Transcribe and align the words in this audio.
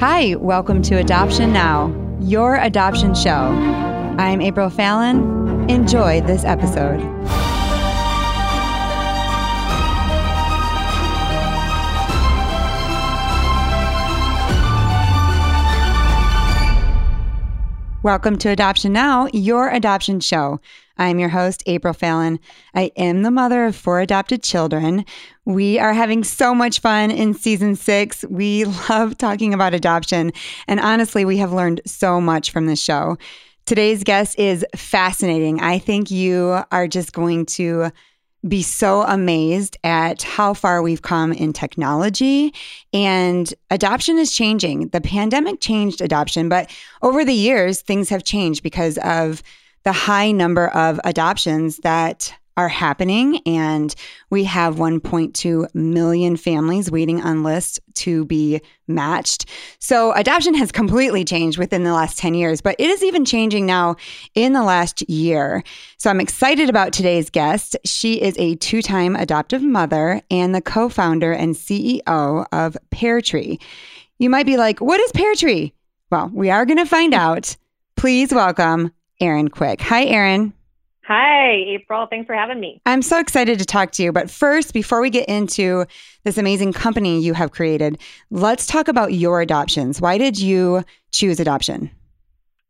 Hi, 0.00 0.36
welcome 0.36 0.80
to 0.82 0.94
Adoption 0.94 1.52
Now, 1.52 1.92
your 2.20 2.54
adoption 2.54 3.16
show. 3.16 3.50
I'm 4.16 4.40
April 4.40 4.70
Fallon. 4.70 5.68
Enjoy 5.68 6.20
this 6.20 6.44
episode. 6.44 7.02
Welcome 18.04 18.38
to 18.38 18.50
Adoption 18.50 18.92
Now, 18.92 19.26
your 19.32 19.68
adoption 19.68 20.20
show. 20.20 20.60
I'm 20.98 21.18
your 21.18 21.28
host, 21.28 21.62
April 21.66 21.94
Fallon. 21.94 22.40
I 22.74 22.90
am 22.96 23.22
the 23.22 23.30
mother 23.30 23.64
of 23.64 23.76
four 23.76 24.00
adopted 24.00 24.42
children. 24.42 25.04
We 25.44 25.78
are 25.78 25.92
having 25.92 26.24
so 26.24 26.54
much 26.54 26.80
fun 26.80 27.10
in 27.10 27.34
season 27.34 27.76
six. 27.76 28.24
We 28.28 28.64
love 28.88 29.16
talking 29.16 29.54
about 29.54 29.74
adoption. 29.74 30.32
And 30.66 30.80
honestly, 30.80 31.24
we 31.24 31.36
have 31.38 31.52
learned 31.52 31.80
so 31.86 32.20
much 32.20 32.50
from 32.50 32.66
this 32.66 32.82
show. 32.82 33.16
Today's 33.66 34.02
guest 34.02 34.38
is 34.38 34.64
fascinating. 34.74 35.60
I 35.60 35.78
think 35.78 36.10
you 36.10 36.62
are 36.72 36.88
just 36.88 37.12
going 37.12 37.46
to 37.46 37.90
be 38.46 38.62
so 38.62 39.02
amazed 39.02 39.76
at 39.84 40.22
how 40.22 40.54
far 40.54 40.80
we've 40.80 41.02
come 41.02 41.32
in 41.32 41.52
technology 41.52 42.54
and 42.92 43.52
adoption 43.70 44.16
is 44.16 44.34
changing. 44.34 44.88
The 44.88 45.00
pandemic 45.00 45.60
changed 45.60 46.00
adoption, 46.00 46.48
but 46.48 46.70
over 47.02 47.24
the 47.24 47.34
years, 47.34 47.82
things 47.82 48.08
have 48.08 48.22
changed 48.24 48.62
because 48.62 48.96
of 48.98 49.42
the 49.88 49.92
high 49.92 50.30
number 50.30 50.68
of 50.68 51.00
adoptions 51.04 51.78
that 51.78 52.34
are 52.58 52.68
happening. 52.68 53.40
And 53.46 53.94
we 54.28 54.44
have 54.44 54.76
1.2 54.76 55.74
million 55.74 56.36
families 56.36 56.90
waiting 56.90 57.22
on 57.22 57.42
lists 57.42 57.80
to 57.94 58.26
be 58.26 58.60
matched. 58.86 59.46
So 59.78 60.12
adoption 60.12 60.52
has 60.52 60.70
completely 60.72 61.24
changed 61.24 61.56
within 61.56 61.84
the 61.84 61.94
last 61.94 62.18
10 62.18 62.34
years, 62.34 62.60
but 62.60 62.76
it 62.78 62.90
is 62.90 63.02
even 63.02 63.24
changing 63.24 63.64
now 63.64 63.96
in 64.34 64.52
the 64.52 64.62
last 64.62 65.08
year. 65.08 65.64
So 65.96 66.10
I'm 66.10 66.20
excited 66.20 66.68
about 66.68 66.92
today's 66.92 67.30
guest. 67.30 67.74
She 67.86 68.20
is 68.20 68.36
a 68.38 68.56
two 68.56 68.82
time 68.82 69.16
adoptive 69.16 69.62
mother 69.62 70.20
and 70.30 70.54
the 70.54 70.60
co 70.60 70.90
founder 70.90 71.32
and 71.32 71.54
CEO 71.54 72.46
of 72.52 72.76
PairTree. 72.90 73.58
You 74.18 74.28
might 74.28 74.44
be 74.44 74.58
like, 74.58 74.82
what 74.82 75.00
is 75.00 75.12
PairTree? 75.12 75.72
Well, 76.10 76.30
we 76.34 76.50
are 76.50 76.66
going 76.66 76.76
to 76.76 76.84
find 76.84 77.14
out. 77.14 77.56
Please 77.96 78.34
welcome 78.34 78.92
Erin 79.20 79.48
Quick. 79.48 79.80
Hi, 79.80 80.04
Erin. 80.04 80.52
Hi, 81.08 81.52
April. 81.52 82.06
Thanks 82.10 82.26
for 82.26 82.34
having 82.34 82.60
me. 82.60 82.82
I'm 82.84 83.00
so 83.00 83.18
excited 83.18 83.58
to 83.58 83.64
talk 83.64 83.92
to 83.92 84.02
you. 84.02 84.12
But 84.12 84.30
first, 84.30 84.74
before 84.74 85.00
we 85.00 85.08
get 85.08 85.26
into 85.26 85.86
this 86.24 86.36
amazing 86.36 86.74
company 86.74 87.20
you 87.20 87.32
have 87.32 87.50
created, 87.50 87.98
let's 88.30 88.66
talk 88.66 88.88
about 88.88 89.14
your 89.14 89.40
adoptions. 89.40 90.02
Why 90.02 90.18
did 90.18 90.38
you 90.38 90.84
choose 91.10 91.40
adoption? 91.40 91.90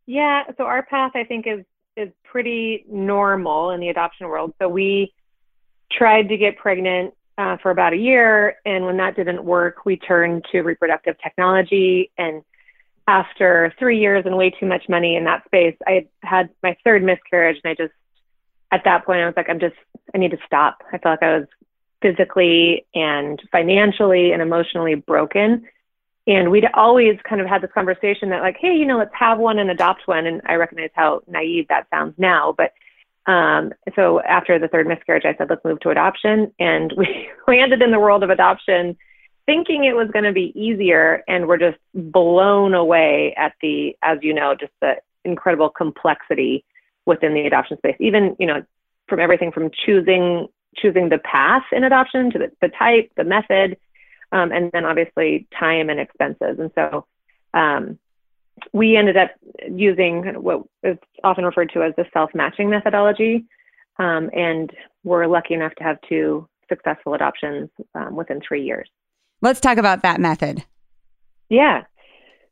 Yeah, 0.07 0.45
so 0.57 0.65
our 0.65 0.85
path, 0.85 1.13
I 1.15 1.25
think, 1.25 1.47
is 1.47 1.65
is 1.97 2.11
pretty 2.23 2.85
normal 2.89 3.71
in 3.71 3.81
the 3.81 3.89
adoption 3.89 4.29
world. 4.29 4.55
So 4.63 4.69
we 4.69 5.13
tried 5.91 6.29
to 6.29 6.37
get 6.37 6.57
pregnant 6.57 7.13
uh, 7.39 7.57
for 7.61 7.73
about 7.73 7.93
a 7.93 7.97
year, 7.97 8.55
and 8.65 8.85
when 8.85 8.99
that 8.99 9.17
didn't 9.17 9.43
work, 9.43 9.85
we 9.85 9.97
turned 9.97 10.45
to 10.53 10.61
reproductive 10.63 11.17
technology. 11.21 12.13
And 12.17 12.43
after 13.09 13.75
three 13.79 13.99
years 13.99 14.25
and 14.27 14.37
way 14.37 14.51
too 14.51 14.67
much 14.67 14.89
money 14.89 15.17
in 15.17 15.25
that 15.25 15.45
space, 15.47 15.75
I 15.87 16.07
had 16.23 16.51
my 16.63 16.77
third 16.85 17.03
miscarriage, 17.03 17.59
and 17.65 17.71
I 17.71 17.75
just 17.75 17.95
at 18.71 18.85
that 18.85 19.05
point, 19.05 19.21
I 19.21 19.27
was 19.27 19.35
like, 19.37 19.49
I'm 19.49 19.61
just, 19.61 19.77
I 20.15 20.19
need 20.19 20.31
to 20.33 20.39
stop. 20.45 20.83
I 20.93 20.99
felt 20.99 21.21
like 21.21 21.23
I 21.23 21.39
was 21.39 21.47
physically 22.03 22.87
and 22.95 23.41
financially 23.51 24.33
and 24.33 24.43
emotionally 24.43 24.95
broken. 24.95 25.67
And 26.27 26.51
we'd 26.51 26.67
always 26.75 27.19
kind 27.27 27.41
of 27.41 27.47
had 27.47 27.63
this 27.63 27.73
conversation 27.73 28.29
that, 28.29 28.43
like, 28.43 28.59
hey, 28.61 28.77
you 28.77 28.85
know, 28.85 28.99
let's 28.99 29.15
have 29.19 29.39
one 29.39 29.59
and 29.59 29.71
adopt 29.71 30.07
one. 30.07 30.27
And 30.27 30.43
I 30.45 30.57
recognize 30.57 30.91
how 30.93 31.23
naive 31.27 31.67
that 31.69 31.87
sounds 31.89 32.15
now. 32.19 32.55
But 32.57 32.75
um, 33.31 33.73
so 33.97 34.21
after 34.21 34.59
the 34.59 34.69
third 34.69 34.87
miscarriage, 34.87 35.25
I 35.25 35.35
said, 35.37 35.49
let's 35.49 35.65
move 35.65 35.81
to 35.81 35.91
adoption. 35.91 36.53
And 36.59 36.93
we 36.97 37.31
landed 37.49 37.81
in 37.81 37.91
the 37.91 38.01
world 38.01 38.23
of 38.23 38.29
adoption 38.29 38.99
thinking 39.49 39.85
it 39.85 39.97
was 39.97 40.11
going 40.13 40.27
to 40.27 40.33
be 40.33 40.53
easier. 40.55 41.25
And 41.27 41.49
we're 41.49 41.57
just 41.57 41.79
blown 41.95 42.75
away 42.75 43.35
at 43.39 43.55
the, 43.63 43.97
as 44.03 44.19
you 44.21 44.35
know, 44.35 44.55
just 44.55 44.73
the 44.83 44.97
incredible 45.25 45.71
complexity 45.71 46.67
within 47.07 47.33
the 47.33 47.47
adoption 47.47 47.79
space, 47.79 47.97
even, 47.99 48.37
you 48.39 48.47
know, 48.47 48.63
from 49.09 49.21
everything 49.21 49.51
from 49.51 49.71
choosing 49.87 50.49
choosing 50.77 51.09
the 51.09 51.19
path 51.19 51.65
in 51.73 51.83
adoption 51.83 52.31
to 52.31 52.39
the, 52.39 52.53
the 52.61 52.69
type, 52.69 53.11
the 53.17 53.25
method, 53.25 53.79
um, 54.33 54.53
and 54.53 54.71
then 54.73 54.85
obviously 54.85 55.49
time 55.59 55.89
and 55.89 55.99
expenses. 55.99 56.59
And 56.61 56.71
so 56.75 57.07
um, 57.55 57.99
we 58.73 58.97
ended 58.97 59.17
up 59.17 59.31
using 59.69 60.25
what 60.43 60.63
is 60.85 60.99
often 61.25 61.45
referred 61.45 61.71
to 61.73 61.83
as 61.83 61.95
the 61.97 62.05
self-matching 62.13 62.69
methodology. 62.69 63.47
Um, 63.99 64.31
and 64.35 64.71
we're 65.05 65.27
lucky 65.27 65.55
enough 65.55 65.75
to 65.77 65.85
have 65.85 65.99
two 66.09 66.47
successful 66.69 67.15
adoptions 67.15 67.71
um, 67.95 68.15
within 68.15 68.41
three 68.47 68.63
years. 68.63 68.89
Let's 69.41 69.61
talk 69.61 69.79
about 69.79 70.03
that 70.03 70.21
method. 70.21 70.65
Yeah. 71.49 71.85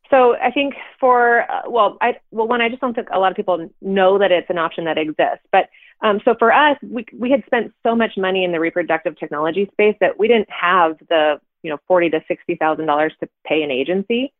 So 0.09 0.35
I 0.37 0.51
think 0.51 0.75
for 0.99 1.49
uh, 1.51 1.69
well, 1.69 1.97
I 2.01 2.15
well 2.31 2.47
one 2.47 2.61
I 2.61 2.69
just 2.69 2.81
don't 2.81 2.93
think 2.93 3.09
a 3.11 3.19
lot 3.19 3.31
of 3.31 3.35
people 3.35 3.69
know 3.81 4.17
that 4.19 4.31
it's 4.31 4.49
an 4.49 4.57
option 4.57 4.85
that 4.85 4.97
exists. 4.97 5.45
But 5.51 5.69
um, 6.01 6.21
so 6.23 6.35
for 6.37 6.51
us, 6.51 6.77
we 6.81 7.05
we 7.13 7.29
had 7.29 7.43
spent 7.45 7.73
so 7.83 7.95
much 7.95 8.11
money 8.17 8.43
in 8.43 8.51
the 8.51 8.59
reproductive 8.59 9.17
technology 9.19 9.67
space 9.73 9.95
that 9.99 10.17
we 10.17 10.27
didn't 10.27 10.49
have 10.49 10.97
the 11.09 11.41
you 11.61 11.69
know 11.69 11.77
forty 11.87 12.09
to 12.09 12.21
sixty 12.27 12.55
thousand 12.55 12.85
dollars 12.85 13.13
to 13.19 13.27
pay 13.45 13.63
an 13.63 13.71
agency, 13.71 14.33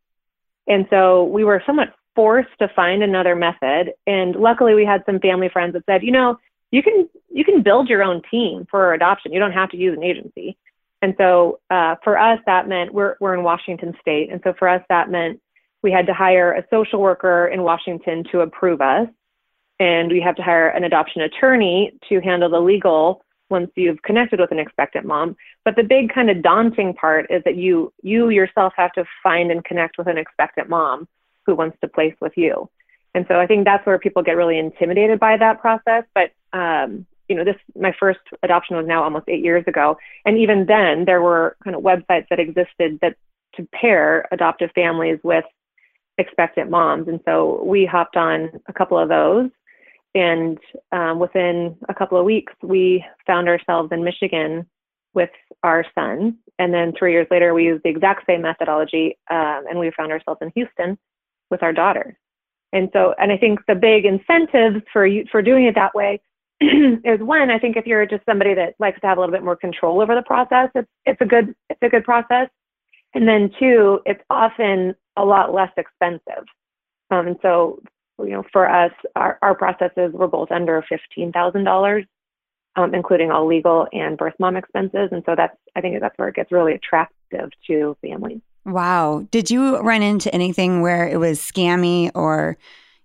and 0.66 0.86
so 0.88 1.24
we 1.24 1.44
were 1.44 1.62
somewhat 1.66 1.94
forced 2.14 2.50
to 2.60 2.68
find 2.74 3.02
another 3.02 3.36
method. 3.36 3.92
And 4.06 4.34
luckily, 4.36 4.74
we 4.74 4.84
had 4.84 5.04
some 5.04 5.20
family 5.20 5.48
friends 5.48 5.74
that 5.74 5.84
said, 5.86 6.02
you 6.02 6.12
know, 6.12 6.38
you 6.70 6.82
can 6.82 7.08
you 7.30 7.44
can 7.44 7.62
build 7.62 7.88
your 7.88 8.02
own 8.02 8.22
team 8.30 8.66
for 8.70 8.94
adoption. 8.94 9.32
You 9.32 9.38
don't 9.38 9.52
have 9.52 9.70
to 9.70 9.76
use 9.76 9.96
an 9.96 10.02
agency. 10.02 10.56
And 11.00 11.14
so 11.16 11.60
uh, 11.70 11.96
for 12.02 12.18
us, 12.18 12.40
that 12.46 12.68
meant 12.68 12.92
we're 12.92 13.16
we're 13.20 13.34
in 13.34 13.42
Washington 13.42 13.94
State, 14.00 14.30
and 14.30 14.40
so 14.42 14.52
for 14.58 14.68
us 14.68 14.82
that 14.88 15.10
meant 15.10 15.40
we 15.82 15.92
had 15.92 16.06
to 16.06 16.14
hire 16.14 16.52
a 16.52 16.64
social 16.70 17.00
worker 17.00 17.46
in 17.46 17.62
Washington 17.62 18.24
to 18.32 18.40
approve 18.40 18.80
us. 18.80 19.08
And 19.80 20.10
we 20.10 20.20
have 20.20 20.34
to 20.36 20.42
hire 20.42 20.68
an 20.68 20.82
adoption 20.82 21.22
attorney 21.22 21.92
to 22.08 22.20
handle 22.20 22.50
the 22.50 22.58
legal 22.58 23.24
once 23.48 23.70
you've 23.76 24.02
connected 24.02 24.40
with 24.40 24.50
an 24.50 24.58
expectant 24.58 25.06
mom. 25.06 25.36
But 25.64 25.76
the 25.76 25.84
big 25.84 26.12
kind 26.12 26.30
of 26.30 26.42
daunting 26.42 26.94
part 26.94 27.30
is 27.30 27.42
that 27.44 27.56
you 27.56 27.92
you 28.02 28.30
yourself 28.30 28.72
have 28.76 28.92
to 28.92 29.04
find 29.22 29.50
and 29.50 29.64
connect 29.64 29.98
with 29.98 30.08
an 30.08 30.18
expectant 30.18 30.68
mom 30.68 31.06
who 31.46 31.54
wants 31.54 31.78
to 31.80 31.88
place 31.88 32.14
with 32.20 32.32
you. 32.36 32.68
And 33.14 33.24
so 33.28 33.36
I 33.40 33.46
think 33.46 33.64
that's 33.64 33.86
where 33.86 33.98
people 33.98 34.22
get 34.22 34.36
really 34.36 34.58
intimidated 34.58 35.18
by 35.18 35.36
that 35.36 35.60
process. 35.60 36.04
But 36.14 36.32
um, 36.52 37.06
you 37.28 37.36
know, 37.36 37.44
this 37.44 37.56
my 37.76 37.94
first 37.98 38.20
adoption 38.42 38.76
was 38.76 38.86
now 38.86 39.02
almost 39.02 39.28
eight 39.28 39.44
years 39.44 39.64
ago, 39.66 39.96
and 40.24 40.38
even 40.38 40.66
then 40.66 41.04
there 41.04 41.22
were 41.22 41.56
kind 41.62 41.76
of 41.76 41.82
websites 41.82 42.26
that 42.30 42.40
existed 42.40 42.98
that 43.02 43.16
to 43.54 43.68
pair 43.72 44.26
adoptive 44.32 44.70
families 44.74 45.18
with 45.22 45.44
expectant 46.18 46.70
moms. 46.70 47.08
And 47.08 47.20
so 47.24 47.62
we 47.64 47.86
hopped 47.86 48.16
on 48.16 48.50
a 48.66 48.72
couple 48.72 48.98
of 48.98 49.08
those. 49.08 49.50
And 50.14 50.58
um, 50.90 51.18
within 51.18 51.76
a 51.88 51.94
couple 51.94 52.18
of 52.18 52.24
weeks, 52.24 52.52
we 52.62 53.04
found 53.26 53.48
ourselves 53.48 53.90
in 53.92 54.02
Michigan 54.02 54.66
with 55.14 55.30
our 55.62 55.84
son. 55.94 56.38
And 56.58 56.72
then 56.72 56.92
three 56.98 57.12
years 57.12 57.26
later, 57.30 57.54
we 57.54 57.64
used 57.64 57.84
the 57.84 57.90
exact 57.90 58.26
same 58.26 58.42
methodology 58.42 59.16
um, 59.30 59.64
and 59.68 59.78
we 59.78 59.90
found 59.96 60.10
ourselves 60.10 60.40
in 60.42 60.50
Houston 60.54 60.98
with 61.50 61.62
our 61.62 61.72
daughter. 61.72 62.18
And 62.72 62.90
so, 62.92 63.14
and 63.18 63.32
I 63.32 63.38
think 63.38 63.60
the 63.66 63.74
big 63.74 64.04
incentives 64.04 64.84
for 64.92 65.06
you 65.06 65.24
for 65.30 65.40
doing 65.40 65.64
it 65.64 65.74
that 65.74 65.94
way 65.94 66.20
is 67.04 67.20
one, 67.20 67.50
I 67.50 67.58
think 67.58 67.76
if 67.76 67.86
you're 67.86 68.06
just 68.06 68.24
somebody 68.26 68.54
that 68.54 68.74
likes 68.78 69.00
to 69.00 69.06
have 69.06 69.18
a 69.18 69.20
little 69.20 69.34
bit 69.34 69.44
more 69.44 69.56
control 69.56 70.00
over 70.00 70.14
the 70.14 70.22
process, 70.22 70.70
it's 70.74 70.88
it's 71.06 71.20
a 71.20 71.26
good 71.26 71.54
it's 71.70 71.80
a 71.82 71.88
good 71.88 72.04
process. 72.04 72.48
And 73.14 73.26
then 73.26 73.50
two, 73.58 74.00
it's 74.04 74.22
often 74.28 74.94
a 75.16 75.24
lot 75.24 75.52
less 75.52 75.70
expensive. 75.76 76.44
Um, 77.10 77.28
and 77.28 77.36
so, 77.42 77.80
you 78.18 78.30
know, 78.30 78.44
for 78.52 78.68
us, 78.68 78.92
our, 79.16 79.38
our 79.42 79.54
processes 79.54 80.12
were 80.12 80.28
both 80.28 80.50
under 80.52 80.84
$15,000, 81.16 82.06
um, 82.76 82.94
including 82.94 83.30
all 83.30 83.46
legal 83.46 83.86
and 83.92 84.18
birth 84.18 84.34
mom 84.38 84.56
expenses. 84.56 85.08
And 85.10 85.22
so 85.24 85.34
that's, 85.36 85.56
I 85.74 85.80
think 85.80 85.98
that's 86.00 86.16
where 86.18 86.28
it 86.28 86.34
gets 86.34 86.52
really 86.52 86.74
attractive 86.74 87.50
to 87.66 87.96
families. 88.02 88.40
Wow. 88.66 89.26
Did 89.30 89.50
you 89.50 89.78
run 89.78 90.02
into 90.02 90.32
anything 90.34 90.82
where 90.82 91.08
it 91.08 91.16
was 91.16 91.40
scammy 91.40 92.10
or 92.14 92.58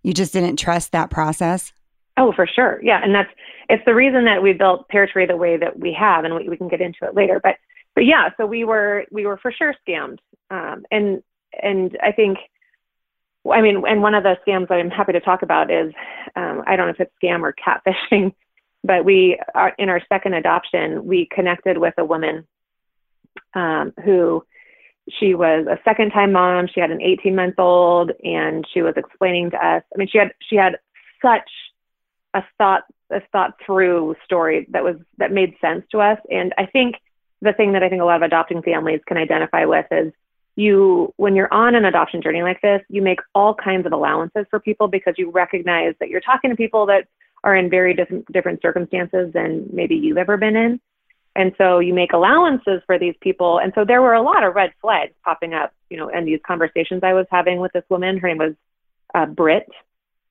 you 0.04 0.14
just 0.14 0.34
didn't 0.34 0.58
trust 0.58 0.92
that 0.92 1.10
process? 1.10 1.72
Oh, 2.18 2.34
for 2.34 2.46
sure. 2.46 2.80
Yeah. 2.84 3.00
And 3.02 3.16
that's, 3.16 3.30
it's 3.74 3.86
the 3.86 3.96
reason 3.96 4.26
that 4.26 4.44
we 4.44 4.54
built 4.54 4.88
PairTree 4.90 5.28
the 5.28 5.36
way 5.36 5.58
that 5.58 5.80
we 5.80 5.94
have, 5.94 6.26
and 6.26 6.36
we, 6.36 6.48
we 6.48 6.58
can 6.58 6.68
get 6.68 6.80
into 6.80 7.06
it 7.06 7.16
later. 7.16 7.40
But, 7.42 7.56
but 7.96 8.06
yeah, 8.06 8.30
so 8.38 8.46
we 8.46 8.64
were, 8.64 9.06
we 9.12 9.26
were 9.26 9.38
for 9.38 9.52
sure 9.52 9.74
scammed. 9.88 10.20
Um, 10.52 10.86
and 10.92 11.24
and 11.62 11.98
I 12.02 12.12
think, 12.12 12.38
I 13.52 13.62
mean, 13.62 13.84
and 13.88 14.04
one 14.04 14.14
of 14.14 14.24
the 14.24 14.38
scams 14.46 14.68
that 14.68 14.76
I'm 14.76 14.92
happy 14.92 15.14
to 15.14 15.20
talk 15.20 15.42
about 15.42 15.72
is, 15.72 15.92
um, 16.36 16.64
I 16.68 16.76
don't 16.76 16.88
know 16.88 16.94
if 16.94 17.00
it's 17.00 17.12
scam 17.22 17.42
or 17.42 17.54
catfishing, 17.54 18.34
but 18.84 19.06
we 19.06 19.40
are 19.56 19.74
in 19.80 19.90
our 19.90 20.02
second 20.08 20.36
adoption, 20.36 21.06
we 21.06 21.28
connected 21.32 21.80
with 21.80 21.96
a 21.98 22.06
woman 22.06 22.48
um, 23.56 23.92
who 24.04 24.46
she 25.10 25.34
was 25.34 25.66
a 25.68 25.80
second 25.84 26.12
time 26.12 26.32
mom. 26.32 26.68
She 26.68 26.80
had 26.80 26.92
an 26.92 27.02
18 27.02 27.36
month 27.36 27.56
old, 27.58 28.12
and 28.24 28.66
she 28.72 28.84
was 28.84 28.94
explaining 28.98 29.50
to 29.52 29.58
us. 29.58 29.84
I 29.94 29.98
mean, 29.98 30.08
she 30.12 30.20
had 30.20 30.32
she 30.48 30.58
had 30.58 30.78
such 31.24 31.50
a 32.36 32.44
thought 32.60 32.84
a 33.14 33.22
thought 33.32 33.60
through 33.66 34.16
story 34.26 34.68
that 34.70 34.84
was 34.84 34.98
that 35.18 35.32
made 35.32 35.56
sense 35.62 35.86
to 35.92 36.02
us. 36.02 36.20
And 36.30 36.54
I 36.58 36.66
think 36.66 36.96
the 37.42 37.54
thing 37.54 37.74
that 37.74 37.84
I 37.84 37.90
think 37.90 38.02
a 38.02 38.06
lot 38.06 38.18
of 38.18 38.22
adopting 38.22 38.62
families 38.62 39.02
can 39.06 39.18
identify 39.18 39.66
with 39.66 39.86
is 39.92 40.14
you 40.56 41.14
when 41.18 41.36
you're 41.36 41.54
on 41.54 41.76
an 41.76 41.86
adoption 41.86 42.22
journey 42.22 42.44
like 42.44 42.62
this, 42.62 42.82
you 42.90 43.02
make 43.02 43.20
all 43.34 43.56
kinds 43.56 43.86
of 43.86 43.94
allowances 43.94 44.46
for 44.50 44.60
people 44.60 44.88
because 44.88 45.16
you 45.18 45.32
recognize 45.32 45.96
that 46.00 46.10
you're 46.10 46.22
talking 46.22 46.50
to 46.50 46.56
people 46.56 46.86
that 46.88 47.08
are 47.44 47.56
in 47.56 47.70
very 47.70 47.94
different 47.94 48.32
different 48.32 48.62
circumstances 48.62 49.32
than 49.34 49.68
maybe 49.72 49.96
you've 49.96 50.18
ever 50.18 50.38
been 50.38 50.56
in. 50.56 50.80
And 51.36 51.54
so 51.58 51.80
you 51.80 51.94
make 51.94 52.14
allowances 52.14 52.82
for 52.86 53.00
these 53.00 53.16
people. 53.20 53.58
And 53.58 53.74
so 53.74 53.84
there 53.84 54.02
were 54.02 54.14
a 54.14 54.22
lot 54.22 54.44
of 54.44 54.54
red 54.54 54.72
flags 54.82 55.14
popping 55.24 55.54
up, 55.54 55.74
you 55.90 55.98
know, 55.98 56.10
in 56.10 56.26
these 56.26 56.40
conversations 56.46 57.02
I 57.04 57.14
was 57.14 57.26
having 57.32 57.60
with 57.60 57.74
this 57.74 57.84
woman. 57.90 58.18
Her 58.18 58.28
name 58.28 58.38
was 58.38 58.54
uh, 59.16 59.26
Britt. 59.26 59.68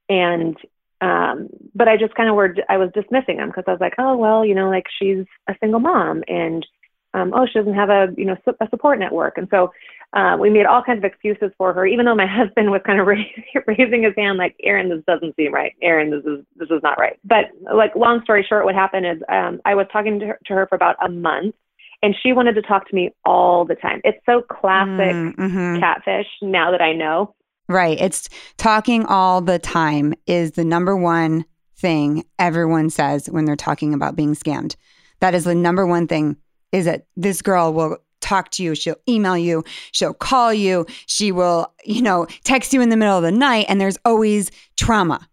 And, 0.08 0.56
um, 1.02 1.49
but 1.75 1.88
I 1.88 1.96
just 1.96 2.14
kind 2.14 2.31
of 2.31 2.37
were, 2.37 2.54
I 2.69 2.76
was 2.76 2.90
dismissing 2.94 3.38
them 3.38 3.49
because 3.49 3.64
I 3.66 3.72
was 3.72 3.81
like, 3.81 3.94
oh, 3.99 4.16
well, 4.16 4.46
you 4.46 4.54
know, 4.54 4.70
like 4.70 4.87
she's 4.99 5.26
a 5.49 5.54
single 5.60 5.81
mom 5.81 6.22
and, 6.28 6.64
um, 7.12 7.32
oh, 7.34 7.44
she 7.44 7.58
doesn't 7.58 7.75
have 7.75 7.90
a, 7.90 8.06
you 8.16 8.25
know, 8.25 8.37
su- 8.44 8.56
a 8.60 8.69
support 8.70 9.00
network. 9.00 9.37
And 9.37 9.49
so 9.50 9.72
uh, 10.12 10.37
we 10.38 10.49
made 10.49 10.64
all 10.64 10.82
kinds 10.82 10.99
of 10.99 11.04
excuses 11.04 11.50
for 11.58 11.72
her, 11.75 11.84
even 11.84 12.06
though 12.06 12.14
my 12.14 12.26
husband 12.31 12.70
was 12.70 12.82
kind 12.87 13.00
of 13.00 13.06
raising 13.66 14.04
his 14.04 14.14
hand, 14.16 14.38
like, 14.38 14.54
Erin, 14.62 14.90
this 14.90 15.02
doesn't 15.04 15.34
seem 15.34 15.52
right. 15.52 15.72
Erin, 15.82 16.10
this 16.10 16.25
is 16.25 16.44
this 16.54 16.70
is 16.70 16.82
not 16.84 16.99
right. 16.99 17.19
But 17.25 17.46
like, 17.75 17.96
long 17.96 18.22
story 18.22 18.46
short, 18.48 18.64
what 18.64 18.76
happened 18.76 19.06
is 19.06 19.19
um, 19.28 19.60
I 19.64 19.75
was 19.75 19.87
talking 19.93 20.20
to 20.20 20.26
her, 20.26 20.38
to 20.46 20.55
her 20.55 20.66
for 20.69 20.76
about 20.76 20.96
a 21.05 21.10
month, 21.10 21.56
and 22.00 22.14
she 22.22 22.32
wanted 22.32 22.55
to 22.55 22.62
talk 22.62 22.88
to 22.88 22.94
me 22.94 23.10
all 23.25 23.64
the 23.64 23.75
time. 23.75 24.00
It's 24.05 24.25
so 24.25 24.43
classic 24.43 25.16
mm, 25.16 25.34
mm-hmm. 25.34 25.81
catfish. 25.81 26.28
Now 26.43 26.70
that 26.70 26.81
I 26.81 26.93
know, 26.93 27.34
right? 27.69 28.00
It's 28.00 28.29
talking 28.56 29.05
all 29.06 29.41
the 29.41 29.59
time 29.59 30.14
is 30.26 30.53
the 30.53 30.64
number 30.64 30.97
one 30.97 31.44
thing 31.76 32.25
everyone 32.38 32.91
says 32.91 33.26
when 33.26 33.44
they're 33.44 33.56
talking 33.56 33.94
about 33.94 34.17
being 34.17 34.35
scammed. 34.35 34.76
That 35.20 35.35
is 35.35 35.44
the 35.44 35.55
number 35.55 35.87
one 35.87 36.06
thing. 36.06 36.37
Is 36.73 36.87
that 36.87 37.06
this 37.17 37.43
girl 37.43 37.75
will 37.75 37.99
talk 38.23 38.50
to 38.53 38.62
you. 38.62 38.75
She'll 38.75 38.97
email 39.06 39.37
you. 39.37 39.62
She'll 39.91 40.14
call 40.14 40.55
you. 40.55 40.87
She 41.06 41.32
will, 41.32 41.70
you 41.85 42.00
know, 42.00 42.26
text 42.44 42.73
you 42.73 42.81
in 42.81 42.88
the 42.88 42.97
middle 42.97 43.17
of 43.17 43.23
the 43.23 43.32
night. 43.32 43.67
And 43.69 43.79
there's 43.79 43.99
always 44.06 44.50
trauma. 44.76 45.29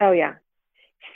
Oh, 0.00 0.12
yeah. 0.12 0.34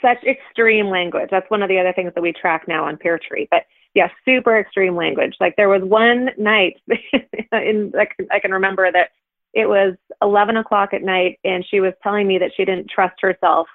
Such 0.01 0.23
extreme 0.25 0.87
language. 0.87 1.29
That's 1.31 1.49
one 1.49 1.61
of 1.61 1.69
the 1.69 1.79
other 1.79 1.93
things 1.93 2.11
that 2.15 2.21
we 2.21 2.33
track 2.33 2.67
now 2.67 2.85
on 2.85 2.97
PairTree. 2.97 3.47
But 3.49 3.63
yeah, 3.93 4.09
super 4.25 4.59
extreme 4.59 4.95
language. 4.95 5.35
Like 5.39 5.55
there 5.55 5.69
was 5.69 5.83
one 5.83 6.31
night 6.37 6.81
in, 7.51 7.93
I 7.97 8.05
can, 8.05 8.27
I 8.31 8.39
can 8.39 8.51
remember 8.51 8.91
that 8.91 9.11
it 9.53 9.67
was 9.67 9.95
11 10.21 10.57
o'clock 10.57 10.93
at 10.93 11.03
night 11.03 11.39
and 11.43 11.65
she 11.69 11.79
was 11.79 11.93
telling 12.03 12.27
me 12.27 12.37
that 12.39 12.51
she 12.55 12.65
didn't 12.65 12.89
trust 12.89 13.15
herself 13.21 13.67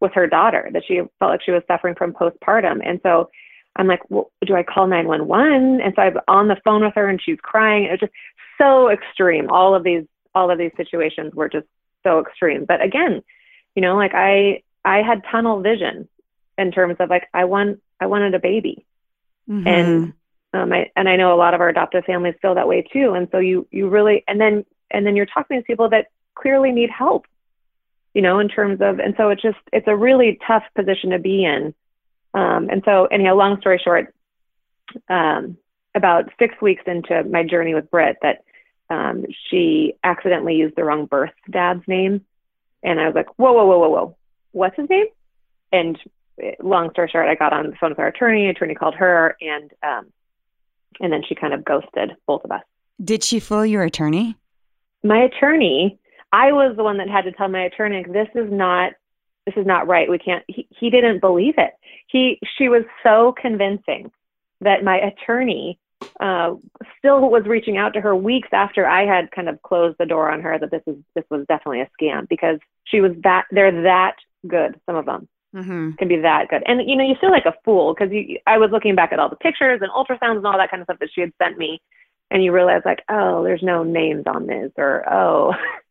with 0.00 0.12
her 0.14 0.26
daughter, 0.26 0.68
that 0.72 0.82
she 0.86 0.96
felt 0.96 1.30
like 1.30 1.42
she 1.42 1.52
was 1.52 1.62
suffering 1.66 1.94
from 1.94 2.12
postpartum. 2.12 2.80
And 2.84 3.00
so 3.02 3.30
I'm 3.76 3.86
like, 3.86 4.00
well, 4.10 4.30
do 4.44 4.54
I 4.54 4.62
call 4.62 4.86
911? 4.86 5.80
And 5.80 5.94
so 5.94 6.02
I'm 6.02 6.16
on 6.28 6.48
the 6.48 6.60
phone 6.64 6.84
with 6.84 6.94
her 6.94 7.08
and 7.08 7.20
she's 7.22 7.38
crying. 7.40 7.84
It 7.84 7.92
was 7.92 8.00
just 8.00 8.12
so 8.58 8.90
extreme. 8.90 9.48
All 9.48 9.74
of 9.74 9.84
these, 9.84 10.04
all 10.34 10.50
of 10.50 10.58
these 10.58 10.72
situations 10.76 11.34
were 11.34 11.48
just 11.48 11.66
so 12.02 12.20
extreme. 12.20 12.64
But 12.66 12.82
again, 12.82 13.22
you 13.74 13.80
know, 13.80 13.96
like 13.96 14.12
I, 14.14 14.62
I 14.84 14.98
had 14.98 15.22
tunnel 15.30 15.60
vision 15.60 16.08
in 16.58 16.72
terms 16.72 16.96
of 16.98 17.08
like, 17.08 17.28
I 17.32 17.44
want, 17.44 17.80
I 18.00 18.06
wanted 18.06 18.34
a 18.34 18.40
baby. 18.40 18.84
Mm-hmm. 19.48 19.66
And, 19.66 20.12
um, 20.52 20.72
I, 20.72 20.90
and 20.96 21.08
I 21.08 21.16
know 21.16 21.32
a 21.32 21.38
lot 21.38 21.54
of 21.54 21.60
our 21.62 21.68
adoptive 21.70 22.04
families 22.04 22.34
feel 22.42 22.56
that 22.56 22.68
way 22.68 22.82
too. 22.82 23.14
And 23.14 23.28
so 23.32 23.38
you, 23.38 23.66
you 23.70 23.88
really, 23.88 24.24
and 24.28 24.38
then, 24.38 24.66
and 24.92 25.06
then 25.06 25.16
you're 25.16 25.26
talking 25.26 25.58
to 25.58 25.64
people 25.64 25.88
that 25.90 26.06
clearly 26.34 26.72
need 26.72 26.90
help, 26.90 27.26
you 28.14 28.22
know, 28.22 28.38
in 28.38 28.48
terms 28.48 28.80
of, 28.80 28.98
and 28.98 29.14
so 29.16 29.30
it's 29.30 29.42
just, 29.42 29.58
it's 29.72 29.88
a 29.88 29.96
really 29.96 30.38
tough 30.46 30.64
position 30.74 31.10
to 31.10 31.18
be 31.18 31.44
in 31.44 31.74
um, 32.34 32.68
and 32.70 32.82
so, 32.84 33.06
anyhow, 33.06 33.34
long 33.34 33.60
story 33.60 33.80
short, 33.82 34.14
um, 35.08 35.56
about 35.94 36.30
six 36.38 36.54
weeks 36.62 36.82
into 36.86 37.24
my 37.24 37.42
journey 37.42 37.74
with 37.74 37.90
Britt, 37.90 38.16
that 38.22 38.44
um, 38.88 39.26
she 39.48 39.94
accidentally 40.02 40.54
used 40.54 40.76
the 40.76 40.84
wrong 40.84 41.06
birth 41.06 41.32
dad's 41.50 41.86
name. 41.86 42.24
And 42.82 43.00
I 43.00 43.06
was 43.06 43.14
like, 43.14 43.28
whoa, 43.38 43.52
whoa, 43.52 43.66
whoa, 43.66 43.78
whoa, 43.78 43.88
whoa, 43.88 44.16
what's 44.52 44.76
his 44.76 44.88
name? 44.88 45.06
And 45.72 45.98
eh, 46.42 46.52
long 46.62 46.90
story 46.90 47.08
short, 47.12 47.28
I 47.28 47.34
got 47.34 47.52
on 47.52 47.70
the 47.70 47.76
phone 47.76 47.90
with 47.90 47.98
our 47.98 48.08
attorney. 48.08 48.48
Attorney 48.48 48.74
called 48.74 48.94
her, 48.94 49.36
and 49.40 49.70
um, 49.82 50.06
and 51.00 51.12
then 51.12 51.22
she 51.26 51.34
kind 51.34 51.52
of 51.54 51.64
ghosted 51.64 52.16
both 52.26 52.44
of 52.44 52.50
us. 52.50 52.62
Did 53.02 53.22
she 53.22 53.40
fool 53.40 53.66
your 53.66 53.82
attorney? 53.82 54.36
My 55.02 55.22
attorney, 55.22 55.98
I 56.32 56.52
was 56.52 56.76
the 56.76 56.84
one 56.84 56.98
that 56.98 57.08
had 57.08 57.24
to 57.24 57.32
tell 57.32 57.48
my 57.48 57.64
attorney, 57.64 58.04
this 58.08 58.28
is 58.34 58.50
not 58.50 58.92
this 59.46 59.56
is 59.56 59.66
not 59.66 59.88
right. 59.88 60.08
We 60.08 60.18
can't. 60.18 60.44
He, 60.46 60.68
he 60.70 60.90
didn't 60.90 61.20
believe 61.20 61.54
it. 61.58 61.72
He 62.06 62.38
she 62.56 62.68
was 62.68 62.84
so 63.02 63.34
convincing 63.40 64.10
that 64.60 64.84
my 64.84 64.98
attorney 64.98 65.78
uh, 66.20 66.54
still 66.98 67.28
was 67.30 67.44
reaching 67.46 67.76
out 67.76 67.94
to 67.94 68.00
her 68.00 68.14
weeks 68.14 68.48
after 68.52 68.86
I 68.86 69.04
had 69.06 69.30
kind 69.30 69.48
of 69.48 69.60
closed 69.62 69.96
the 69.98 70.06
door 70.06 70.30
on 70.30 70.40
her 70.42 70.58
that 70.58 70.70
this 70.70 70.82
is 70.86 70.96
this 71.14 71.24
was 71.30 71.44
definitely 71.48 71.80
a 71.80 71.90
scam 72.00 72.28
because 72.28 72.58
she 72.84 73.00
was 73.00 73.12
that 73.22 73.46
they're 73.50 73.82
that 73.82 74.16
good. 74.46 74.78
Some 74.86 74.96
of 74.96 75.06
them 75.06 75.28
mm-hmm. 75.54 75.92
can 75.92 76.08
be 76.08 76.18
that 76.18 76.48
good, 76.48 76.62
and 76.66 76.88
you 76.88 76.96
know 76.96 77.04
you 77.04 77.16
feel 77.20 77.30
like 77.30 77.46
a 77.46 77.54
fool 77.64 77.94
because 77.94 78.12
you 78.12 78.38
I 78.46 78.58
was 78.58 78.70
looking 78.70 78.94
back 78.94 79.12
at 79.12 79.18
all 79.18 79.28
the 79.28 79.36
pictures 79.36 79.80
and 79.82 79.90
ultrasounds 79.90 80.38
and 80.38 80.46
all 80.46 80.58
that 80.58 80.70
kind 80.70 80.82
of 80.82 80.86
stuff 80.86 80.98
that 81.00 81.10
she 81.12 81.20
had 81.20 81.32
sent 81.42 81.58
me, 81.58 81.80
and 82.32 82.42
you 82.42 82.52
realize 82.52 82.82
like 82.84 83.02
oh 83.08 83.44
there's 83.44 83.62
no 83.62 83.84
names 83.84 84.24
on 84.26 84.46
this 84.46 84.72
or 84.76 85.04
oh 85.12 85.52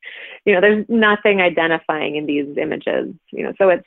you 0.45 0.53
know, 0.53 0.61
there's 0.61 0.85
nothing 0.89 1.41
identifying 1.41 2.15
in 2.15 2.25
these 2.25 2.57
images, 2.57 3.13
you 3.31 3.43
know, 3.43 3.53
so 3.57 3.69
it's, 3.69 3.85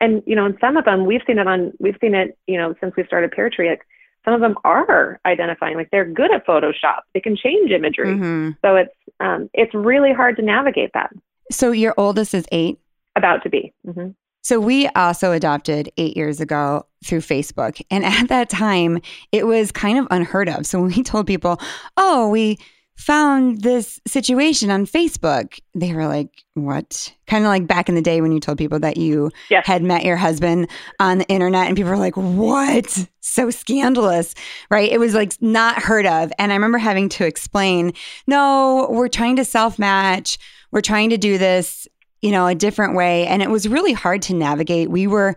and, 0.00 0.22
you 0.26 0.36
know, 0.36 0.46
in 0.46 0.56
some 0.60 0.76
of 0.76 0.84
them 0.84 1.06
we've 1.06 1.22
seen 1.26 1.38
it 1.38 1.46
on, 1.46 1.72
we've 1.78 1.96
seen 2.00 2.14
it, 2.14 2.38
you 2.46 2.58
know, 2.58 2.74
since 2.80 2.94
we 2.96 3.04
started 3.04 3.32
PairTree, 3.32 3.70
like 3.70 3.86
some 4.24 4.34
of 4.34 4.40
them 4.40 4.56
are 4.64 5.20
identifying, 5.24 5.76
like 5.76 5.90
they're 5.90 6.04
good 6.04 6.32
at 6.32 6.46
Photoshop. 6.46 7.00
They 7.14 7.20
can 7.20 7.36
change 7.36 7.70
imagery. 7.70 8.14
Mm-hmm. 8.14 8.50
So 8.62 8.76
it's, 8.76 8.94
um, 9.20 9.50
it's 9.54 9.74
really 9.74 10.12
hard 10.12 10.36
to 10.36 10.42
navigate 10.42 10.90
that. 10.94 11.10
So 11.50 11.70
your 11.70 11.94
oldest 11.96 12.34
is 12.34 12.46
eight? 12.52 12.78
About 13.16 13.42
to 13.44 13.50
be. 13.50 13.72
Mm-hmm. 13.86 14.10
So 14.46 14.60
we 14.60 14.86
also 14.90 15.32
adopted 15.32 15.90
eight 15.96 16.16
years 16.16 16.40
ago 16.40 16.86
through 17.04 17.22
Facebook. 17.22 17.82
And 17.90 18.04
at 18.04 18.28
that 18.28 18.48
time, 18.48 19.00
it 19.32 19.44
was 19.44 19.72
kind 19.72 19.98
of 19.98 20.06
unheard 20.12 20.48
of. 20.48 20.66
So 20.66 20.80
when 20.80 20.94
we 20.94 21.02
told 21.02 21.26
people, 21.26 21.60
oh, 21.96 22.28
we 22.28 22.56
found 22.96 23.62
this 23.62 24.00
situation 24.06 24.70
on 24.70 24.86
Facebook. 24.86 25.58
They 25.74 25.92
were 25.92 26.06
like, 26.06 26.44
What? 26.54 27.12
Kind 27.26 27.44
of 27.44 27.48
like 27.48 27.66
back 27.66 27.88
in 27.88 27.96
the 27.96 28.00
day 28.00 28.20
when 28.20 28.30
you 28.30 28.38
told 28.38 28.56
people 28.56 28.78
that 28.78 28.96
you 28.96 29.32
yes. 29.50 29.66
had 29.66 29.82
met 29.82 30.04
your 30.04 30.16
husband 30.16 30.70
on 31.00 31.18
the 31.18 31.26
internet, 31.26 31.66
and 31.66 31.76
people 31.76 31.90
were 31.90 31.98
like, 31.98 32.16
What? 32.16 33.06
So 33.20 33.50
scandalous, 33.50 34.36
right? 34.70 34.90
It 34.90 34.98
was 34.98 35.12
like 35.12 35.42
not 35.42 35.82
heard 35.82 36.06
of. 36.06 36.32
And 36.38 36.52
I 36.52 36.54
remember 36.54 36.78
having 36.78 37.08
to 37.10 37.26
explain, 37.26 37.92
No, 38.28 38.86
we're 38.90 39.08
trying 39.08 39.34
to 39.36 39.44
self 39.44 39.76
match, 39.76 40.38
we're 40.70 40.80
trying 40.80 41.10
to 41.10 41.18
do 41.18 41.36
this, 41.36 41.88
you 42.26 42.32
know, 42.32 42.48
a 42.48 42.56
different 42.56 42.96
way. 42.96 43.24
And 43.28 43.40
it 43.40 43.50
was 43.50 43.68
really 43.68 43.92
hard 43.92 44.20
to 44.22 44.34
navigate. 44.34 44.90
We 44.90 45.06
were 45.06 45.36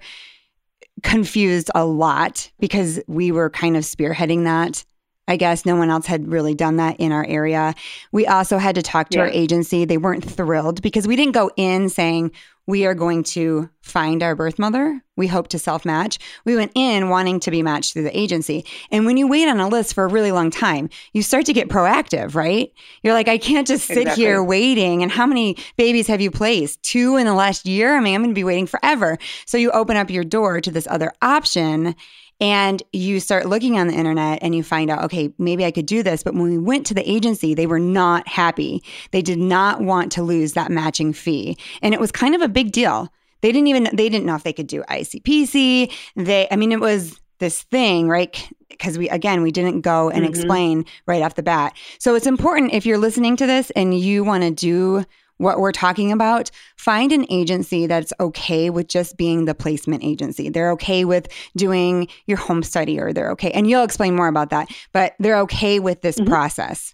confused 1.03 1.69
a 1.75 1.85
lot 1.85 2.49
because 2.59 2.99
we 3.07 3.31
were 3.31 3.51
kind 3.51 3.77
of 3.77 3.83
spearheading 3.83 4.45
that 4.45 4.83
I 5.29 5.37
guess 5.37 5.63
no 5.63 5.75
one 5.75 5.91
else 5.91 6.07
had 6.07 6.27
really 6.27 6.55
done 6.55 6.77
that 6.77 6.99
in 6.99 7.11
our 7.11 7.23
area. 7.23 7.75
We 8.11 8.25
also 8.25 8.57
had 8.57 8.73
to 8.73 8.81
talk 8.81 9.09
to 9.09 9.19
yeah. 9.19 9.25
our 9.25 9.29
agency. 9.29 9.85
They 9.85 9.99
weren't 9.99 10.25
thrilled 10.25 10.81
because 10.81 11.07
we 11.07 11.15
didn't 11.15 11.33
go 11.33 11.51
in 11.55 11.89
saying, 11.89 12.31
we 12.69 12.85
are 12.85 12.93
going 12.93 13.23
to 13.23 13.67
find 13.81 14.21
our 14.21 14.35
birth 14.35 14.59
mother. 14.59 15.01
We 15.17 15.25
hope 15.25 15.47
to 15.47 15.57
self 15.57 15.85
match. 15.85 16.19
We 16.45 16.55
went 16.55 16.71
in 16.75 17.09
wanting 17.09 17.39
to 17.39 17.49
be 17.49 17.63
matched 17.63 17.93
through 17.93 18.03
the 18.03 18.17
agency. 18.17 18.63
And 18.91 19.07
when 19.07 19.17
you 19.17 19.27
wait 19.27 19.49
on 19.49 19.59
a 19.59 19.67
list 19.67 19.95
for 19.95 20.03
a 20.03 20.07
really 20.07 20.31
long 20.31 20.51
time, 20.51 20.87
you 21.11 21.23
start 21.23 21.47
to 21.47 21.53
get 21.53 21.67
proactive, 21.67 22.35
right? 22.35 22.71
You're 23.01 23.15
like, 23.15 23.27
I 23.27 23.39
can't 23.39 23.65
just 23.65 23.87
sit 23.87 23.97
exactly. 23.97 24.23
here 24.23 24.43
waiting. 24.43 25.01
And 25.01 25.11
how 25.11 25.25
many 25.25 25.57
babies 25.77 26.05
have 26.05 26.21
you 26.21 26.29
placed? 26.29 26.83
Two 26.83 27.15
in 27.15 27.25
the 27.25 27.33
last 27.33 27.65
year? 27.65 27.97
I 27.97 28.01
mean, 28.01 28.13
I'm 28.13 28.21
going 28.21 28.35
to 28.35 28.39
be 28.39 28.43
waiting 28.43 28.67
forever. 28.67 29.17
So 29.47 29.57
you 29.57 29.71
open 29.71 29.97
up 29.97 30.11
your 30.11 30.23
door 30.23 30.61
to 30.61 30.69
this 30.69 30.87
other 30.91 31.11
option. 31.23 31.95
And 32.39 32.81
you 32.93 33.19
start 33.19 33.47
looking 33.47 33.77
on 33.77 33.87
the 33.87 33.93
internet 33.93 34.39
and 34.41 34.55
you 34.55 34.63
find 34.63 34.89
out, 34.89 35.03
okay, 35.03 35.33
maybe 35.37 35.65
I 35.65 35.71
could 35.71 35.85
do 35.85 36.01
this. 36.01 36.23
But 36.23 36.35
when 36.35 36.49
we 36.49 36.57
went 36.57 36.85
to 36.87 36.93
the 36.93 37.09
agency, 37.09 37.53
they 37.53 37.67
were 37.67 37.79
not 37.79 38.27
happy. 38.27 38.81
They 39.11 39.21
did 39.21 39.39
not 39.39 39.81
want 39.81 40.11
to 40.13 40.23
lose 40.23 40.53
that 40.53 40.71
matching 40.71 41.11
fee. 41.11 41.57
And 41.81 41.93
it 41.93 41.99
was 41.99 42.11
kind 42.11 42.35
of 42.35 42.41
a 42.41 42.47
big 42.47 42.71
deal. 42.71 43.11
They 43.41 43.51
didn't 43.51 43.67
even, 43.67 43.83
they 43.93 44.09
didn't 44.09 44.25
know 44.25 44.35
if 44.35 44.43
they 44.43 44.53
could 44.53 44.67
do 44.67 44.83
ICPC. 44.83 45.91
They, 46.15 46.47
I 46.49 46.55
mean, 46.55 46.71
it 46.71 46.79
was 46.79 47.19
this 47.39 47.63
thing, 47.63 48.07
right? 48.07 48.49
Because 48.69 48.97
we, 48.97 49.09
again, 49.09 49.41
we 49.41 49.51
didn't 49.51 49.81
go 49.81 50.09
and 50.09 50.23
mm-hmm. 50.23 50.29
explain 50.29 50.85
right 51.07 51.21
off 51.21 51.35
the 51.35 51.43
bat. 51.43 51.75
So 51.97 52.15
it's 52.15 52.27
important 52.27 52.73
if 52.73 52.85
you're 52.85 52.97
listening 52.97 53.35
to 53.37 53.47
this 53.47 53.69
and 53.71 53.97
you 53.97 54.23
want 54.23 54.43
to 54.43 54.51
do 54.51 55.05
what 55.39 55.59
we're 55.59 55.71
talking 55.71 56.11
about, 56.11 56.51
find 56.77 57.11
an 57.11 57.25
agency 57.29 57.87
that's 57.87 58.13
okay 58.19 58.69
with 58.69 58.87
just 58.87 59.17
being 59.17 59.45
the 59.45 59.55
placement 59.55 60.03
agency. 60.03 60.49
They're 60.49 60.71
okay 60.71 61.05
with 61.05 61.27
doing 61.57 62.07
your 62.27 62.37
home 62.37 62.61
study 62.61 62.99
or 62.99 63.11
they're 63.11 63.31
okay. 63.31 63.51
And 63.51 63.67
you'll 63.67 63.83
explain 63.83 64.15
more 64.15 64.27
about 64.27 64.51
that, 64.51 64.69
but 64.93 65.15
they're 65.19 65.39
okay 65.39 65.79
with 65.79 66.01
this 66.01 66.17
mm-hmm. 66.17 66.29
process. 66.29 66.93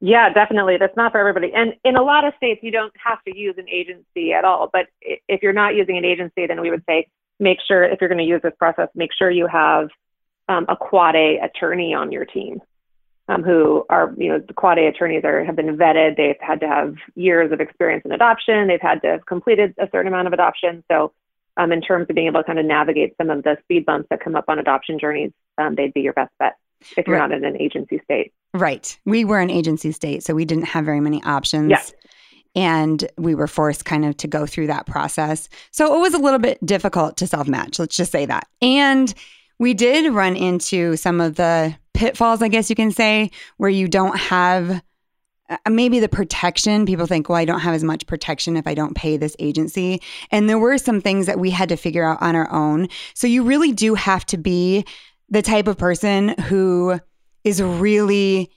Yeah, 0.00 0.32
definitely. 0.32 0.76
That's 0.78 0.96
not 0.96 1.12
for 1.12 1.18
everybody. 1.18 1.50
And 1.54 1.72
in 1.82 1.96
a 1.96 2.02
lot 2.02 2.26
of 2.26 2.34
states, 2.36 2.60
you 2.62 2.70
don't 2.70 2.92
have 3.02 3.22
to 3.24 3.36
use 3.36 3.54
an 3.56 3.68
agency 3.70 4.32
at 4.34 4.44
all. 4.44 4.68
But 4.70 4.86
if 5.00 5.42
you're 5.42 5.54
not 5.54 5.74
using 5.74 5.96
an 5.96 6.04
agency, 6.04 6.46
then 6.46 6.60
we 6.60 6.70
would 6.70 6.84
say 6.86 7.08
make 7.40 7.58
sure, 7.66 7.82
if 7.84 8.00
you're 8.00 8.08
going 8.08 8.18
to 8.18 8.24
use 8.24 8.42
this 8.42 8.52
process, 8.58 8.88
make 8.94 9.10
sure 9.18 9.30
you 9.30 9.46
have 9.46 9.88
um, 10.48 10.66
a 10.68 10.76
Quad 10.76 11.16
A 11.16 11.38
attorney 11.38 11.94
on 11.94 12.12
your 12.12 12.26
team. 12.26 12.60
Um, 13.26 13.42
who 13.42 13.86
are, 13.88 14.14
you 14.18 14.28
know, 14.28 14.38
the 14.38 14.52
Quad 14.52 14.78
A 14.78 14.86
attorneys 14.86 15.24
are 15.24 15.42
have 15.44 15.56
been 15.56 15.74
vetted. 15.78 16.18
They've 16.18 16.36
had 16.40 16.60
to 16.60 16.68
have 16.68 16.96
years 17.14 17.52
of 17.52 17.60
experience 17.60 18.04
in 18.04 18.12
adoption. 18.12 18.68
They've 18.68 18.80
had 18.80 19.00
to 19.00 19.12
have 19.12 19.24
completed 19.24 19.74
a 19.78 19.88
certain 19.90 20.08
amount 20.08 20.26
of 20.26 20.34
adoption. 20.34 20.84
So, 20.92 21.12
um, 21.56 21.72
in 21.72 21.80
terms 21.80 22.06
of 22.10 22.14
being 22.14 22.26
able 22.26 22.40
to 22.40 22.44
kind 22.44 22.58
of 22.58 22.66
navigate 22.66 23.16
some 23.16 23.30
of 23.30 23.42
the 23.42 23.56
speed 23.62 23.86
bumps 23.86 24.08
that 24.10 24.20
come 24.20 24.36
up 24.36 24.44
on 24.48 24.58
adoption 24.58 24.98
journeys, 24.98 25.32
um, 25.56 25.74
they'd 25.74 25.94
be 25.94 26.02
your 26.02 26.12
best 26.12 26.32
bet 26.38 26.56
if 26.96 27.06
you're 27.06 27.18
right. 27.18 27.30
not 27.30 27.36
in 27.36 27.44
an 27.44 27.60
agency 27.60 28.00
state. 28.04 28.32
Right. 28.52 28.96
We 29.04 29.24
were 29.24 29.40
an 29.40 29.50
agency 29.50 29.92
state, 29.92 30.22
so 30.22 30.34
we 30.34 30.44
didn't 30.44 30.64
have 30.64 30.84
very 30.84 31.00
many 31.00 31.22
options. 31.24 31.70
Yeah. 31.70 31.82
And 32.56 33.10
we 33.18 33.34
were 33.34 33.48
forced 33.48 33.84
kind 33.84 34.04
of 34.04 34.16
to 34.18 34.28
go 34.28 34.46
through 34.46 34.68
that 34.68 34.86
process. 34.86 35.48
So 35.72 35.96
it 35.96 36.00
was 36.00 36.14
a 36.14 36.18
little 36.18 36.38
bit 36.38 36.64
difficult 36.64 37.16
to 37.16 37.26
self 37.26 37.48
match. 37.48 37.78
Let's 37.78 37.96
just 37.96 38.12
say 38.12 38.26
that. 38.26 38.46
And 38.62 39.12
we 39.58 39.74
did 39.74 40.12
run 40.12 40.36
into 40.36 40.96
some 40.96 41.20
of 41.20 41.34
the 41.34 41.74
pitfalls, 41.94 42.42
I 42.42 42.48
guess 42.48 42.68
you 42.68 42.76
can 42.76 42.90
say, 42.90 43.30
where 43.56 43.70
you 43.70 43.88
don't 43.88 44.18
have 44.18 44.82
uh, 45.48 45.56
maybe 45.70 46.00
the 46.00 46.08
protection. 46.08 46.86
People 46.86 47.06
think, 47.06 47.28
well, 47.28 47.38
I 47.38 47.44
don't 47.44 47.60
have 47.60 47.74
as 47.74 47.84
much 47.84 48.06
protection 48.06 48.56
if 48.56 48.66
I 48.66 48.74
don't 48.74 48.94
pay 48.94 49.16
this 49.16 49.36
agency. 49.38 50.02
And 50.30 50.48
there 50.48 50.58
were 50.58 50.78
some 50.78 51.00
things 51.00 51.26
that 51.26 51.38
we 51.38 51.50
had 51.50 51.68
to 51.68 51.76
figure 51.76 52.04
out 52.04 52.20
on 52.20 52.34
our 52.34 52.50
own. 52.50 52.88
So 53.14 53.26
you 53.26 53.42
really 53.42 53.72
do 53.72 53.94
have 53.94 54.24
to 54.26 54.36
be 54.36 54.84
the 55.28 55.42
type 55.42 55.66
of 55.66 55.78
person 55.78 56.30
who 56.40 56.98
is 57.44 57.62
really 57.62 58.50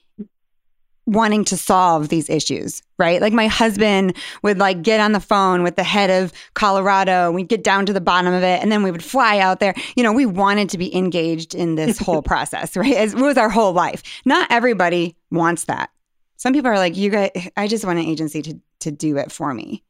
wanting 1.07 1.43
to 1.45 1.57
solve 1.57 2.09
these 2.09 2.29
issues, 2.29 2.83
right? 2.99 3.21
Like 3.21 3.33
my 3.33 3.47
husband 3.47 4.15
would 4.43 4.59
like 4.59 4.83
get 4.83 4.99
on 4.99 5.13
the 5.13 5.19
phone 5.19 5.63
with 5.63 5.75
the 5.75 5.83
head 5.83 6.09
of 6.09 6.31
Colorado, 6.53 7.31
we'd 7.31 7.47
get 7.47 7.63
down 7.63 7.85
to 7.87 7.93
the 7.93 8.01
bottom 8.01 8.33
of 8.33 8.43
it, 8.43 8.61
and 8.61 8.71
then 8.71 8.83
we 8.83 8.91
would 8.91 9.03
fly 9.03 9.39
out 9.39 9.59
there. 9.59 9.73
You 9.95 10.03
know, 10.03 10.13
we 10.13 10.25
wanted 10.25 10.69
to 10.69 10.77
be 10.77 10.93
engaged 10.95 11.55
in 11.55 11.75
this 11.75 11.97
whole 12.05 12.21
process, 12.21 12.77
right? 12.77 12.91
It 12.91 13.15
was 13.15 13.37
our 13.37 13.49
whole 13.49 13.73
life. 13.73 14.03
Not 14.25 14.51
everybody 14.51 15.15
wants 15.31 15.65
that. 15.65 15.89
Some 16.35 16.53
people 16.53 16.69
are 16.69 16.77
like, 16.77 16.95
you 16.95 17.09
guys, 17.09 17.31
I 17.57 17.67
just 17.67 17.85
want 17.85 17.97
an 17.97 18.05
agency 18.05 18.41
to 18.43 18.59
to 18.81 18.91
do 18.91 19.17
it 19.17 19.31
for 19.31 19.53
me. 19.53 19.83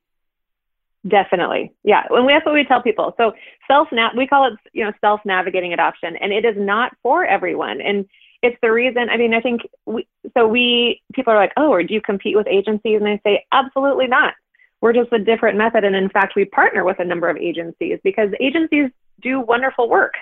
Definitely. 1.08 1.74
Yeah. 1.84 2.04
And 2.10 2.28
that's 2.28 2.46
what 2.46 2.54
we 2.54 2.64
tell 2.64 2.82
people. 2.82 3.14
So 3.18 3.34
self 3.68 3.90
we 4.16 4.28
call 4.28 4.48
it, 4.48 4.54
you 4.74 4.84
know, 4.84 4.92
self 5.02 5.22
navigating 5.26 5.74
adoption 5.74 6.16
and 6.18 6.32
it 6.34 6.46
is 6.46 6.56
not 6.58 6.96
for 7.04 7.26
everyone. 7.26 7.82
And 7.82 8.06
it's 8.42 8.58
the 8.62 8.72
reason, 8.72 9.10
I 9.10 9.18
mean, 9.18 9.34
I 9.34 9.42
think 9.42 9.62
we, 9.86 10.08
so 10.36 10.48
we, 10.48 11.02
people 11.14 11.34
are 11.34 11.38
like, 11.38 11.54
oh, 11.58 11.70
or 11.70 11.84
do 11.84 11.94
you 11.94 12.02
compete 12.02 12.36
with 12.36 12.48
agencies? 12.48 13.00
And 13.00 13.08
I 13.08 13.20
say, 13.24 13.46
absolutely 13.52 14.08
not. 14.08 14.34
We're 14.82 14.94
just 14.94 15.12
a 15.12 15.20
different 15.20 15.58
method. 15.58 15.84
And 15.84 15.96
in 15.96 16.10
fact, 16.10 16.36
we 16.36 16.46
partner 16.46 16.84
with 16.84 17.00
a 17.00 17.06
number 17.06 17.30
of 17.30 17.38
agencies 17.38 18.00
because 18.04 18.30
agencies 18.40 18.92
do 19.22 19.40
wonderful 19.40 19.90
work. 19.90 20.14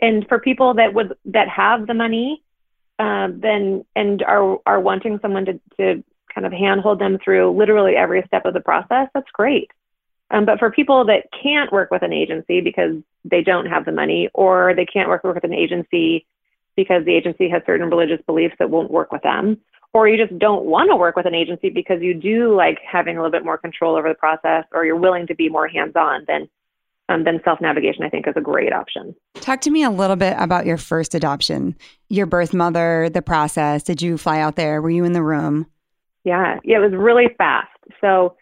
And 0.00 0.26
for 0.28 0.38
people 0.38 0.74
that 0.74 0.92
would, 0.92 1.14
that 1.26 1.48
have 1.48 1.86
the 1.86 1.94
money, 1.94 2.42
uh, 2.98 3.28
then, 3.32 3.84
and 3.96 4.22
are, 4.22 4.58
are 4.66 4.80
wanting 4.80 5.18
someone 5.22 5.46
to, 5.46 5.60
to 5.78 6.04
kind 6.34 6.46
of 6.46 6.52
handhold 6.52 6.98
them 6.98 7.18
through 7.24 7.56
literally 7.56 7.96
every 7.96 8.22
step 8.26 8.44
of 8.44 8.54
the 8.54 8.60
process, 8.60 9.08
that's 9.14 9.30
great. 9.32 9.70
Um, 10.30 10.44
but 10.44 10.58
for 10.58 10.70
people 10.70 11.04
that 11.06 11.26
can't 11.42 11.72
work 11.72 11.90
with 11.90 12.02
an 12.02 12.12
agency 12.12 12.60
because 12.60 12.96
they 13.24 13.42
don't 13.42 13.66
have 13.66 13.84
the 13.84 13.92
money, 13.92 14.30
or 14.34 14.74
they 14.74 14.86
can't 14.86 15.08
work 15.08 15.24
with 15.24 15.44
an 15.44 15.52
agency 15.52 16.26
because 16.76 17.04
the 17.04 17.14
agency 17.14 17.48
has 17.48 17.62
certain 17.66 17.88
religious 17.88 18.20
beliefs 18.26 18.54
that 18.58 18.70
won't 18.70 18.90
work 18.90 19.12
with 19.12 19.22
them, 19.22 19.58
or 19.92 20.08
you 20.08 20.16
just 20.16 20.38
don't 20.38 20.64
want 20.64 20.90
to 20.90 20.96
work 20.96 21.16
with 21.16 21.26
an 21.26 21.34
agency 21.34 21.70
because 21.70 22.00
you 22.00 22.14
do 22.14 22.54
like 22.54 22.78
having 22.90 23.16
a 23.16 23.20
little 23.20 23.30
bit 23.30 23.44
more 23.44 23.58
control 23.58 23.96
over 23.96 24.08
the 24.08 24.14
process, 24.14 24.64
or 24.72 24.84
you're 24.84 24.96
willing 24.96 25.26
to 25.26 25.34
be 25.34 25.48
more 25.48 25.68
hands-on, 25.68 26.24
then 26.26 26.48
um, 27.08 27.24
then 27.24 27.40
self-navigation 27.44 28.04
I 28.04 28.08
think 28.08 28.26
is 28.26 28.34
a 28.36 28.40
great 28.40 28.72
option. 28.72 29.14
Talk 29.34 29.60
to 29.62 29.70
me 29.70 29.82
a 29.82 29.90
little 29.90 30.16
bit 30.16 30.36
about 30.38 30.66
your 30.66 30.78
first 30.78 31.14
adoption, 31.14 31.76
your 32.08 32.26
birth 32.26 32.54
mother, 32.54 33.10
the 33.12 33.22
process. 33.22 33.82
Did 33.82 34.00
you 34.00 34.16
fly 34.16 34.40
out 34.40 34.56
there? 34.56 34.80
Were 34.80 34.90
you 34.90 35.04
in 35.04 35.12
the 35.12 35.22
room? 35.22 35.66
Yeah, 36.24 36.60
yeah, 36.64 36.76
it 36.76 36.80
was 36.80 36.92
really 36.94 37.26
fast. 37.36 37.68
So 38.00 38.36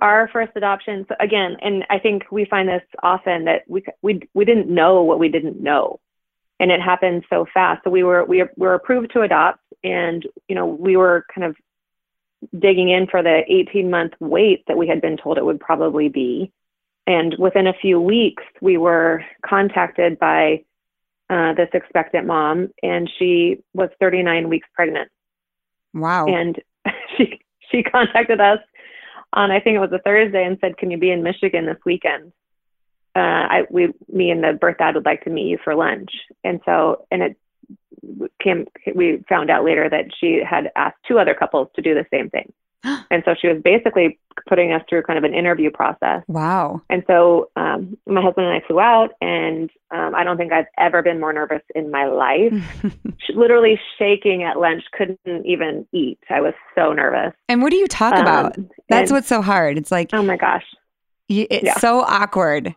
our 0.00 0.28
first 0.32 0.52
adoption 0.56 1.04
so 1.08 1.14
again 1.20 1.56
and 1.60 1.84
i 1.90 1.98
think 1.98 2.24
we 2.30 2.44
find 2.44 2.68
this 2.68 2.82
often 3.02 3.44
that 3.44 3.62
we 3.68 3.82
we 4.02 4.20
we 4.34 4.44
didn't 4.44 4.68
know 4.68 5.02
what 5.02 5.18
we 5.18 5.28
didn't 5.28 5.60
know 5.60 6.00
and 6.60 6.70
it 6.70 6.80
happened 6.80 7.24
so 7.28 7.46
fast. 7.52 7.82
So 7.82 7.90
we 7.90 8.04
were 8.04 8.24
we 8.24 8.44
were 8.56 8.74
approved 8.74 9.12
to 9.14 9.22
adopt 9.22 9.60
and 9.82 10.24
you 10.46 10.54
know 10.54 10.66
we 10.66 10.96
were 10.96 11.26
kind 11.34 11.46
of 11.46 11.56
digging 12.58 12.90
in 12.90 13.06
for 13.06 13.22
the 13.22 13.42
18 13.48 13.90
month 13.90 14.12
wait 14.20 14.64
that 14.68 14.78
we 14.78 14.86
had 14.86 15.00
been 15.00 15.16
told 15.16 15.38
it 15.38 15.44
would 15.44 15.58
probably 15.58 16.08
be. 16.08 16.52
And 17.06 17.34
within 17.38 17.66
a 17.66 17.72
few 17.72 18.00
weeks 18.00 18.44
we 18.60 18.76
were 18.76 19.24
contacted 19.44 20.18
by 20.18 20.64
uh, 21.30 21.54
this 21.54 21.68
expectant 21.72 22.26
mom 22.26 22.68
and 22.82 23.10
she 23.18 23.62
was 23.72 23.88
39 23.98 24.48
weeks 24.48 24.68
pregnant. 24.74 25.10
Wow. 25.94 26.26
And 26.26 26.60
she 27.16 27.40
she 27.70 27.82
contacted 27.82 28.40
us 28.40 28.58
on 29.32 29.50
I 29.50 29.60
think 29.60 29.76
it 29.76 29.80
was 29.80 29.92
a 29.92 30.00
Thursday 30.00 30.44
and 30.44 30.58
said, 30.60 30.76
"Can 30.76 30.90
you 30.90 30.98
be 30.98 31.10
in 31.10 31.22
Michigan 31.22 31.64
this 31.64 31.78
weekend?" 31.86 32.32
Uh, 33.16 33.18
I 33.20 33.62
we 33.70 33.92
me 34.12 34.30
and 34.30 34.42
the 34.42 34.52
birth 34.52 34.78
dad 34.78 34.94
would 34.94 35.04
like 35.04 35.24
to 35.24 35.30
meet 35.30 35.48
you 35.48 35.58
for 35.62 35.74
lunch, 35.74 36.10
and 36.44 36.60
so 36.64 37.06
and 37.10 37.22
it 37.22 37.36
came. 38.42 38.66
We 38.94 39.24
found 39.28 39.50
out 39.50 39.64
later 39.64 39.88
that 39.88 40.06
she 40.18 40.40
had 40.48 40.70
asked 40.76 40.98
two 41.06 41.18
other 41.18 41.34
couples 41.34 41.68
to 41.76 41.82
do 41.82 41.94
the 41.94 42.06
same 42.10 42.30
thing. 42.30 42.52
and 43.10 43.22
so 43.24 43.34
she 43.40 43.48
was 43.48 43.60
basically 43.62 44.18
putting 44.48 44.72
us 44.72 44.82
through 44.88 45.02
kind 45.02 45.18
of 45.18 45.24
an 45.24 45.34
interview 45.34 45.70
process. 45.70 46.22
Wow. 46.28 46.80
And 46.88 47.02
so 47.06 47.50
um, 47.56 47.96
my 48.06 48.22
husband 48.22 48.46
and 48.46 48.56
I 48.56 48.66
flew 48.66 48.80
out, 48.80 49.10
and 49.20 49.70
um, 49.90 50.14
I 50.14 50.24
don't 50.24 50.36
think 50.36 50.52
I've 50.52 50.66
ever 50.78 51.02
been 51.02 51.20
more 51.20 51.32
nervous 51.32 51.62
in 51.74 51.90
my 51.90 52.06
life. 52.06 52.54
Literally 53.34 53.78
shaking 53.98 54.44
at 54.44 54.58
lunch, 54.58 54.82
couldn't 54.92 55.44
even 55.44 55.86
eat. 55.92 56.18
I 56.30 56.40
was 56.40 56.54
so 56.74 56.92
nervous. 56.92 57.34
And 57.48 57.62
what 57.62 57.70
do 57.70 57.76
you 57.76 57.86
talk 57.86 58.14
um, 58.14 58.20
about? 58.22 58.56
That's 58.88 59.10
and, 59.10 59.16
what's 59.16 59.28
so 59.28 59.42
hard. 59.42 59.76
It's 59.76 59.92
like, 59.92 60.10
oh 60.12 60.22
my 60.22 60.36
gosh. 60.36 60.64
You, 61.28 61.46
it's 61.50 61.64
yeah. 61.64 61.78
so 61.78 62.00
awkward. 62.00 62.74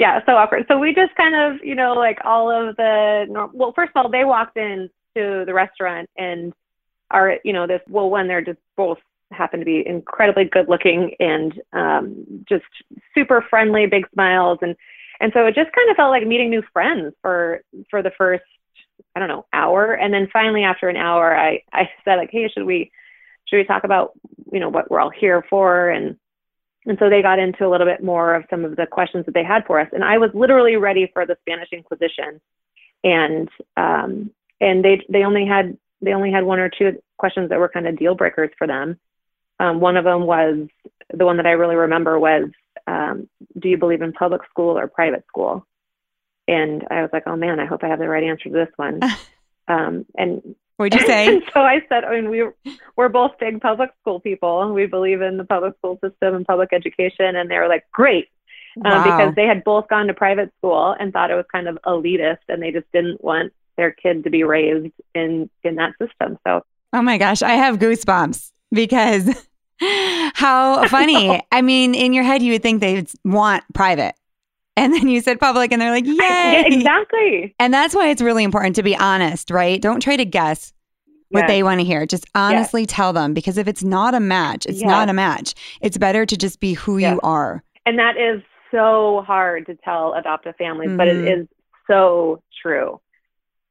Yeah, 0.00 0.20
so 0.24 0.32
awkward. 0.32 0.64
So 0.66 0.78
we 0.78 0.94
just 0.94 1.14
kind 1.14 1.34
of, 1.34 1.62
you 1.62 1.74
know, 1.74 1.92
like 1.92 2.20
all 2.24 2.50
of 2.50 2.74
the, 2.76 3.26
normal. 3.28 3.50
well, 3.54 3.72
first 3.76 3.92
of 3.94 4.02
all, 4.02 4.10
they 4.10 4.24
walked 4.24 4.56
in 4.56 4.88
to 5.14 5.44
the 5.44 5.52
restaurant 5.52 6.08
and 6.16 6.54
are, 7.10 7.36
you 7.44 7.52
know, 7.52 7.66
this, 7.66 7.82
well, 7.86 8.08
one, 8.08 8.26
they're 8.26 8.40
just 8.40 8.60
both 8.78 8.96
happened 9.30 9.60
to 9.60 9.66
be 9.66 9.86
incredibly 9.86 10.44
good 10.44 10.70
looking 10.70 11.14
and 11.20 11.60
um, 11.74 12.24
just 12.48 12.64
super 13.14 13.44
friendly, 13.50 13.84
big 13.84 14.08
smiles, 14.14 14.58
and 14.62 14.74
and 15.20 15.32
so 15.34 15.44
it 15.44 15.54
just 15.54 15.70
kind 15.72 15.90
of 15.90 15.96
felt 15.96 16.10
like 16.10 16.26
meeting 16.26 16.48
new 16.48 16.62
friends 16.72 17.12
for 17.20 17.60
for 17.90 18.02
the 18.02 18.10
first 18.16 18.42
I 19.14 19.20
don't 19.20 19.28
know 19.28 19.44
hour, 19.52 19.92
and 19.92 20.14
then 20.14 20.28
finally 20.32 20.64
after 20.64 20.88
an 20.88 20.96
hour, 20.96 21.36
I 21.36 21.62
I 21.74 21.90
said 22.06 22.16
like, 22.16 22.30
hey, 22.32 22.48
should 22.48 22.64
we 22.64 22.90
should 23.46 23.58
we 23.58 23.64
talk 23.64 23.84
about 23.84 24.12
you 24.50 24.60
know 24.60 24.70
what 24.70 24.90
we're 24.90 25.00
all 25.00 25.10
here 25.10 25.44
for 25.50 25.90
and 25.90 26.16
and 26.86 26.98
so 26.98 27.10
they 27.10 27.22
got 27.22 27.38
into 27.38 27.66
a 27.66 27.68
little 27.68 27.86
bit 27.86 28.02
more 28.02 28.34
of 28.34 28.44
some 28.50 28.64
of 28.64 28.76
the 28.76 28.86
questions 28.86 29.26
that 29.26 29.34
they 29.34 29.44
had 29.44 29.66
for 29.66 29.78
us, 29.80 29.88
and 29.92 30.04
I 30.04 30.18
was 30.18 30.30
literally 30.34 30.76
ready 30.76 31.10
for 31.12 31.26
the 31.26 31.36
Spanish 31.42 31.68
Inquisition, 31.72 32.40
and 33.04 33.48
um, 33.76 34.30
and 34.60 34.84
they 34.84 35.04
they 35.08 35.24
only 35.24 35.46
had 35.46 35.76
they 36.00 36.12
only 36.12 36.32
had 36.32 36.44
one 36.44 36.58
or 36.58 36.70
two 36.70 37.02
questions 37.18 37.50
that 37.50 37.58
were 37.58 37.68
kind 37.68 37.86
of 37.86 37.98
deal 37.98 38.14
breakers 38.14 38.50
for 38.56 38.66
them. 38.66 38.98
Um, 39.58 39.80
one 39.80 39.96
of 39.96 40.04
them 40.04 40.26
was 40.26 40.68
the 41.12 41.26
one 41.26 41.36
that 41.36 41.46
I 41.46 41.50
really 41.50 41.76
remember 41.76 42.18
was, 42.18 42.48
um, 42.86 43.28
do 43.58 43.68
you 43.68 43.76
believe 43.76 44.00
in 44.00 44.12
public 44.12 44.42
school 44.48 44.78
or 44.78 44.88
private 44.88 45.24
school? 45.26 45.66
And 46.48 46.86
I 46.90 47.02
was 47.02 47.10
like, 47.12 47.24
oh 47.26 47.36
man, 47.36 47.60
I 47.60 47.66
hope 47.66 47.84
I 47.84 47.88
have 47.88 47.98
the 47.98 48.08
right 48.08 48.24
answer 48.24 48.44
to 48.44 48.50
this 48.50 48.72
one. 48.76 49.00
um, 49.68 50.06
and 50.16 50.54
what'd 50.80 50.98
you 50.98 51.06
say? 51.06 51.40
so 51.54 51.60
I 51.60 51.82
said, 51.88 52.04
I 52.04 52.20
mean, 52.20 52.30
we 52.30 52.48
we're 52.96 53.08
both 53.08 53.32
big 53.38 53.60
public 53.60 53.90
school 54.00 54.18
people, 54.18 54.62
and 54.62 54.74
we 54.74 54.86
believe 54.86 55.20
in 55.20 55.36
the 55.36 55.44
public 55.44 55.76
school 55.78 55.98
system 56.02 56.34
and 56.34 56.46
public 56.46 56.72
education. 56.72 57.36
And 57.36 57.50
they 57.50 57.58
were 57.58 57.68
like, 57.68 57.84
great, 57.92 58.28
um, 58.84 58.92
wow. 58.92 59.04
because 59.04 59.34
they 59.34 59.46
had 59.46 59.62
both 59.62 59.88
gone 59.88 60.06
to 60.06 60.14
private 60.14 60.52
school 60.58 60.96
and 60.98 61.12
thought 61.12 61.30
it 61.30 61.34
was 61.34 61.44
kind 61.52 61.68
of 61.68 61.78
elitist, 61.86 62.38
and 62.48 62.62
they 62.62 62.72
just 62.72 62.90
didn't 62.92 63.22
want 63.22 63.52
their 63.76 63.92
kid 63.92 64.24
to 64.24 64.30
be 64.30 64.42
raised 64.42 64.92
in 65.14 65.50
in 65.62 65.76
that 65.76 65.92
system. 66.00 66.38
So, 66.46 66.64
oh 66.92 67.02
my 67.02 67.18
gosh, 67.18 67.42
I 67.42 67.52
have 67.52 67.78
goosebumps 67.78 68.50
because 68.72 69.46
how 70.34 70.86
funny. 70.88 71.40
I 71.52 71.62
mean, 71.62 71.94
in 71.94 72.12
your 72.12 72.24
head, 72.24 72.42
you 72.42 72.52
would 72.52 72.62
think 72.62 72.80
they'd 72.80 73.10
want 73.24 73.64
private. 73.74 74.14
And 74.76 74.94
then 74.94 75.08
you 75.08 75.20
said 75.20 75.38
public, 75.38 75.72
and 75.72 75.82
they're 75.82 75.90
like, 75.90 76.06
yay. 76.06 76.14
Yeah, 76.16 76.64
exactly. 76.66 77.54
And 77.58 77.74
that's 77.74 77.94
why 77.94 78.08
it's 78.08 78.22
really 78.22 78.44
important 78.44 78.76
to 78.76 78.82
be 78.82 78.96
honest, 78.96 79.50
right? 79.50 79.80
Don't 79.80 80.00
try 80.00 80.16
to 80.16 80.24
guess 80.24 80.72
what 81.30 81.40
yes. 81.40 81.48
they 81.48 81.62
want 81.62 81.80
to 81.80 81.84
hear. 81.84 82.06
Just 82.06 82.26
honestly 82.34 82.82
yes. 82.82 82.90
tell 82.90 83.12
them 83.12 83.34
because 83.34 83.58
if 83.58 83.68
it's 83.68 83.82
not 83.82 84.14
a 84.14 84.20
match, 84.20 84.66
it's 84.66 84.80
yes. 84.80 84.88
not 84.88 85.08
a 85.08 85.12
match. 85.12 85.54
It's 85.80 85.98
better 85.98 86.24
to 86.26 86.36
just 86.36 86.60
be 86.60 86.74
who 86.74 86.98
you 86.98 87.20
are. 87.22 87.62
And 87.86 87.98
that 87.98 88.16
is 88.16 88.42
so 88.70 89.24
hard 89.26 89.66
to 89.66 89.74
tell 89.76 90.14
adoptive 90.14 90.54
families, 90.56 90.88
mm-hmm. 90.88 90.96
but 90.96 91.08
it 91.08 91.16
mm-hmm. 91.16 91.42
so 91.90 92.42
true. 92.62 93.00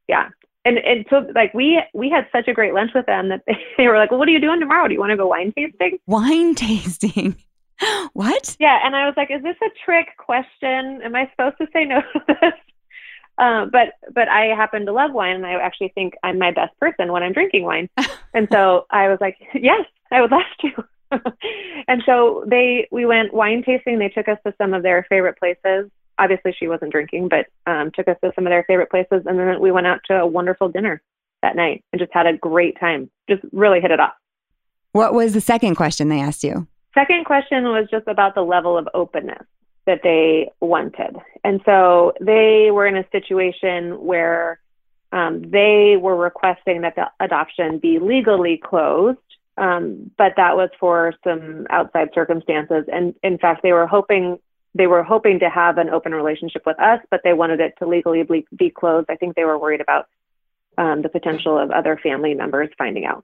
Yeah. 0.07 0.29
and 0.65 0.77
and 0.79 1.05
so 1.09 1.25
like 1.35 1.53
we 1.53 1.81
we 1.93 2.09
had 2.09 2.27
such 2.31 2.47
a 2.47 2.53
great 2.53 2.73
lunch 2.73 2.91
with 2.95 3.05
them 3.05 3.29
that 3.29 3.43
they, 3.45 3.57
they 3.77 3.87
were 3.87 3.97
like, 3.97 4.11
well, 4.11 4.19
what 4.19 4.27
are 4.27 4.31
you 4.31 4.41
doing 4.41 4.59
tomorrow? 4.59 4.87
Do 4.87 4.93
you 4.93 4.99
want 4.99 5.11
to 5.11 5.17
go 5.17 5.27
wine 5.27 5.53
tasting? 5.55 5.99
Wine 6.07 6.55
tasting. 6.55 7.35
what? 8.13 8.55
Yeah, 8.59 8.79
and 8.83 8.95
I 8.95 9.05
was 9.05 9.15
like, 9.17 9.31
is 9.31 9.43
this 9.43 9.55
a 9.61 9.69
trick 9.85 10.07
question? 10.17 11.01
Am 11.03 11.15
I 11.15 11.29
supposed 11.31 11.57
to 11.59 11.67
say 11.73 11.85
no 11.85 12.01
to 12.01 12.21
this? 12.41 12.53
Uh, 13.37 13.65
but 13.65 13.93
but 14.13 14.27
I 14.27 14.47
happen 14.47 14.85
to 14.85 14.91
love 14.91 15.13
wine, 15.13 15.35
and 15.35 15.45
I 15.45 15.53
actually 15.53 15.91
think 15.95 16.15
I'm 16.23 16.37
my 16.37 16.51
best 16.51 16.77
person 16.79 17.11
when 17.11 17.23
I'm 17.23 17.33
drinking 17.33 17.63
wine. 17.63 17.89
and 18.33 18.47
so 18.51 18.85
I 18.89 19.07
was 19.07 19.19
like, 19.21 19.37
yes, 19.53 19.85
I 20.11 20.21
would 20.21 20.31
love 20.31 20.41
to. 20.61 20.83
and 21.87 22.03
so 22.05 22.43
they 22.47 22.87
we 22.91 23.05
went 23.05 23.33
wine 23.33 23.63
tasting. 23.63 23.97
They 23.97 24.09
took 24.09 24.27
us 24.27 24.37
to 24.45 24.53
some 24.57 24.73
of 24.73 24.83
their 24.83 25.05
favorite 25.09 25.39
places 25.39 25.89
obviously 26.19 26.53
she 26.59 26.67
wasn't 26.67 26.91
drinking, 26.91 27.29
but 27.29 27.47
um, 27.65 27.91
took 27.91 28.07
us 28.07 28.17
to 28.23 28.31
some 28.35 28.45
of 28.45 28.51
their 28.51 28.63
favorite 28.65 28.91
places. 28.91 29.23
And 29.25 29.39
then 29.39 29.59
we 29.59 29.71
went 29.71 29.87
out 29.87 30.01
to 30.07 30.19
a 30.19 30.27
wonderful 30.27 30.69
dinner 30.69 31.01
that 31.41 31.55
night 31.55 31.83
and 31.91 31.99
just 31.99 32.13
had 32.13 32.27
a 32.27 32.37
great 32.37 32.79
time. 32.79 33.09
Just 33.29 33.41
really 33.51 33.79
hit 33.79 33.91
it 33.91 33.99
off. 33.99 34.13
What 34.91 35.13
was 35.13 35.33
the 35.33 35.41
second 35.41 35.75
question 35.75 36.09
they 36.09 36.19
asked 36.19 36.43
you? 36.43 36.67
Second 36.99 37.25
question 37.25 37.63
was 37.63 37.87
just 37.89 38.07
about 38.07 38.35
the 38.35 38.41
level 38.41 38.77
of 38.77 38.89
openness 38.93 39.45
that 39.85 40.01
they 40.03 40.51
wanted. 40.59 41.15
And 41.45 41.61
so 41.63 42.11
they 42.19 42.71
were 42.71 42.87
in 42.87 42.97
a 42.97 43.05
situation 43.09 44.03
where 44.03 44.59
um, 45.13 45.41
they 45.49 45.95
were 45.99 46.17
requesting 46.17 46.81
that 46.81 46.95
the 46.97 47.05
adoption 47.21 47.79
be 47.79 47.99
legally 47.99 48.57
closed, 48.61 49.17
um, 49.57 50.11
but 50.17 50.33
that 50.35 50.57
was 50.57 50.69
for 50.77 51.13
some 51.23 51.67
outside 51.69 52.09
circumstances. 52.13 52.83
And 52.91 53.15
in 53.23 53.37
fact, 53.37 53.63
they 53.63 53.71
were 53.71 53.87
hoping 53.87 54.37
they 54.75 54.87
were 54.87 55.03
hoping 55.03 55.39
to 55.39 55.49
have 55.49 55.77
an 55.77 55.89
open 55.89 56.13
relationship 56.13 56.63
with 56.65 56.79
us, 56.79 56.99
but 57.09 57.21
they 57.23 57.33
wanted 57.33 57.61
it 57.61 57.75
to 57.79 57.87
legally 57.87 58.27
be, 58.55 58.69
closed. 58.69 59.09
I 59.09 59.15
think 59.15 59.35
they 59.35 59.45
were 59.45 59.57
worried 59.57 59.81
about 59.81 60.07
um, 60.77 61.01
the 61.01 61.09
potential 61.09 61.57
of 61.57 61.71
other 61.71 61.97
family 62.03 62.35
members 62.35 62.69
finding 62.77 63.05
out. 63.05 63.23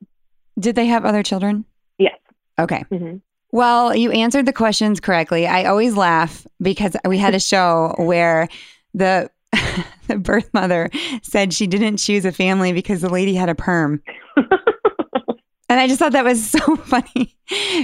Did 0.57 0.75
they 0.75 0.87
have 0.87 1.05
other 1.05 1.21
children? 1.21 1.65
Yes. 1.99 2.17
Okay. 2.57 2.83
Mm-hmm. 2.89 3.17
Well, 3.51 3.95
you 3.95 4.11
answered 4.11 4.45
the 4.45 4.53
questions 4.53 4.99
correctly. 4.99 5.47
I 5.47 5.65
always 5.65 5.95
laugh 5.95 6.45
because 6.61 6.95
we 7.05 7.17
had 7.17 7.35
a 7.35 7.39
show 7.51 7.95
where 7.97 8.47
the 8.93 9.29
the 10.07 10.17
birth 10.17 10.49
mother 10.53 10.89
said 11.21 11.53
she 11.53 11.67
didn't 11.67 11.97
choose 11.97 12.25
a 12.25 12.31
family 12.31 12.73
because 12.73 13.01
the 13.01 13.09
lady 13.09 13.35
had 13.35 13.49
a 13.49 13.55
perm. 13.55 14.01
and 14.37 15.79
I 15.79 15.87
just 15.87 15.99
thought 15.99 16.11
that 16.11 16.25
was 16.25 16.45
so 16.49 16.75
funny 16.77 17.35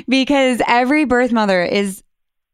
because 0.07 0.61
every 0.67 1.05
birth 1.05 1.31
mother 1.31 1.63
is 1.63 2.03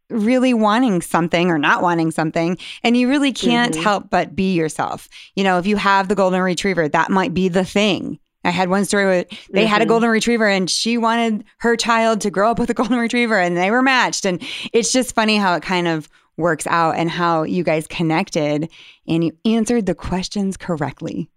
really 0.09 0.53
wanting 0.53 1.01
something 1.01 1.49
or 1.49 1.57
not 1.57 1.81
wanting 1.81 2.11
something 2.11 2.57
and 2.81 2.95
you 2.95 3.09
really 3.09 3.33
can't 3.33 3.73
mm-hmm. 3.73 3.83
help 3.83 4.09
but 4.09 4.35
be 4.35 4.53
yourself. 4.53 5.09
You 5.35 5.43
know, 5.43 5.57
if 5.57 5.67
you 5.67 5.75
have 5.75 6.07
the 6.07 6.15
golden 6.15 6.41
retriever, 6.41 6.87
that 6.87 7.09
might 7.09 7.33
be 7.33 7.49
the 7.49 7.65
thing. 7.65 8.19
I 8.47 8.51
had 8.51 8.69
one 8.69 8.85
story 8.85 9.05
where 9.05 9.25
they 9.51 9.63
mm-hmm. 9.63 9.67
had 9.67 9.81
a 9.81 9.83
mm-hmm. 9.83 9.89
golden 9.89 10.09
retriever 10.09 10.47
and 10.47 10.69
she 10.69 10.97
wanted 10.97 11.43
her 11.57 11.75
child 11.75 12.21
to 12.21 12.31
grow 12.31 12.49
up 12.49 12.59
with 12.59 12.69
a 12.69 12.73
golden 12.81 12.97
retriever 12.97 13.37
and 13.37 13.57
they 13.57 13.71
were 13.71 13.81
matched 13.81 14.25
and 14.25 14.41
it's 14.71 14.93
just 14.93 15.13
funny 15.13 15.35
how 15.35 15.53
it 15.55 15.63
kind 15.63 15.87
of 15.87 16.07
works 16.37 16.65
out 16.67 16.95
and 16.95 17.09
how 17.09 17.43
you 17.43 17.61
guys 17.61 17.87
connected 17.87 18.71
and 19.05 19.25
you 19.25 19.37
answered 19.43 19.85
the 19.85 19.95
questions 19.95 20.55
correctly. 20.55 21.29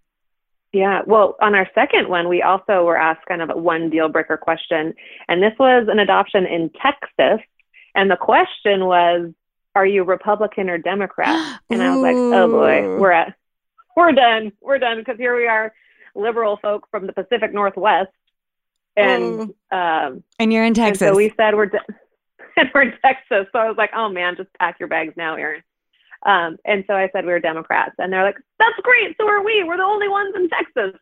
Yeah, 0.71 1.01
well, 1.05 1.35
on 1.41 1.53
our 1.53 1.67
second 1.75 2.07
one, 2.07 2.29
we 2.29 2.41
also 2.41 2.85
were 2.85 2.95
asked 2.95 3.25
kind 3.27 3.41
of 3.41 3.49
a 3.49 3.57
one 3.57 3.89
deal 3.89 4.07
breaker 4.07 4.37
question. 4.37 4.93
And 5.27 5.43
this 5.43 5.51
was 5.59 5.89
an 5.91 5.99
adoption 5.99 6.45
in 6.45 6.69
Texas 6.81 7.45
and 7.93 8.09
the 8.09 8.15
question 8.15 8.85
was, 8.85 9.31
are 9.75 9.85
you 9.85 10.05
Republican 10.05 10.69
or 10.69 10.77
Democrat? 10.77 11.59
And 11.69 11.81
I 11.81 11.93
was 11.93 12.01
like, 12.01 12.15
oh 12.15 12.47
boy, 12.49 12.99
we're 12.99 13.11
at, 13.11 13.35
we're 13.97 14.13
done. 14.13 14.53
We're 14.61 14.79
done 14.79 14.99
because 14.99 15.17
here 15.17 15.35
we 15.35 15.47
are, 15.47 15.73
liberal 16.15 16.57
folk 16.61 16.87
from 16.91 17.07
the 17.07 17.13
Pacific 17.13 17.53
Northwest. 17.53 18.09
And, 18.95 19.53
um, 19.71 20.23
and 20.37 20.51
you're 20.51 20.65
in 20.65 20.73
Texas. 20.73 21.07
so 21.07 21.15
we 21.15 21.33
said 21.37 21.55
we're, 21.55 21.67
de- 21.67 21.79
and 22.57 22.69
we're 22.73 22.83
in 22.83 22.93
Texas. 23.03 23.47
So 23.51 23.59
I 23.59 23.67
was 23.67 23.77
like, 23.77 23.91
oh 23.95 24.09
man, 24.09 24.35
just 24.35 24.49
pack 24.59 24.79
your 24.79 24.89
bags 24.89 25.13
now, 25.15 25.35
Erin. 25.35 25.63
Um, 26.25 26.57
and 26.65 26.83
so 26.87 26.93
I 26.93 27.09
said 27.13 27.25
we 27.25 27.31
were 27.31 27.39
Democrats. 27.39 27.95
And 27.97 28.11
they're 28.11 28.23
like, 28.23 28.37
that's 28.59 28.75
great. 28.83 29.15
So 29.17 29.27
are 29.27 29.43
we. 29.43 29.63
We're 29.63 29.77
the 29.77 29.83
only 29.83 30.07
ones 30.07 30.33
in 30.35 30.49
Texas. 30.49 30.99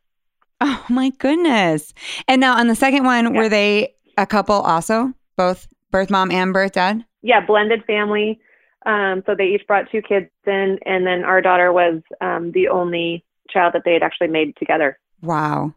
Oh 0.61 0.85
my 0.89 1.09
goodness. 1.11 1.93
And 2.27 2.41
now 2.41 2.57
on 2.57 2.67
the 2.67 2.75
second 2.75 3.05
one, 3.05 3.33
yeah. 3.33 3.39
were 3.39 3.49
they 3.49 3.95
a 4.17 4.25
couple 4.25 4.55
also? 4.55 5.13
Both 5.35 5.67
birth 5.91 6.09
mom 6.09 6.31
and 6.31 6.53
birth 6.53 6.73
dad? 6.73 7.05
Yeah, 7.21 7.45
blended 7.45 7.83
family. 7.85 8.39
Um, 8.85 9.23
so 9.25 9.35
they 9.35 9.47
each 9.47 9.65
brought 9.67 9.91
two 9.91 10.01
kids 10.01 10.29
in, 10.45 10.79
and 10.85 11.05
then 11.05 11.23
our 11.23 11.41
daughter 11.41 11.71
was 11.71 12.01
um, 12.21 12.51
the 12.51 12.69
only 12.69 13.25
child 13.51 13.73
that 13.73 13.83
they 13.85 13.93
had 13.93 14.03
actually 14.03 14.27
made 14.27 14.55
together. 14.57 14.97
Wow. 15.21 15.73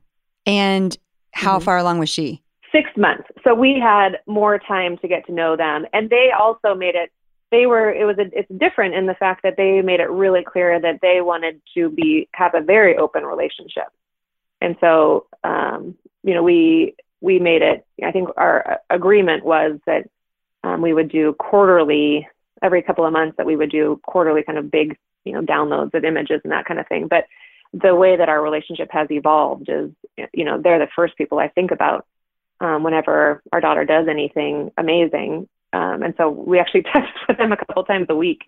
And 0.47 0.97
how 1.33 1.57
mm-hmm. 1.57 1.65
far 1.65 1.79
along 1.79 1.99
was 1.99 2.09
she? 2.11 2.43
Six 2.71 2.91
months. 2.97 3.29
So 3.45 3.55
we 3.55 3.79
had 3.81 4.21
more 4.27 4.59
time 4.59 4.97
to 4.99 5.09
get 5.09 5.27
to 5.27 5.33
know 5.33 5.57
them, 5.57 5.87
and 5.93 6.09
they 6.09 6.31
also 6.39 6.75
made 6.75 6.95
it. 6.95 7.11
They 7.51 7.67
were. 7.67 7.93
It 7.93 8.07
was. 8.07 8.17
A, 8.19 8.31
it's 8.33 8.51
different 8.57 8.95
in 8.95 9.07
the 9.07 9.15
fact 9.15 9.43
that 9.43 9.59
they 9.59 9.83
made 9.83 10.01
it 10.01 10.09
really 10.09 10.43
clear 10.43 10.81
that 10.81 11.01
they 11.03 11.21
wanted 11.21 11.61
to 11.75 11.91
be 11.91 12.29
have 12.33 12.55
a 12.55 12.63
very 12.63 12.97
open 12.97 13.25
relationship, 13.25 13.89
and 14.63 14.75
so 14.81 15.27
um, 15.45 15.95
you 16.23 16.33
know 16.33 16.43
we 16.43 16.95
we 17.23 17.39
made 17.39 17.63
it, 17.63 17.87
I 18.05 18.11
think 18.11 18.29
our 18.37 18.81
agreement 18.91 19.45
was 19.45 19.79
that 19.87 20.11
um, 20.65 20.83
we 20.83 20.93
would 20.93 21.11
do 21.11 21.35
quarterly, 21.39 22.29
every 22.63 22.83
couple 22.83 23.07
of 23.07 23.13
months, 23.13 23.37
that 23.37 23.47
we 23.47 23.57
would 23.57 23.71
do 23.71 24.01
quarterly 24.03 24.43
kind 24.43 24.59
of 24.59 24.71
big, 24.71 24.99
you 25.25 25.33
know, 25.33 25.41
downloads 25.41 25.95
of 25.95 26.05
images 26.05 26.41
and 26.43 26.53
that 26.53 26.65
kind 26.67 26.81
of 26.81 26.89
thing. 26.89 27.07
But 27.07 27.27
the 27.73 27.95
way 27.95 28.17
that 28.17 28.29
our 28.29 28.43
relationship 28.43 28.89
has 28.91 29.11
evolved 29.11 29.69
is, 29.69 29.91
you 30.33 30.45
know, 30.45 30.61
they're 30.61 30.79
the 30.79 30.89
first 30.95 31.17
people 31.17 31.39
I 31.39 31.49
think 31.49 31.71
about 31.71 32.07
um, 32.61 32.83
whenever 32.83 33.43
our 33.53 33.61
daughter 33.61 33.85
does 33.85 34.07
anything 34.09 34.71
amazing. 34.77 35.49
Um, 35.73 36.03
and 36.03 36.15
so 36.17 36.29
we 36.29 36.59
actually 36.59 36.83
text 36.93 37.13
with 37.29 37.39
them 37.39 37.53
a 37.53 37.57
couple 37.57 37.85
times 37.85 38.07
a 38.09 38.17
week. 38.17 38.43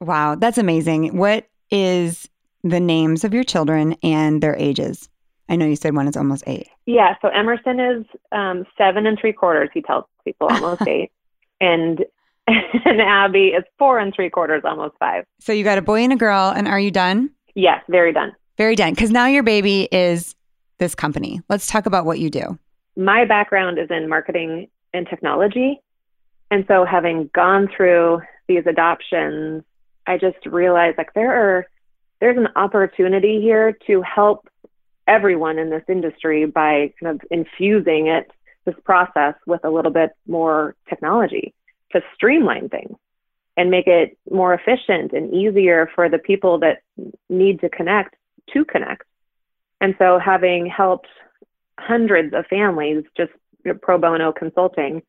Wow, 0.00 0.34
that's 0.34 0.58
amazing. 0.58 1.16
What 1.16 1.48
is 1.70 2.28
the 2.64 2.80
names 2.80 3.24
of 3.24 3.34
your 3.34 3.44
children 3.44 3.96
and 4.02 4.42
their 4.42 4.56
ages? 4.56 5.08
I 5.48 5.56
know 5.56 5.66
you 5.66 5.76
said 5.76 5.94
one 5.94 6.08
is 6.08 6.16
almost 6.16 6.44
eight. 6.46 6.68
Yeah. 6.86 7.14
So 7.20 7.28
Emerson 7.28 7.78
is 7.78 8.06
um, 8.32 8.64
seven 8.78 9.06
and 9.06 9.18
three 9.20 9.32
quarters. 9.32 9.68
He 9.74 9.82
tells 9.82 10.04
people 10.24 10.48
almost 10.48 10.82
eight, 10.88 11.12
and 11.60 12.04
and 12.46 13.00
Abby 13.00 13.48
is 13.48 13.64
four 13.78 13.98
and 13.98 14.14
three 14.14 14.30
quarters, 14.30 14.62
almost 14.64 14.94
five. 14.98 15.24
So 15.40 15.52
you 15.52 15.62
got 15.62 15.78
a 15.78 15.82
boy 15.82 16.00
and 16.00 16.12
a 16.12 16.16
girl, 16.16 16.52
and 16.54 16.66
are 16.66 16.80
you 16.80 16.90
done? 16.90 17.30
Yes, 17.54 17.82
very 17.88 18.12
done. 18.12 18.32
Very 18.58 18.76
done. 18.76 18.94
Because 18.94 19.10
now 19.10 19.26
your 19.26 19.42
baby 19.42 19.88
is 19.90 20.34
this 20.78 20.94
company. 20.94 21.40
Let's 21.48 21.66
talk 21.66 21.86
about 21.86 22.04
what 22.04 22.18
you 22.18 22.30
do. 22.30 22.58
My 22.96 23.24
background 23.24 23.78
is 23.78 23.88
in 23.90 24.08
marketing 24.08 24.68
and 24.92 25.06
technology, 25.08 25.80
and 26.50 26.64
so 26.68 26.84
having 26.84 27.30
gone 27.34 27.68
through 27.74 28.20
these 28.46 28.64
adoptions, 28.66 29.62
I 30.06 30.18
just 30.18 30.44
realized 30.44 30.98
like 30.98 31.14
there 31.14 31.32
are 31.32 31.66
there's 32.20 32.36
an 32.36 32.48
opportunity 32.54 33.40
here 33.40 33.76
to 33.86 34.02
help 34.02 34.48
everyone 35.08 35.58
in 35.58 35.70
this 35.70 35.82
industry 35.88 36.44
by 36.46 36.92
kind 37.00 37.20
of 37.20 37.26
infusing 37.30 38.06
it, 38.06 38.30
this 38.64 38.74
process, 38.84 39.34
with 39.46 39.64
a 39.64 39.70
little 39.70 39.90
bit 39.90 40.10
more 40.28 40.76
technology 40.88 41.54
to 41.92 42.00
streamline 42.14 42.68
things 42.68 42.96
and 43.56 43.70
make 43.70 43.86
it 43.86 44.16
more 44.30 44.54
efficient 44.54 45.12
and 45.12 45.32
easier 45.34 45.90
for 45.94 46.08
the 46.08 46.18
people 46.18 46.58
that 46.58 46.82
need 47.28 47.60
to 47.60 47.68
connect 47.68 48.14
to 48.52 48.64
connect. 48.64 49.04
And 49.80 49.94
so, 49.98 50.18
having 50.18 50.66
helped 50.66 51.08
hundreds 51.78 52.34
of 52.34 52.46
families 52.46 53.04
just 53.16 53.32
pro 53.80 53.98
bono 53.98 54.32
consulting, 54.32 55.02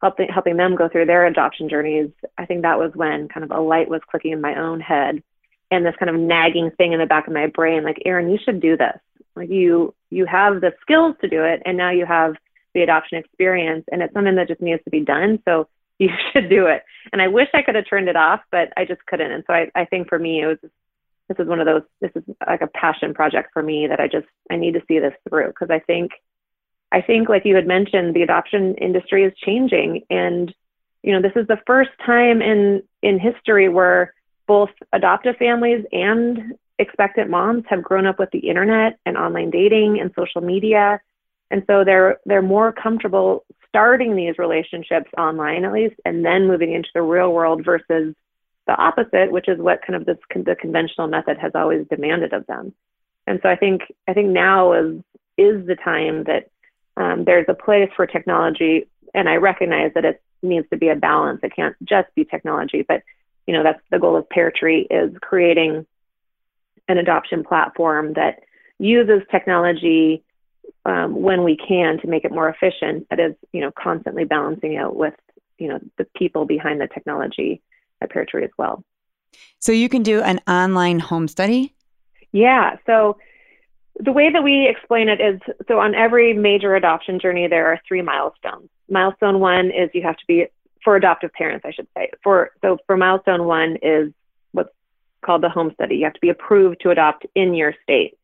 helping 0.00 0.28
helping 0.28 0.56
them 0.56 0.76
go 0.76 0.88
through 0.88 1.06
their 1.06 1.26
adoption 1.26 1.68
journeys, 1.68 2.10
I 2.38 2.46
think 2.46 2.62
that 2.62 2.78
was 2.78 2.92
when 2.94 3.28
kind 3.28 3.44
of 3.44 3.50
a 3.50 3.60
light 3.60 3.88
was 3.88 4.00
clicking 4.10 4.32
in 4.32 4.40
my 4.40 4.60
own 4.60 4.80
head 4.80 5.22
and 5.72 5.86
this 5.86 5.96
kind 5.98 6.10
of 6.10 6.20
nagging 6.20 6.70
thing 6.76 6.92
in 6.92 7.00
the 7.00 7.06
back 7.06 7.26
of 7.26 7.32
my 7.32 7.46
brain, 7.46 7.82
like 7.82 8.02
Erin, 8.04 8.30
you 8.30 8.38
should 8.44 8.60
do 8.60 8.76
this. 8.76 8.98
Like 9.34 9.48
you 9.48 9.94
you 10.10 10.26
have 10.26 10.60
the 10.60 10.72
skills 10.82 11.16
to 11.22 11.28
do 11.28 11.42
it 11.44 11.62
and 11.64 11.78
now 11.78 11.90
you 11.90 12.04
have 12.04 12.34
the 12.74 12.82
adoption 12.82 13.18
experience 13.18 13.86
and 13.90 14.02
it's 14.02 14.12
something 14.12 14.36
that 14.36 14.48
just 14.48 14.60
needs 14.60 14.84
to 14.84 14.90
be 14.90 15.00
done. 15.00 15.42
So 15.46 15.68
you 15.98 16.10
should 16.32 16.50
do 16.50 16.66
it. 16.66 16.82
And 17.12 17.22
I 17.22 17.28
wish 17.28 17.48
I 17.54 17.62
could 17.62 17.74
have 17.74 17.88
turned 17.88 18.08
it 18.08 18.16
off, 18.16 18.40
but 18.50 18.72
I 18.76 18.84
just 18.84 19.04
couldn't. 19.06 19.30
And 19.30 19.44
so 19.46 19.54
I, 19.54 19.70
I 19.74 19.84
think 19.86 20.08
for 20.08 20.18
me 20.18 20.42
it 20.42 20.46
was 20.46 20.58
this 21.28 21.38
is 21.38 21.48
one 21.48 21.60
of 21.60 21.66
those 21.66 21.82
this 22.00 22.10
is 22.14 22.22
like 22.46 22.62
a 22.62 22.66
passion 22.66 23.14
project 23.14 23.50
for 23.52 23.62
me 23.62 23.86
that 23.86 24.00
I 24.00 24.08
just 24.08 24.26
I 24.50 24.56
need 24.56 24.74
to 24.74 24.82
see 24.88 24.98
this 24.98 25.14
through 25.28 25.48
because 25.48 25.70
I 25.70 25.78
think 25.78 26.12
I 26.90 27.00
think 27.00 27.28
like 27.28 27.44
you 27.44 27.54
had 27.54 27.66
mentioned 27.66 28.14
the 28.14 28.22
adoption 28.22 28.74
industry 28.74 29.24
is 29.24 29.32
changing 29.36 30.02
and 30.10 30.54
you 31.02 31.12
know 31.12 31.22
this 31.22 31.36
is 31.36 31.46
the 31.46 31.60
first 31.66 31.90
time 32.04 32.42
in 32.42 32.82
in 33.02 33.18
history 33.18 33.68
where 33.68 34.14
both 34.46 34.70
adoptive 34.92 35.36
families 35.36 35.84
and 35.92 36.54
expectant 36.78 37.30
moms 37.30 37.64
have 37.68 37.82
grown 37.82 38.06
up 38.06 38.18
with 38.18 38.30
the 38.32 38.50
internet 38.50 38.98
and 39.06 39.16
online 39.16 39.50
dating 39.50 40.00
and 40.00 40.12
social 40.16 40.40
media. 40.40 41.00
And 41.50 41.62
so 41.66 41.84
they're 41.84 42.18
they're 42.26 42.42
more 42.42 42.72
comfortable 42.72 43.44
starting 43.68 44.14
these 44.16 44.36
relationships 44.38 45.10
online 45.16 45.64
at 45.64 45.72
least 45.72 45.94
and 46.04 46.24
then 46.24 46.46
moving 46.46 46.72
into 46.72 46.90
the 46.94 47.02
real 47.02 47.32
world 47.32 47.64
versus 47.64 48.14
the 48.66 48.76
opposite, 48.76 49.32
which 49.32 49.48
is 49.48 49.58
what 49.58 49.80
kind 49.86 49.96
of 49.96 50.06
this 50.06 50.18
the 50.34 50.54
conventional 50.54 51.08
method 51.08 51.38
has 51.38 51.52
always 51.54 51.86
demanded 51.88 52.32
of 52.32 52.46
them. 52.46 52.72
And 53.26 53.40
so 53.42 53.48
I 53.48 53.56
think 53.56 53.82
I 54.08 54.12
think 54.12 54.28
now 54.28 54.72
is 54.72 55.00
is 55.36 55.66
the 55.66 55.76
time 55.76 56.24
that 56.24 56.50
um, 56.96 57.24
there's 57.24 57.46
a 57.48 57.54
place 57.54 57.90
for 57.96 58.06
technology, 58.06 58.88
and 59.14 59.28
I 59.28 59.36
recognize 59.36 59.92
that 59.94 60.04
it 60.04 60.22
needs 60.42 60.68
to 60.70 60.76
be 60.76 60.88
a 60.88 60.96
balance. 60.96 61.40
It 61.42 61.54
can't 61.54 61.76
just 61.84 62.08
be 62.14 62.24
technology, 62.24 62.84
but 62.86 63.02
you 63.46 63.54
know 63.54 63.62
that's 63.62 63.82
the 63.90 63.98
goal 63.98 64.16
of 64.16 64.28
PairTree 64.28 64.86
is 64.90 65.16
creating 65.20 65.86
an 66.88 66.98
adoption 66.98 67.44
platform 67.44 68.14
that 68.14 68.40
uses 68.78 69.22
technology 69.30 70.22
um, 70.84 71.22
when 71.22 71.44
we 71.44 71.56
can 71.56 72.00
to 72.00 72.08
make 72.08 72.24
it 72.24 72.32
more 72.32 72.48
efficient. 72.48 73.06
That 73.10 73.20
is, 73.20 73.34
you 73.52 73.60
know, 73.60 73.70
constantly 73.70 74.24
balancing 74.24 74.76
out 74.76 74.96
with 74.96 75.14
you 75.58 75.68
know 75.68 75.80
the 75.98 76.06
people 76.16 76.44
behind 76.44 76.80
the 76.80 76.88
technology 76.88 77.62
at 78.02 78.10
PairTree 78.10 78.44
as 78.44 78.50
well. 78.58 78.84
So 79.58 79.72
you 79.72 79.88
can 79.88 80.02
do 80.02 80.20
an 80.20 80.40
online 80.48 80.98
home 80.98 81.28
study. 81.28 81.74
Yeah. 82.32 82.76
So 82.86 83.18
the 83.98 84.12
way 84.12 84.30
that 84.30 84.42
we 84.42 84.68
explain 84.68 85.08
it 85.08 85.20
is 85.20 85.40
so 85.68 85.78
on 85.78 85.94
every 85.94 86.32
major 86.32 86.74
adoption 86.74 87.20
journey, 87.20 87.46
there 87.46 87.66
are 87.66 87.80
three 87.86 88.02
milestones. 88.02 88.68
Milestone 88.90 89.40
one 89.40 89.70
is 89.70 89.90
you 89.94 90.02
have 90.02 90.16
to 90.16 90.24
be 90.26 90.46
for 90.82 90.96
adoptive 90.96 91.32
parents, 91.32 91.64
I 91.64 91.72
should 91.72 91.86
say. 91.96 92.10
For 92.22 92.50
so 92.60 92.78
for 92.86 92.96
milestone 92.96 93.44
one 93.44 93.76
is 93.82 94.12
what's 94.52 94.70
called 95.24 95.42
the 95.42 95.48
home 95.48 95.70
study. 95.74 95.96
You 95.96 96.04
have 96.04 96.14
to 96.14 96.20
be 96.20 96.30
approved 96.30 96.80
to 96.82 96.90
adopt 96.90 97.26
in 97.34 97.54
your 97.54 97.74
state. 97.82 98.18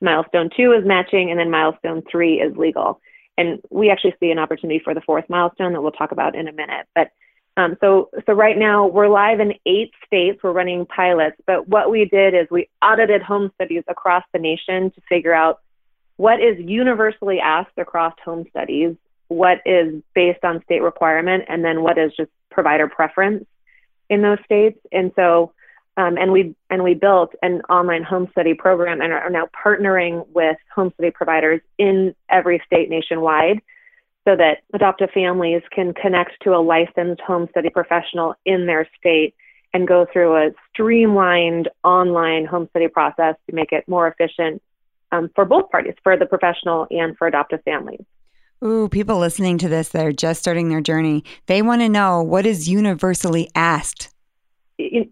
Milestone 0.00 0.50
two 0.54 0.72
is 0.72 0.84
matching, 0.84 1.30
and 1.30 1.38
then 1.38 1.50
milestone 1.50 2.02
three 2.10 2.40
is 2.40 2.56
legal. 2.56 3.00
And 3.38 3.60
we 3.70 3.90
actually 3.90 4.14
see 4.20 4.30
an 4.30 4.38
opportunity 4.38 4.80
for 4.84 4.92
the 4.92 5.00
fourth 5.00 5.24
milestone 5.28 5.72
that 5.72 5.80
we'll 5.80 5.92
talk 5.92 6.12
about 6.12 6.34
in 6.34 6.48
a 6.48 6.52
minute. 6.52 6.86
But 6.94 7.08
um, 7.56 7.76
so, 7.80 8.08
so 8.24 8.32
right 8.32 8.56
now 8.56 8.86
we're 8.86 9.08
live 9.08 9.40
in 9.40 9.54
eight 9.66 9.92
states. 10.06 10.40
We're 10.42 10.52
running 10.52 10.86
pilots, 10.86 11.36
but 11.46 11.68
what 11.68 11.90
we 11.90 12.06
did 12.06 12.34
is 12.34 12.46
we 12.50 12.68
audited 12.80 13.22
home 13.22 13.50
studies 13.56 13.84
across 13.88 14.24
the 14.32 14.38
nation 14.38 14.90
to 14.90 15.00
figure 15.08 15.34
out 15.34 15.60
what 16.16 16.40
is 16.40 16.58
universally 16.58 17.40
asked 17.40 17.76
across 17.76 18.14
home 18.24 18.46
studies, 18.50 18.96
what 19.28 19.58
is 19.66 20.02
based 20.14 20.44
on 20.44 20.62
state 20.64 20.80
requirement, 20.80 21.44
and 21.48 21.62
then 21.64 21.82
what 21.82 21.98
is 21.98 22.12
just 22.16 22.30
provider 22.50 22.88
preference 22.88 23.44
in 24.08 24.22
those 24.22 24.38
states. 24.44 24.78
And 24.90 25.12
so, 25.14 25.52
um, 25.98 26.16
and 26.16 26.32
we 26.32 26.54
and 26.70 26.82
we 26.82 26.94
built 26.94 27.34
an 27.42 27.60
online 27.68 28.02
home 28.02 28.28
study 28.30 28.54
program 28.54 29.02
and 29.02 29.12
are 29.12 29.28
now 29.28 29.48
partnering 29.64 30.26
with 30.28 30.56
home 30.74 30.90
study 30.94 31.10
providers 31.10 31.60
in 31.76 32.14
every 32.30 32.62
state 32.64 32.88
nationwide 32.88 33.60
so 34.24 34.36
that 34.36 34.58
adoptive 34.72 35.10
families 35.12 35.62
can 35.74 35.92
connect 35.94 36.32
to 36.42 36.50
a 36.50 36.62
licensed 36.62 37.20
home 37.20 37.48
study 37.50 37.70
professional 37.70 38.34
in 38.44 38.66
their 38.66 38.88
state 38.98 39.34
and 39.74 39.88
go 39.88 40.06
through 40.12 40.36
a 40.36 40.50
streamlined 40.72 41.68
online 41.82 42.44
home 42.44 42.68
study 42.70 42.88
process 42.88 43.34
to 43.48 43.54
make 43.54 43.72
it 43.72 43.86
more 43.88 44.06
efficient 44.06 44.62
um, 45.10 45.30
for 45.34 45.44
both 45.44 45.70
parties, 45.70 45.94
for 46.02 46.16
the 46.16 46.26
professional 46.26 46.86
and 46.90 47.16
for 47.16 47.26
adoptive 47.26 47.62
families. 47.64 48.04
Ooh, 48.64 48.88
people 48.88 49.18
listening 49.18 49.58
to 49.58 49.68
this 49.68 49.88
that 49.90 50.06
are 50.06 50.12
just 50.12 50.40
starting 50.40 50.68
their 50.68 50.80
journey, 50.80 51.24
they 51.46 51.62
want 51.62 51.80
to 51.80 51.88
know 51.88 52.22
what 52.22 52.46
is 52.46 52.68
universally 52.68 53.50
asked. 53.54 54.10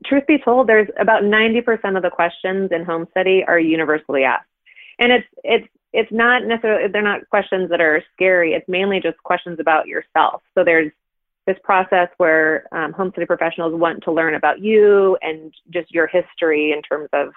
Truth 0.07 0.27
be 0.27 0.39
told, 0.39 0.69
there's 0.69 0.89
about 1.01 1.23
90% 1.25 1.97
of 1.97 2.03
the 2.03 2.11
questions 2.11 2.71
in 2.73 2.85
home 2.85 3.07
study 3.11 3.45
are 3.47 3.59
universally 3.59 4.23
asked. 4.23 4.47
And 4.99 5.13
it's 5.13 5.27
it's 5.43 5.69
it's 5.93 6.13
not 6.13 6.45
necessarily 6.45 6.89
they're 6.89 7.03
not 7.03 7.29
questions 7.31 7.71
that 7.71 7.81
are 7.81 8.03
scary. 8.15 8.53
It's 8.53 8.69
mainly 8.69 9.01
just 9.01 9.19
questions 9.23 9.59
about 9.59 9.87
yourself. 9.87 10.43
So 10.55 10.65
there's 10.65 10.93
this 11.47 11.57
process 11.65 12.09
where 12.19 12.67
um, 12.73 12.93
home 12.93 13.11
study 13.11 13.27
professionals 13.27 13.75
want 13.75 14.05
to 14.05 14.13
learn 14.13 14.35
about 14.35 14.61
you 14.61 15.17
and 15.23 15.53
just 15.71 15.91
your 15.91 16.07
history 16.07 16.73
in 16.73 16.83
terms 16.83 17.09
of 17.13 17.33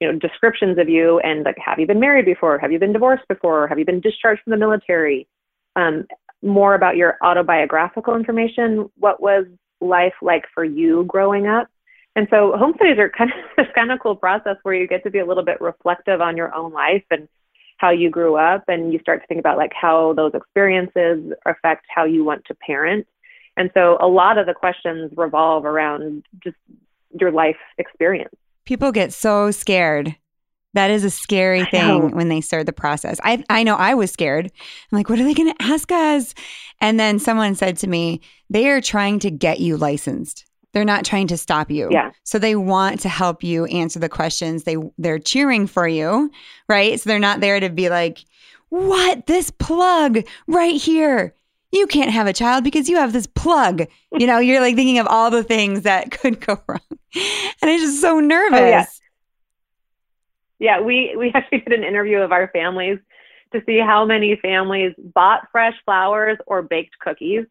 you 0.00 0.10
know 0.10 0.18
descriptions 0.18 0.78
of 0.78 0.88
you 0.88 1.18
and 1.20 1.44
like 1.44 1.58
have 1.58 1.78
you 1.78 1.86
been 1.86 2.00
married 2.00 2.24
before? 2.24 2.58
Have 2.58 2.72
you 2.72 2.78
been 2.78 2.92
divorced 2.92 3.28
before? 3.28 3.68
Have 3.68 3.78
you 3.78 3.84
been 3.84 4.00
discharged 4.00 4.42
from 4.42 4.52
the 4.52 4.56
military? 4.56 5.26
Um, 5.76 6.06
more 6.42 6.74
about 6.74 6.96
your 6.96 7.18
autobiographical 7.22 8.16
information. 8.16 8.90
What 8.96 9.20
was 9.20 9.44
life 9.80 10.14
like 10.22 10.44
for 10.54 10.64
you 10.64 11.04
growing 11.04 11.46
up? 11.46 11.68
And 12.16 12.26
so 12.30 12.56
home 12.56 12.72
studies 12.76 12.98
are 12.98 13.10
kind 13.10 13.30
of 13.30 13.36
this 13.56 13.66
kind 13.74 13.92
of 13.92 14.00
cool 14.00 14.16
process 14.16 14.56
where 14.62 14.74
you 14.74 14.88
get 14.88 15.04
to 15.04 15.10
be 15.10 15.18
a 15.18 15.26
little 15.26 15.44
bit 15.44 15.60
reflective 15.60 16.20
on 16.20 16.36
your 16.36 16.54
own 16.54 16.72
life 16.72 17.04
and 17.10 17.28
how 17.80 17.90
you 17.90 18.10
grew 18.10 18.36
up 18.36 18.64
and 18.68 18.92
you 18.92 18.98
start 18.98 19.22
to 19.22 19.26
think 19.26 19.40
about 19.40 19.56
like 19.56 19.72
how 19.72 20.12
those 20.12 20.32
experiences 20.34 21.32
affect 21.46 21.86
how 21.88 22.04
you 22.04 22.22
want 22.22 22.44
to 22.44 22.54
parent. 22.54 23.06
And 23.56 23.70
so 23.72 23.96
a 24.02 24.06
lot 24.06 24.36
of 24.36 24.46
the 24.46 24.52
questions 24.52 25.10
revolve 25.16 25.64
around 25.64 26.24
just 26.44 26.56
your 27.18 27.32
life 27.32 27.56
experience. 27.78 28.34
People 28.66 28.92
get 28.92 29.14
so 29.14 29.50
scared. 29.50 30.14
That 30.74 30.90
is 30.90 31.04
a 31.04 31.10
scary 31.10 31.64
thing 31.64 32.14
when 32.14 32.28
they 32.28 32.42
start 32.42 32.66
the 32.66 32.72
process. 32.72 33.18
I 33.24 33.42
I 33.48 33.62
know 33.62 33.76
I 33.76 33.94
was 33.94 34.12
scared. 34.12 34.44
I'm 34.44 34.96
like, 34.96 35.08
what 35.08 35.18
are 35.18 35.24
they 35.24 35.34
going 35.34 35.52
to 35.52 35.62
ask 35.62 35.90
us? 35.90 36.34
And 36.80 37.00
then 37.00 37.18
someone 37.18 37.54
said 37.54 37.78
to 37.78 37.86
me, 37.86 38.20
they 38.50 38.68
are 38.68 38.82
trying 38.82 39.18
to 39.20 39.30
get 39.30 39.58
you 39.58 39.78
licensed. 39.78 40.44
They're 40.72 40.84
not 40.84 41.04
trying 41.04 41.26
to 41.28 41.36
stop 41.36 41.70
you. 41.70 41.88
Yeah. 41.90 42.12
So 42.22 42.38
they 42.38 42.54
want 42.54 43.00
to 43.00 43.08
help 43.08 43.42
you 43.42 43.64
answer 43.66 43.98
the 43.98 44.08
questions. 44.08 44.64
They 44.64 44.76
they're 44.98 45.18
cheering 45.18 45.66
for 45.66 45.88
you, 45.88 46.30
right? 46.68 46.98
So 46.98 47.08
they're 47.08 47.18
not 47.18 47.40
there 47.40 47.60
to 47.60 47.68
be 47.68 47.88
like, 47.88 48.24
"What? 48.68 49.26
This 49.26 49.50
plug 49.50 50.20
right 50.46 50.80
here. 50.80 51.34
You 51.72 51.86
can't 51.86 52.10
have 52.10 52.26
a 52.26 52.32
child 52.32 52.64
because 52.64 52.88
you 52.88 52.96
have 52.96 53.12
this 53.12 53.26
plug." 53.26 53.82
You 54.12 54.26
know, 54.26 54.38
you're 54.38 54.60
like 54.60 54.76
thinking 54.76 54.98
of 54.98 55.06
all 55.08 55.30
the 55.30 55.44
things 55.44 55.82
that 55.82 56.10
could 56.20 56.40
go 56.40 56.60
wrong. 56.68 56.80
And 57.62 57.70
I'm 57.70 57.80
just 57.80 58.00
so 58.00 58.20
nervous. 58.20 58.60
Oh, 58.60 58.66
yeah. 58.66 58.86
yeah, 60.58 60.80
we 60.80 61.14
we 61.18 61.32
actually 61.34 61.60
did 61.60 61.72
an 61.72 61.84
interview 61.84 62.18
of 62.18 62.32
our 62.32 62.48
families 62.48 62.98
to 63.52 63.60
see 63.66 63.80
how 63.80 64.04
many 64.04 64.36
families 64.40 64.92
bought 64.96 65.48
fresh 65.50 65.74
flowers 65.84 66.38
or 66.46 66.62
baked 66.62 66.96
cookies 67.00 67.46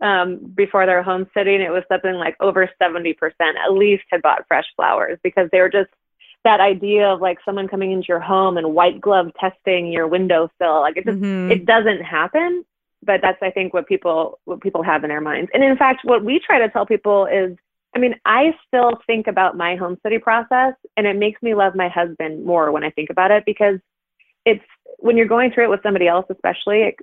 um, 0.00 0.38
before 0.54 0.86
their 0.86 1.02
home 1.02 1.26
sitting, 1.34 1.60
it 1.60 1.70
was 1.70 1.82
something 1.90 2.14
like 2.14 2.36
over 2.40 2.70
70% 2.80 3.14
at 3.40 3.72
least 3.72 4.04
had 4.10 4.22
bought 4.22 4.46
fresh 4.46 4.66
flowers 4.76 5.18
because 5.22 5.48
they 5.50 5.60
were 5.60 5.68
just 5.68 5.90
that 6.44 6.60
idea 6.60 7.06
of 7.08 7.20
like 7.20 7.38
someone 7.44 7.68
coming 7.68 7.92
into 7.92 8.06
your 8.08 8.20
home 8.20 8.56
and 8.56 8.74
white 8.74 9.00
glove 9.00 9.30
testing 9.40 9.92
your 9.92 10.06
windowsill. 10.06 10.80
Like 10.80 10.96
it 10.96 11.04
just, 11.04 11.18
mm-hmm. 11.18 11.50
it 11.50 11.66
doesn't 11.66 12.02
happen. 12.02 12.64
But 13.02 13.20
that's, 13.22 13.38
I 13.42 13.50
think, 13.50 13.74
what 13.74 13.86
people, 13.86 14.40
what 14.44 14.60
people 14.60 14.82
have 14.82 15.04
in 15.04 15.08
their 15.08 15.20
minds. 15.20 15.50
And 15.54 15.62
in 15.62 15.76
fact, 15.76 16.00
what 16.04 16.24
we 16.24 16.40
try 16.44 16.58
to 16.58 16.68
tell 16.68 16.86
people 16.86 17.26
is, 17.26 17.56
I 17.94 17.98
mean, 17.98 18.14
I 18.24 18.54
still 18.66 18.92
think 19.06 19.26
about 19.26 19.56
my 19.56 19.76
home 19.76 19.96
study 20.00 20.18
process 20.18 20.74
and 20.96 21.06
it 21.06 21.16
makes 21.16 21.42
me 21.42 21.54
love 21.54 21.74
my 21.74 21.88
husband 21.88 22.44
more 22.44 22.70
when 22.72 22.84
I 22.84 22.90
think 22.90 23.10
about 23.10 23.30
it 23.30 23.44
because 23.46 23.78
it's 24.44 24.64
when 24.98 25.16
you're 25.16 25.26
going 25.26 25.52
through 25.52 25.64
it 25.64 25.70
with 25.70 25.82
somebody 25.82 26.08
else, 26.08 26.26
especially, 26.28 26.82
it, 26.82 26.96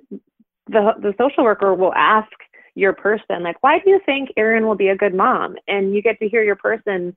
the, 0.68 0.92
the 1.00 1.14
social 1.18 1.44
worker 1.44 1.74
will 1.74 1.94
ask 1.94 2.30
your 2.76 2.92
person 2.92 3.42
like 3.42 3.56
why 3.62 3.78
do 3.78 3.90
you 3.90 3.98
think 4.06 4.28
erin 4.36 4.66
will 4.66 4.76
be 4.76 4.88
a 4.88 4.96
good 4.96 5.14
mom? 5.14 5.56
And 5.66 5.94
you 5.94 6.02
get 6.02 6.20
to 6.20 6.28
hear 6.28 6.44
your 6.44 6.56
person 6.56 7.16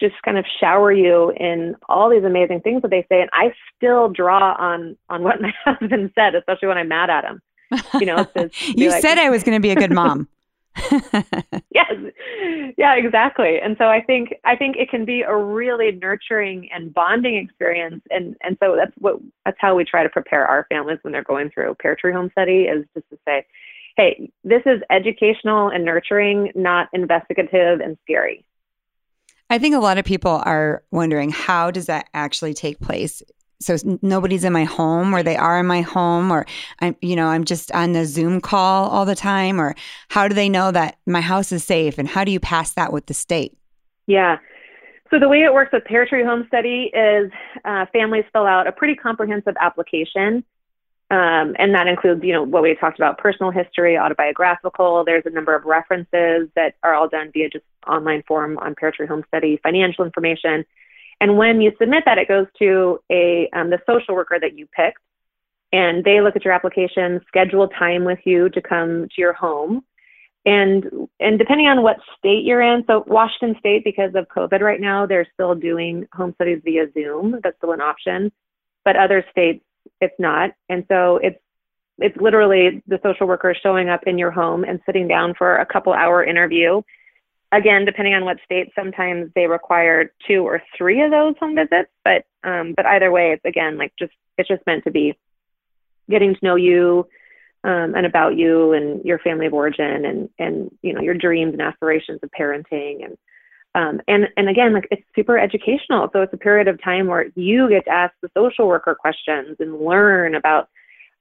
just 0.00 0.14
kind 0.24 0.38
of 0.38 0.46
shower 0.60 0.90
you 0.92 1.30
in 1.36 1.76
all 1.90 2.08
these 2.08 2.24
amazing 2.24 2.60
things 2.62 2.80
that 2.80 2.90
they 2.90 3.04
say. 3.10 3.20
And 3.20 3.28
i 3.34 3.52
still 3.76 4.08
draw 4.08 4.54
on 4.54 4.96
on 5.10 5.22
what 5.22 5.40
my 5.42 5.52
husband 5.64 6.10
said 6.14 6.34
especially 6.34 6.68
when 6.68 6.78
i'm 6.78 6.88
mad 6.88 7.10
at 7.10 7.24
him. 7.24 7.42
You 7.94 8.06
know 8.06 8.26
you 8.60 8.88
like, 8.88 9.02
said 9.02 9.18
i 9.18 9.28
was 9.28 9.42
going 9.42 9.56
to 9.56 9.60
be 9.60 9.70
a 9.70 9.76
good 9.76 9.92
mom. 9.92 10.28
Yes. 11.70 11.92
Yeah 12.78 12.94
exactly. 12.94 13.58
And 13.60 13.76
so 13.78 13.86
i 13.86 14.00
think 14.00 14.34
i 14.44 14.54
think 14.54 14.76
it 14.76 14.90
can 14.90 15.04
be 15.04 15.22
a 15.22 15.36
really 15.36 15.90
nurturing 15.90 16.68
and 16.72 16.94
bonding 16.94 17.36
experience. 17.36 18.02
And 18.10 18.36
and 18.42 18.56
so 18.62 18.76
that's 18.76 18.92
what 18.98 19.16
that's 19.44 19.56
how 19.60 19.74
we 19.74 19.84
try 19.84 20.04
to 20.04 20.08
prepare 20.08 20.46
our 20.46 20.66
families 20.68 20.98
when 21.02 21.12
they're 21.12 21.24
going 21.24 21.50
through 21.50 21.76
PairTree 21.84 22.12
home 22.12 22.30
study 22.30 22.62
is 22.62 22.86
just 22.94 23.10
to 23.10 23.18
say 23.26 23.44
hey, 23.96 24.30
this 24.42 24.62
is 24.66 24.80
educational 24.90 25.68
and 25.68 25.84
nurturing, 25.84 26.50
not 26.54 26.88
investigative 26.92 27.80
and 27.80 27.96
scary. 28.02 28.44
I 29.50 29.58
think 29.58 29.74
a 29.74 29.80
lot 29.80 29.98
of 29.98 30.04
people 30.04 30.42
are 30.44 30.82
wondering 30.90 31.30
how 31.30 31.70
does 31.70 31.86
that 31.86 32.08
actually 32.14 32.54
take 32.54 32.80
place? 32.80 33.22
So 33.60 33.76
nobody's 34.02 34.44
in 34.44 34.52
my 34.52 34.64
home 34.64 35.14
or 35.14 35.22
they 35.22 35.36
are 35.36 35.60
in 35.60 35.66
my 35.66 35.80
home 35.80 36.30
or 36.30 36.44
I'm 36.80 36.96
you 37.00 37.14
know 37.14 37.28
I'm 37.28 37.44
just 37.44 37.70
on 37.72 37.92
the 37.92 38.04
Zoom 38.04 38.40
call 38.40 38.88
all 38.88 39.04
the 39.04 39.14
time 39.14 39.60
or 39.60 39.74
how 40.08 40.28
do 40.28 40.34
they 40.34 40.48
know 40.48 40.70
that 40.72 40.98
my 41.06 41.20
house 41.20 41.52
is 41.52 41.64
safe 41.64 41.96
and 41.98 42.08
how 42.08 42.24
do 42.24 42.32
you 42.32 42.40
pass 42.40 42.72
that 42.72 42.92
with 42.92 43.06
the 43.06 43.14
state? 43.14 43.56
Yeah. 44.06 44.38
So 45.10 45.20
the 45.20 45.28
way 45.28 45.44
it 45.44 45.54
works 45.54 45.70
with 45.72 45.84
PairTree 45.84 46.26
Home 46.26 46.44
Study 46.48 46.90
is 46.92 47.30
uh, 47.64 47.86
families 47.92 48.24
fill 48.32 48.46
out 48.46 48.66
a 48.66 48.72
pretty 48.72 48.96
comprehensive 48.96 49.54
application 49.60 50.44
um, 51.10 51.54
and 51.58 51.74
that 51.74 51.86
includes, 51.86 52.24
you 52.24 52.32
know, 52.32 52.42
what 52.42 52.62
we 52.62 52.74
talked 52.74 52.98
about 52.98 53.18
personal 53.18 53.52
history, 53.52 53.98
autobiographical. 53.98 55.04
There's 55.04 55.26
a 55.26 55.30
number 55.30 55.54
of 55.54 55.64
references 55.64 56.48
that 56.56 56.74
are 56.82 56.94
all 56.94 57.08
done 57.08 57.30
via 57.32 57.50
just 57.50 57.64
online 57.86 58.22
form 58.26 58.58
on 58.58 58.74
PairTree 58.74 59.06
Home 59.08 59.22
Study, 59.28 59.60
financial 59.62 60.04
information. 60.04 60.64
And 61.20 61.36
when 61.36 61.60
you 61.60 61.72
submit 61.78 62.04
that, 62.06 62.18
it 62.18 62.26
goes 62.26 62.46
to 62.58 62.98
a 63.10 63.48
um, 63.52 63.70
the 63.70 63.78
social 63.86 64.14
worker 64.14 64.38
that 64.40 64.58
you 64.58 64.66
picked, 64.66 64.98
and 65.72 66.02
they 66.04 66.20
look 66.20 66.36
at 66.36 66.44
your 66.44 66.54
application, 66.54 67.20
schedule 67.28 67.68
time 67.68 68.04
with 68.04 68.20
you 68.24 68.48
to 68.48 68.60
come 68.60 69.06
to 69.14 69.20
your 69.20 69.34
home. 69.34 69.84
and 70.44 71.08
and 71.20 71.38
depending 71.38 71.66
on 71.66 71.82
what 71.82 71.96
state 72.18 72.44
you're 72.44 72.60
in, 72.60 72.84
so 72.86 73.04
Washington 73.06 73.56
State, 73.58 73.84
because 73.84 74.14
of 74.14 74.26
COVID 74.28 74.60
right 74.60 74.80
now, 74.80 75.06
they're 75.06 75.26
still 75.32 75.54
doing 75.54 76.06
home 76.12 76.32
studies 76.34 76.60
via 76.64 76.86
Zoom. 76.92 77.40
That's 77.42 77.56
still 77.56 77.72
an 77.72 77.80
option, 77.80 78.30
but 78.84 78.96
other 78.96 79.24
states 79.30 79.64
it's 80.00 80.14
not. 80.18 80.50
And 80.68 80.84
so 80.88 81.18
it's 81.22 81.38
it's 81.98 82.16
literally 82.16 82.82
the 82.88 82.98
social 83.02 83.26
worker 83.26 83.54
showing 83.60 83.88
up 83.88 84.00
in 84.06 84.18
your 84.18 84.32
home 84.32 84.64
and 84.64 84.80
sitting 84.84 85.06
down 85.06 85.34
for 85.36 85.56
a 85.56 85.66
couple 85.66 85.92
hour 85.92 86.24
interview. 86.24 86.82
Again, 87.52 87.84
depending 87.84 88.14
on 88.14 88.24
what 88.24 88.38
state, 88.44 88.72
sometimes 88.74 89.30
they 89.36 89.46
require 89.46 90.12
two 90.26 90.44
or 90.44 90.60
three 90.76 91.02
of 91.02 91.12
those 91.12 91.34
home 91.38 91.54
visits. 91.54 91.90
But 92.04 92.24
um, 92.42 92.74
but 92.76 92.86
either 92.86 93.12
way, 93.12 93.32
it's 93.32 93.44
again 93.44 93.78
like 93.78 93.92
just 93.98 94.12
it's 94.38 94.48
just 94.48 94.66
meant 94.66 94.84
to 94.84 94.90
be 94.90 95.16
getting 96.10 96.34
to 96.34 96.40
know 96.42 96.56
you 96.56 97.06
um, 97.62 97.94
and 97.94 98.04
about 98.04 98.36
you 98.36 98.72
and 98.72 99.04
your 99.04 99.18
family 99.20 99.46
of 99.46 99.54
origin 99.54 100.04
and 100.04 100.28
and 100.38 100.70
you 100.82 100.92
know 100.92 101.00
your 101.00 101.14
dreams 101.14 101.52
and 101.52 101.62
aspirations 101.62 102.20
of 102.22 102.30
parenting 102.38 103.04
and 103.04 103.16
um, 103.74 104.00
and 104.06 104.28
and 104.36 104.48
again 104.48 104.72
like 104.72 104.88
it's 104.90 105.02
super 105.14 105.38
educational. 105.38 106.08
So 106.12 106.22
it's 106.22 106.32
a 106.32 106.38
period 106.38 106.68
of 106.68 106.82
time 106.82 107.06
where 107.06 107.26
you 107.34 107.68
get 107.68 107.84
to 107.86 107.90
ask 107.90 108.14
the 108.22 108.30
social 108.36 108.66
worker 108.68 108.94
questions 108.94 109.56
and 109.58 109.80
learn 109.80 110.34
about 110.34 110.68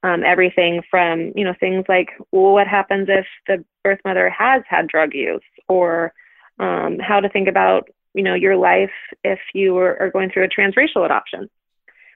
um, 0.03 0.23
everything 0.23 0.81
from 0.89 1.31
you 1.35 1.43
know 1.43 1.53
things 1.59 1.85
like 1.89 2.09
well, 2.31 2.53
what 2.53 2.67
happens 2.67 3.07
if 3.09 3.25
the 3.47 3.63
birth 3.83 3.99
mother 4.05 4.29
has 4.29 4.61
had 4.67 4.87
drug 4.87 5.13
use? 5.13 5.41
Or 5.67 6.13
um, 6.59 6.99
how 6.99 7.19
to 7.19 7.29
think 7.29 7.47
about 7.47 7.89
you 8.13 8.23
know 8.23 8.35
your 8.35 8.55
life 8.55 8.91
if 9.23 9.39
you 9.53 9.77
are, 9.77 9.99
are, 9.99 10.11
going 10.11 10.29
through 10.29 10.43
a 10.43 10.49
transracial 10.49 11.05
adoption. 11.05 11.49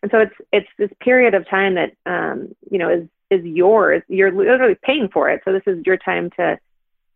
And 0.04 0.12
so 0.12 0.20
it's 0.20 0.36
it's 0.52 0.70
this 0.78 0.92
period 1.02 1.34
of 1.34 1.50
time 1.50 1.76
that 1.76 1.94
um, 2.06 2.50
you 2.70 2.78
know 2.78 2.90
is 2.90 3.08
is 3.32 3.44
yours. 3.44 4.04
You're 4.08 4.32
literally 4.32 4.78
paying 4.84 5.10
for 5.12 5.30
it. 5.30 5.42
So 5.44 5.52
this 5.52 5.64
is 5.66 5.84
your 5.86 5.98
time 5.98 6.30
to 6.38 6.60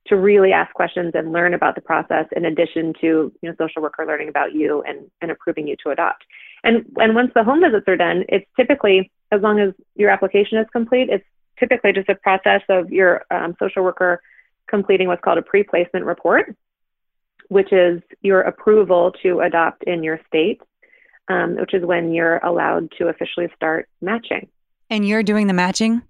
to 0.08 0.16
really 0.16 0.52
ask 0.52 0.74
questions 0.74 1.12
and 1.14 1.32
learn 1.32 1.54
about 1.54 1.76
the 1.76 1.82
process 1.82 2.26
in 2.36 2.46
addition 2.46 2.94
to 3.02 3.32
you 3.42 3.50
know 3.50 3.56
social 3.58 3.82
worker 3.82 4.06
learning 4.06 4.30
about 4.30 4.54
you 4.54 4.82
and, 4.88 5.10
and 5.22 5.32
approving 5.32 5.68
you 5.68 5.76
to 5.84 5.90
adopt. 5.92 6.24
And 6.64 6.86
and 6.98 7.16
once 7.16 7.32
the 7.34 7.44
home 7.44 7.62
visits 7.62 7.88
are 7.88 7.98
done 7.98 8.24
it's 8.30 8.46
typically 8.56 9.12
as 9.32 9.42
long 9.42 9.60
as 9.60 9.74
your 9.96 10.10
application 10.10 10.58
is 10.58 10.68
complete 10.72 11.10
it's 11.10 11.26
typically 11.60 11.94
just 11.94 12.10
a 12.10 12.16
process 12.16 12.62
of 12.70 12.92
your 12.92 13.24
um, 13.32 13.56
social 13.60 13.84
worker 13.84 14.22
completing 14.68 15.08
what's 15.08 15.22
called 15.24 15.38
a 15.38 15.42
pre-placement 15.42 16.06
report 16.06 16.56
which 17.50 17.74
is 17.74 18.02
your 18.22 18.42
approval 18.42 19.12
to 19.22 19.42
adopt 19.42 19.84
in 19.84 20.04
your 20.04 20.20
state 20.28 20.62
um, 21.32 21.56
which 21.56 21.74
is 21.74 21.86
when 21.86 22.14
you're 22.14 22.38
allowed 22.38 22.92
to 22.98 23.08
officially 23.08 23.48
start 23.56 23.88
matching. 24.02 24.48
And 24.90 25.08
you're 25.08 25.24
doing 25.24 25.48
the 25.48 25.54
matching 25.54 26.02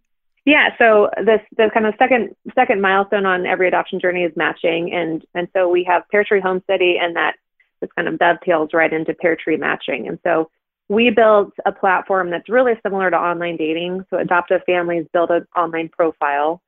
yeah, 0.46 0.70
so 0.78 1.10
this 1.24 1.42
the 1.56 1.70
kind 1.74 1.86
of 1.86 1.94
second 2.00 2.36
second 2.56 2.82
milestone 2.82 3.26
on 3.26 3.46
every 3.46 3.68
adoption 3.68 4.00
journey 4.00 4.24
is 4.24 4.36
matching, 4.36 4.92
and 4.92 5.24
and 5.36 5.48
so 5.54 5.70
we 5.70 5.84
have 5.84 6.04
PairTree 6.12 6.42
Home 6.42 6.62
Study, 6.64 6.98
and 7.00 7.16
that 7.16 7.36
this 7.80 7.92
kind 7.96 8.08
of 8.08 8.18
dovetails 8.18 8.70
right 8.74 8.92
into 8.92 9.14
PairTree 9.14 9.60
matching, 9.60 10.08
and 10.08 10.18
so 10.24 10.50
we 10.90 11.10
built 11.12 11.54
a 11.66 11.72
platform 11.72 12.32
that's 12.32 12.50
really 12.50 12.74
similar 12.84 13.10
to 13.12 13.18
online 13.18 13.56
dating. 13.56 14.04
So 14.10 14.18
adoptive 14.18 14.62
families 14.66 15.06
build 15.14 15.30
an 15.30 15.46
online 15.56 15.90
profile, 15.90 16.62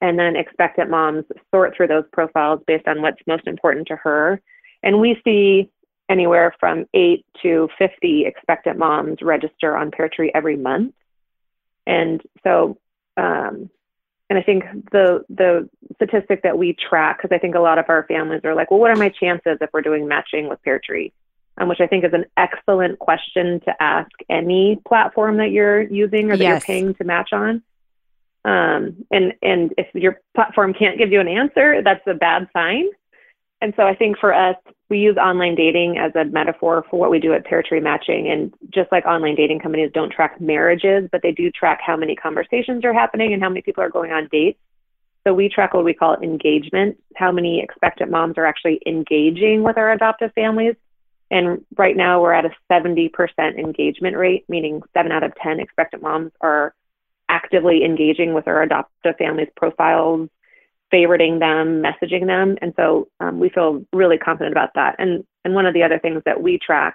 and 0.00 0.16
then 0.16 0.36
expectant 0.36 0.88
moms 0.88 1.24
sort 1.52 1.76
through 1.76 1.88
those 1.88 2.04
profiles 2.12 2.60
based 2.68 2.86
on 2.86 3.02
what's 3.02 3.20
most 3.26 3.48
important 3.48 3.88
to 3.88 3.96
her, 3.96 4.40
and 4.84 5.00
we 5.00 5.20
see 5.24 5.70
anywhere 6.08 6.54
from 6.60 6.86
eight 6.94 7.26
to 7.42 7.68
50 7.78 8.26
expectant 8.26 8.78
moms 8.78 9.18
register 9.22 9.76
on 9.76 9.90
PairTree 9.90 10.30
every 10.34 10.56
month. 10.56 10.94
And 11.86 12.22
so 12.44 12.78
um, 13.18 13.70
and 14.30 14.38
I 14.38 14.42
think 14.42 14.64
the 14.92 15.24
the 15.28 15.68
statistic 15.96 16.42
that 16.42 16.58
we 16.58 16.74
track, 16.74 17.18
because 17.18 17.34
I 17.34 17.38
think 17.38 17.54
a 17.54 17.60
lot 17.60 17.78
of 17.78 17.86
our 17.88 18.04
families 18.04 18.42
are 18.44 18.54
like, 18.54 18.70
well, 18.70 18.80
what 18.80 18.90
are 18.90 18.96
my 18.96 19.08
chances 19.08 19.58
if 19.60 19.70
we're 19.72 19.82
doing 19.82 20.06
matching 20.06 20.48
with 20.48 20.58
PairTree? 20.66 21.12
Um, 21.56 21.68
which 21.68 21.80
I 21.80 21.88
think 21.88 22.04
is 22.04 22.12
an 22.12 22.26
excellent 22.36 23.00
question 23.00 23.58
to 23.60 23.82
ask 23.82 24.10
any 24.30 24.80
platform 24.86 25.38
that 25.38 25.50
you're 25.50 25.80
using 25.80 26.30
or 26.30 26.36
that 26.36 26.42
yes. 26.42 26.50
you're 26.50 26.60
paying 26.60 26.94
to 26.94 27.04
match 27.04 27.30
on. 27.32 27.62
Um, 28.44 29.04
and 29.10 29.34
and 29.42 29.74
if 29.76 29.92
your 29.94 30.20
platform 30.34 30.72
can't 30.72 30.98
give 30.98 31.10
you 31.10 31.20
an 31.20 31.26
answer, 31.26 31.82
that's 31.82 32.06
a 32.06 32.14
bad 32.14 32.48
sign. 32.52 32.86
And 33.60 33.74
so 33.76 33.82
I 33.82 33.94
think 33.94 34.18
for 34.18 34.32
us, 34.32 34.56
we 34.88 34.98
use 34.98 35.16
online 35.16 35.54
dating 35.54 35.98
as 35.98 36.12
a 36.14 36.24
metaphor 36.24 36.84
for 36.88 36.98
what 36.98 37.10
we 37.10 37.18
do 37.18 37.32
at 37.32 37.44
PairTree 37.44 37.82
Matching. 37.82 38.30
And 38.30 38.54
just 38.72 38.90
like 38.92 39.04
online 39.04 39.34
dating 39.34 39.60
companies 39.60 39.90
don't 39.92 40.12
track 40.12 40.40
marriages, 40.40 41.08
but 41.10 41.22
they 41.22 41.32
do 41.32 41.50
track 41.50 41.80
how 41.84 41.96
many 41.96 42.14
conversations 42.14 42.84
are 42.84 42.94
happening 42.94 43.32
and 43.32 43.42
how 43.42 43.48
many 43.48 43.62
people 43.62 43.82
are 43.82 43.90
going 43.90 44.12
on 44.12 44.28
dates. 44.30 44.58
So 45.26 45.34
we 45.34 45.48
track 45.48 45.74
what 45.74 45.84
we 45.84 45.92
call 45.92 46.16
engagement, 46.22 46.98
how 47.16 47.32
many 47.32 47.60
expectant 47.60 48.10
moms 48.10 48.38
are 48.38 48.46
actually 48.46 48.80
engaging 48.86 49.62
with 49.62 49.76
our 49.76 49.92
adoptive 49.92 50.32
families. 50.34 50.76
And 51.30 51.64
right 51.76 51.96
now 51.96 52.22
we're 52.22 52.32
at 52.32 52.46
a 52.46 52.50
70% 52.72 53.10
engagement 53.58 54.16
rate, 54.16 54.44
meaning 54.48 54.82
seven 54.94 55.12
out 55.12 55.24
of 55.24 55.34
10 55.42 55.60
expectant 55.60 56.02
moms 56.02 56.32
are 56.40 56.74
actively 57.28 57.84
engaging 57.84 58.32
with 58.32 58.48
our 58.48 58.62
adoptive 58.62 59.16
families' 59.18 59.48
profiles, 59.54 60.30
favoriting 60.92 61.38
them, 61.38 61.82
messaging 61.82 62.26
them. 62.26 62.56
And 62.62 62.72
so 62.76 63.08
um, 63.20 63.38
we 63.38 63.50
feel 63.50 63.84
really 63.92 64.18
confident 64.18 64.52
about 64.52 64.70
that. 64.74 64.96
And, 64.98 65.24
and 65.44 65.54
one 65.54 65.66
of 65.66 65.74
the 65.74 65.82
other 65.82 65.98
things 65.98 66.22
that 66.24 66.42
we 66.42 66.58
track 66.58 66.94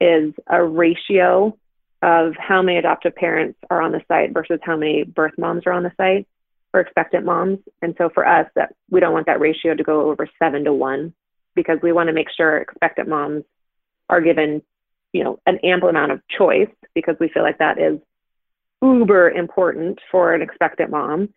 is 0.00 0.32
a 0.48 0.62
ratio 0.62 1.56
of 2.02 2.34
how 2.38 2.62
many 2.62 2.78
adoptive 2.78 3.14
parents 3.14 3.58
are 3.70 3.80
on 3.80 3.92
the 3.92 4.02
site 4.08 4.32
versus 4.32 4.60
how 4.62 4.76
many 4.76 5.04
birth 5.04 5.32
moms 5.38 5.62
are 5.66 5.72
on 5.72 5.82
the 5.82 5.92
site 5.96 6.26
or 6.72 6.80
expectant 6.80 7.24
moms. 7.24 7.58
And 7.82 7.94
so 7.98 8.10
for 8.12 8.26
us, 8.26 8.46
that 8.54 8.74
we 8.90 9.00
don't 9.00 9.12
want 9.12 9.26
that 9.26 9.40
ratio 9.40 9.74
to 9.74 9.82
go 9.82 10.10
over 10.10 10.28
seven 10.38 10.64
to 10.64 10.72
one 10.72 11.14
because 11.54 11.78
we 11.82 11.92
want 11.92 12.08
to 12.08 12.12
make 12.12 12.28
sure 12.36 12.58
expectant 12.58 13.08
moms 13.08 13.44
are 14.08 14.20
given, 14.20 14.62
you 15.12 15.24
know, 15.24 15.38
an 15.46 15.58
ample 15.64 15.88
amount 15.88 16.12
of 16.12 16.20
choice 16.28 16.70
because 16.94 17.16
we 17.18 17.28
feel 17.28 17.42
like 17.42 17.58
that 17.58 17.78
is 17.78 17.98
uber 18.82 19.30
important 19.30 19.98
for 20.10 20.34
an 20.34 20.42
expectant 20.42 20.90
mom. 20.90 21.30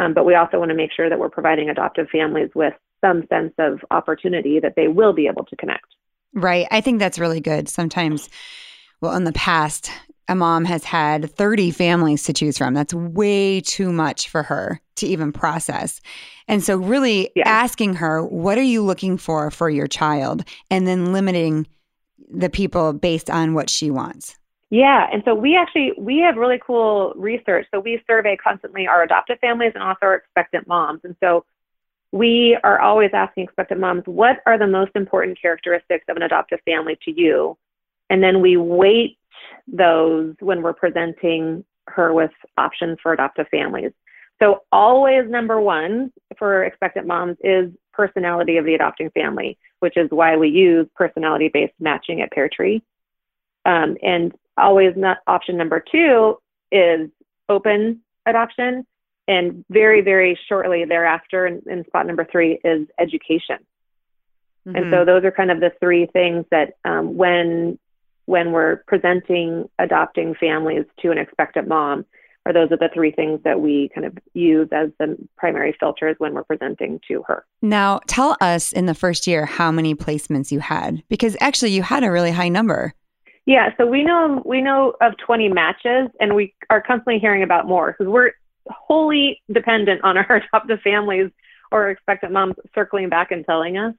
Um, 0.00 0.14
but 0.14 0.24
we 0.24 0.34
also 0.34 0.58
want 0.58 0.70
to 0.70 0.74
make 0.74 0.92
sure 0.92 1.10
that 1.10 1.18
we're 1.18 1.28
providing 1.28 1.68
adoptive 1.68 2.08
families 2.10 2.48
with 2.54 2.72
some 3.04 3.26
sense 3.28 3.52
of 3.58 3.80
opportunity 3.90 4.58
that 4.58 4.74
they 4.74 4.88
will 4.88 5.12
be 5.12 5.26
able 5.26 5.44
to 5.44 5.56
connect. 5.56 5.84
Right. 6.32 6.66
I 6.70 6.80
think 6.80 6.98
that's 6.98 7.18
really 7.18 7.40
good. 7.40 7.68
Sometimes, 7.68 8.30
well, 9.02 9.14
in 9.14 9.24
the 9.24 9.32
past, 9.32 9.90
a 10.26 10.34
mom 10.34 10.64
has 10.64 10.84
had 10.84 11.30
30 11.30 11.70
families 11.72 12.22
to 12.24 12.32
choose 12.32 12.56
from. 12.56 12.72
That's 12.72 12.94
way 12.94 13.60
too 13.60 13.92
much 13.92 14.28
for 14.28 14.42
her 14.42 14.80
to 14.96 15.06
even 15.06 15.32
process. 15.32 16.00
And 16.48 16.62
so, 16.62 16.76
really 16.76 17.30
yeah. 17.34 17.46
asking 17.46 17.94
her, 17.94 18.24
what 18.24 18.56
are 18.56 18.62
you 18.62 18.82
looking 18.82 19.18
for 19.18 19.50
for 19.50 19.68
your 19.68 19.86
child? 19.86 20.44
And 20.70 20.86
then 20.86 21.12
limiting 21.12 21.66
the 22.32 22.48
people 22.48 22.92
based 22.92 23.28
on 23.28 23.54
what 23.54 23.68
she 23.68 23.90
wants. 23.90 24.38
Yeah, 24.70 25.08
and 25.12 25.22
so 25.24 25.34
we 25.34 25.56
actually 25.56 25.92
we 25.98 26.18
have 26.18 26.36
really 26.36 26.60
cool 26.64 27.12
research. 27.16 27.66
So 27.72 27.80
we 27.80 28.00
survey 28.06 28.36
constantly 28.36 28.86
our 28.86 29.02
adoptive 29.02 29.38
families 29.40 29.72
and 29.74 29.82
also 29.82 29.98
our 30.02 30.14
expectant 30.14 30.68
moms. 30.68 31.00
And 31.02 31.16
so 31.18 31.44
we 32.12 32.56
are 32.62 32.80
always 32.80 33.10
asking 33.12 33.44
expectant 33.44 33.80
moms, 33.80 34.02
what 34.06 34.38
are 34.46 34.58
the 34.58 34.66
most 34.66 34.92
important 34.94 35.40
characteristics 35.40 36.04
of 36.08 36.16
an 36.16 36.22
adoptive 36.22 36.60
family 36.64 36.98
to 37.04 37.10
you? 37.10 37.56
And 38.10 38.22
then 38.22 38.40
we 38.40 38.56
weight 38.56 39.18
those 39.66 40.34
when 40.40 40.62
we're 40.62 40.72
presenting 40.72 41.64
her 41.86 42.12
with 42.12 42.32
options 42.56 42.98
for 43.02 43.12
adoptive 43.12 43.46
families. 43.50 43.92
So 44.40 44.62
always 44.72 45.28
number 45.28 45.60
one 45.60 46.12
for 46.38 46.64
expectant 46.64 47.06
moms 47.06 47.36
is 47.42 47.70
personality 47.92 48.56
of 48.56 48.64
the 48.64 48.74
adopting 48.74 49.10
family, 49.10 49.58
which 49.80 49.96
is 49.96 50.08
why 50.10 50.36
we 50.36 50.48
use 50.48 50.86
personality 50.94 51.50
based 51.52 51.74
matching 51.78 52.22
at 52.22 52.32
PairTree. 52.32 52.82
Um, 53.66 53.96
and 54.02 54.32
always 54.60 54.94
not 54.96 55.18
option 55.26 55.56
number 55.56 55.82
two 55.90 56.36
is 56.70 57.10
open 57.48 58.00
adoption. 58.26 58.86
And 59.28 59.64
very, 59.70 60.00
very 60.00 60.36
shortly 60.48 60.84
thereafter, 60.84 61.46
in, 61.46 61.62
in 61.70 61.84
spot 61.86 62.06
number 62.06 62.26
three, 62.30 62.58
is 62.64 62.88
education. 62.98 63.58
Mm-hmm. 64.66 64.76
And 64.76 64.84
so 64.90 64.96
mm-hmm. 64.96 65.06
those 65.06 65.24
are 65.24 65.30
kind 65.30 65.52
of 65.52 65.60
the 65.60 65.72
three 65.78 66.06
things 66.06 66.46
that 66.50 66.74
um, 66.84 67.16
when 67.16 67.78
when 68.26 68.52
we're 68.52 68.82
presenting 68.86 69.68
adopting 69.78 70.34
families 70.34 70.84
to 71.00 71.10
an 71.10 71.18
expectant 71.18 71.68
mom, 71.68 72.04
or 72.46 72.52
those 72.52 72.70
are 72.72 72.76
the 72.76 72.90
three 72.92 73.10
things 73.10 73.40
that 73.44 73.60
we 73.60 73.90
kind 73.94 74.06
of 74.06 74.16
use 74.34 74.68
as 74.72 74.90
the 74.98 75.16
primary 75.36 75.76
filters 75.78 76.16
when 76.18 76.34
we're 76.34 76.44
presenting 76.44 77.00
to 77.08 77.22
her. 77.26 77.44
Now, 77.60 78.00
tell 78.06 78.36
us 78.40 78.72
in 78.72 78.86
the 78.86 78.94
first 78.94 79.26
year 79.26 79.46
how 79.46 79.70
many 79.70 79.94
placements 79.94 80.50
you 80.50 80.60
had, 80.60 81.02
because 81.08 81.36
actually 81.40 81.72
you 81.72 81.82
had 81.82 82.04
a 82.04 82.10
really 82.10 82.30
high 82.30 82.48
number. 82.48 82.94
Yeah, 83.50 83.70
so 83.76 83.84
we 83.84 84.04
know 84.04 84.40
we 84.46 84.60
know 84.60 84.94
of 85.00 85.14
20 85.26 85.48
matches, 85.48 86.08
and 86.20 86.36
we 86.36 86.54
are 86.70 86.80
constantly 86.80 87.18
hearing 87.18 87.42
about 87.42 87.66
more 87.66 87.90
because 87.90 88.06
we're 88.06 88.30
wholly 88.68 89.42
dependent 89.52 90.04
on 90.04 90.16
our 90.18 90.36
adoptive 90.36 90.80
families 90.82 91.32
or 91.72 91.90
expectant 91.90 92.32
moms 92.32 92.54
circling 92.76 93.08
back 93.08 93.32
and 93.32 93.44
telling 93.44 93.76
us. 93.76 93.92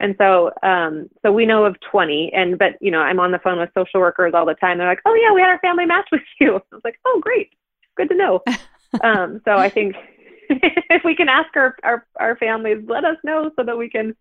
And 0.00 0.16
so, 0.18 0.50
um, 0.62 1.08
so 1.22 1.32
we 1.32 1.46
know 1.46 1.64
of 1.64 1.76
20, 1.90 2.32
and 2.34 2.58
but 2.58 2.72
you 2.82 2.90
know, 2.90 3.00
I'm 3.00 3.20
on 3.20 3.32
the 3.32 3.38
phone 3.38 3.58
with 3.58 3.70
social 3.72 4.00
workers 4.00 4.34
all 4.34 4.44
the 4.44 4.52
time. 4.52 4.76
They're 4.76 4.86
like, 4.86 5.00
"Oh 5.06 5.14
yeah, 5.14 5.32
we 5.32 5.40
had 5.40 5.48
our 5.48 5.60
family 5.60 5.86
match 5.86 6.08
with 6.12 6.20
you." 6.38 6.56
I 6.56 6.60
was 6.70 6.82
like, 6.84 7.00
"Oh 7.06 7.20
great, 7.22 7.54
good 7.96 8.10
to 8.10 8.14
know." 8.14 8.42
um, 9.02 9.40
so 9.46 9.52
I 9.52 9.70
think 9.70 9.96
if 10.50 11.04
we 11.06 11.16
can 11.16 11.30
ask 11.30 11.48
our, 11.56 11.74
our 11.82 12.06
our 12.16 12.36
families, 12.36 12.84
let 12.86 13.06
us 13.06 13.16
know 13.24 13.50
so 13.56 13.64
that 13.64 13.78
we 13.78 13.88
can 13.88 14.14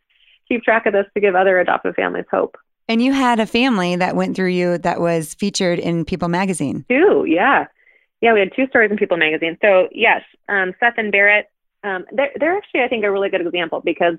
keep 0.47 0.63
track 0.63 0.85
of 0.85 0.93
this 0.93 1.05
to 1.15 1.19
give 1.19 1.35
other 1.35 1.59
adoptive 1.59 1.95
families 1.95 2.27
hope. 2.31 2.55
And 2.89 3.04
you 3.04 3.13
had 3.13 3.39
a 3.39 3.45
family 3.45 3.95
that 3.95 4.15
went 4.15 4.36
through 4.36 4.49
you 4.49 4.80
that 4.80 4.99
was 4.99 5.36
featured 5.36 5.78
in 5.78 6.06
People 6.06 6.28
magazine. 6.28 6.86
Two, 6.89 7.23
yeah. 7.28 7.67
Yeah, 8.19 8.34
we 8.34 8.39
had 8.39 8.49
two 8.56 8.67
stories 8.67 8.89
in 8.89 8.97
People 8.97 9.15
magazine. 9.15 9.60
So, 9.62 9.89
yes, 9.91 10.23
um, 10.49 10.73
Seth 10.80 10.95
and 10.97 11.12
Barrett, 11.12 11.52
um, 11.84 12.06
they're, 12.12 12.32
they're 12.39 12.58
actually, 12.58 12.82
I 12.82 12.88
think, 12.88 13.06
a 13.06 13.12
really 13.12 13.30
good 13.30 13.45
example 13.45 13.82
because 13.86 14.15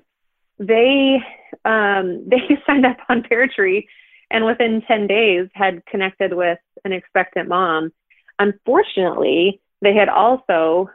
they 0.57 1.17
um, 1.65 2.23
they 2.29 2.37
signed 2.65 2.85
up 2.85 2.97
on 3.09 3.23
PairTree 3.23 3.85
and 4.31 4.45
within 4.45 4.81
10 4.87 5.05
days 5.05 5.49
had 5.53 5.85
connected 5.85 6.33
with 6.33 6.59
an 6.85 6.93
expectant 6.93 7.49
mom. 7.49 7.91
Unfortunately, 8.39 9.59
they 9.81 9.93
had 9.93 10.07
also, 10.07 10.89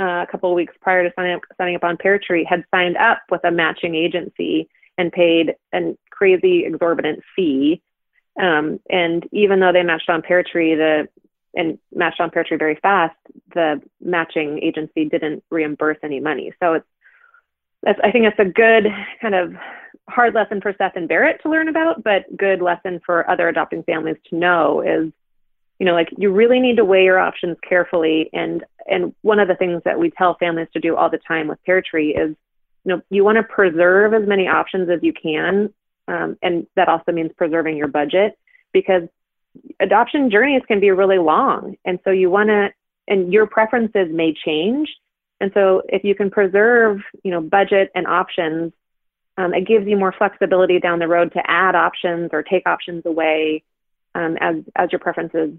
uh, 0.00 0.22
a 0.22 0.26
couple 0.30 0.50
of 0.50 0.56
weeks 0.56 0.72
prior 0.80 1.06
to 1.06 1.12
signing 1.14 1.34
up, 1.34 1.42
signing 1.58 1.76
up 1.76 1.84
on 1.84 1.98
PairTree, 1.98 2.46
had 2.48 2.64
signed 2.70 2.96
up 2.96 3.20
with 3.30 3.44
a 3.44 3.50
matching 3.50 3.94
agency 3.94 4.68
and 4.96 5.12
paid 5.12 5.54
a 5.74 5.96
crazy 6.18 6.64
exorbitant 6.64 7.20
fee. 7.34 7.80
Um, 8.40 8.80
and 8.90 9.26
even 9.32 9.60
though 9.60 9.72
they 9.72 9.82
matched 9.82 10.10
on 10.10 10.22
PairTree, 10.22 10.76
the 10.76 11.08
and 11.54 11.78
matched 11.92 12.20
on 12.20 12.30
PairTree 12.30 12.58
very 12.58 12.78
fast, 12.82 13.16
the 13.54 13.80
matching 14.00 14.60
agency 14.62 15.06
didn't 15.06 15.42
reimburse 15.50 15.96
any 16.02 16.20
money. 16.20 16.52
So 16.60 16.74
it's, 16.74 16.86
that's, 17.82 17.98
I 18.04 18.12
think 18.12 18.26
it's 18.26 18.38
a 18.38 18.44
good 18.44 18.86
kind 19.20 19.34
of 19.34 19.54
hard 20.08 20.34
lesson 20.34 20.60
for 20.60 20.74
Seth 20.76 20.92
and 20.96 21.08
Barrett 21.08 21.40
to 21.42 21.50
learn 21.50 21.68
about, 21.68 22.04
but 22.04 22.24
good 22.36 22.60
lesson 22.60 23.00
for 23.04 23.28
other 23.30 23.48
adopting 23.48 23.82
families 23.82 24.16
to 24.28 24.36
know 24.36 24.82
is, 24.82 25.10
you 25.78 25.86
know, 25.86 25.94
like 25.94 26.08
you 26.16 26.30
really 26.32 26.60
need 26.60 26.76
to 26.76 26.84
weigh 26.84 27.04
your 27.04 27.18
options 27.18 27.56
carefully. 27.66 28.30
And 28.32 28.64
and 28.86 29.14
one 29.22 29.38
of 29.38 29.48
the 29.48 29.54
things 29.54 29.82
that 29.84 29.98
we 29.98 30.10
tell 30.10 30.36
families 30.38 30.68
to 30.74 30.80
do 30.80 30.96
all 30.96 31.10
the 31.10 31.18
time 31.18 31.48
with 31.48 31.58
PairTree 31.66 32.10
is 32.10 32.36
you 32.84 32.94
know, 32.94 33.02
you 33.10 33.24
want 33.24 33.36
to 33.36 33.42
preserve 33.42 34.14
as 34.14 34.26
many 34.26 34.48
options 34.48 34.88
as 34.88 35.00
you 35.02 35.12
can. 35.12 35.72
Um, 36.08 36.36
and 36.42 36.66
that 36.74 36.88
also 36.88 37.12
means 37.12 37.30
preserving 37.36 37.76
your 37.76 37.88
budget 37.88 38.38
because 38.72 39.02
adoption 39.78 40.30
journeys 40.30 40.62
can 40.66 40.80
be 40.80 40.90
really 40.90 41.18
long. 41.18 41.76
And 41.84 41.98
so 42.02 42.10
you 42.10 42.30
want 42.30 42.48
to, 42.48 42.70
and 43.06 43.32
your 43.32 43.46
preferences 43.46 44.08
may 44.10 44.34
change. 44.44 44.88
And 45.40 45.50
so 45.54 45.82
if 45.88 46.02
you 46.02 46.14
can 46.14 46.30
preserve, 46.30 46.98
you 47.22 47.30
know, 47.30 47.40
budget 47.40 47.90
and 47.94 48.06
options, 48.06 48.72
um, 49.36 49.54
it 49.54 49.66
gives 49.68 49.86
you 49.86 49.96
more 49.96 50.12
flexibility 50.16 50.80
down 50.80 50.98
the 50.98 51.06
road 51.06 51.32
to 51.34 51.42
add 51.48 51.76
options 51.76 52.30
or 52.32 52.42
take 52.42 52.66
options 52.66 53.06
away 53.06 53.62
um, 54.14 54.36
as, 54.40 54.56
as 54.74 54.90
your 54.90 54.98
preferences 54.98 55.52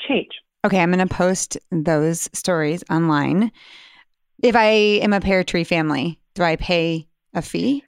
change. 0.00 0.32
Okay, 0.64 0.80
I'm 0.80 0.92
going 0.92 1.06
to 1.06 1.14
post 1.14 1.56
those 1.70 2.28
stories 2.32 2.82
online. 2.90 3.52
If 4.42 4.54
I 4.56 4.68
am 5.02 5.12
a 5.12 5.20
PairTree 5.20 5.66
family, 5.66 6.20
do 6.34 6.42
I 6.42 6.56
pay 6.56 7.06
a 7.32 7.40
fee? 7.40 7.84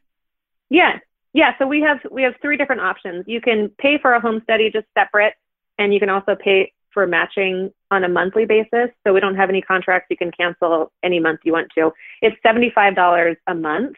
Yeah. 0.70 0.98
Yeah, 1.32 1.52
so 1.58 1.66
we 1.66 1.80
have 1.82 1.98
we 2.10 2.22
have 2.22 2.34
three 2.40 2.56
different 2.56 2.80
options. 2.80 3.24
You 3.26 3.40
can 3.40 3.70
pay 3.78 3.98
for 4.00 4.14
a 4.14 4.20
home 4.20 4.40
study 4.44 4.70
just 4.70 4.86
separate, 4.96 5.34
and 5.78 5.92
you 5.92 6.00
can 6.00 6.08
also 6.08 6.34
pay 6.34 6.72
for 6.92 7.06
matching 7.06 7.72
on 7.90 8.04
a 8.04 8.08
monthly 8.08 8.44
basis. 8.44 8.90
So 9.04 9.12
we 9.12 9.20
don't 9.20 9.36
have 9.36 9.50
any 9.50 9.62
contracts. 9.62 10.08
You 10.10 10.16
can 10.16 10.32
cancel 10.32 10.90
any 11.02 11.20
month 11.20 11.40
you 11.44 11.52
want 11.52 11.68
to. 11.76 11.92
It's 12.22 12.36
$75 12.44 13.36
a 13.46 13.54
month. 13.54 13.96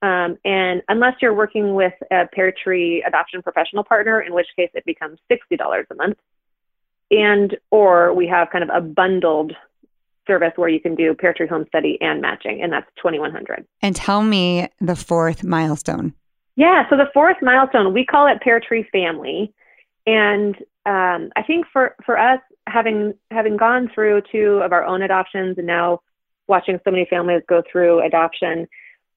Um, 0.00 0.38
and 0.44 0.82
unless 0.88 1.14
you're 1.20 1.34
working 1.34 1.74
with 1.74 1.94
a 2.10 2.28
PairTree 2.36 3.06
adoption 3.06 3.42
professional 3.42 3.82
partner, 3.82 4.20
in 4.20 4.32
which 4.32 4.46
case 4.54 4.70
it 4.74 4.84
becomes 4.86 5.18
$60 5.30 5.84
a 5.90 5.94
month. 5.96 6.18
And 7.10 7.56
or 7.70 8.14
we 8.14 8.28
have 8.28 8.50
kind 8.50 8.62
of 8.62 8.70
a 8.72 8.80
bundled 8.80 9.54
service 10.26 10.52
where 10.56 10.68
you 10.68 10.78
can 10.78 10.94
do 10.94 11.14
PairTree 11.14 11.48
Home 11.48 11.64
Study 11.68 11.98
and 12.00 12.20
matching, 12.20 12.62
and 12.62 12.72
that's 12.72 12.86
2100 12.96 13.66
And 13.82 13.96
tell 13.96 14.22
me 14.22 14.68
the 14.80 14.94
fourth 14.94 15.42
milestone. 15.42 16.14
Yeah, 16.58 16.90
so 16.90 16.96
the 16.96 17.08
fourth 17.14 17.36
milestone, 17.40 17.94
we 17.94 18.04
call 18.04 18.26
it 18.26 18.42
PairTree 18.44 18.90
Family. 18.90 19.54
And 20.08 20.56
um, 20.86 21.30
I 21.36 21.44
think 21.46 21.66
for, 21.72 21.94
for 22.04 22.18
us, 22.18 22.40
having 22.66 23.14
having 23.30 23.56
gone 23.56 23.88
through 23.94 24.22
two 24.32 24.60
of 24.64 24.72
our 24.72 24.84
own 24.84 25.02
adoptions 25.02 25.56
and 25.56 25.68
now 25.68 26.00
watching 26.48 26.80
so 26.82 26.90
many 26.90 27.06
families 27.08 27.42
go 27.48 27.62
through 27.70 28.04
adoption, 28.04 28.66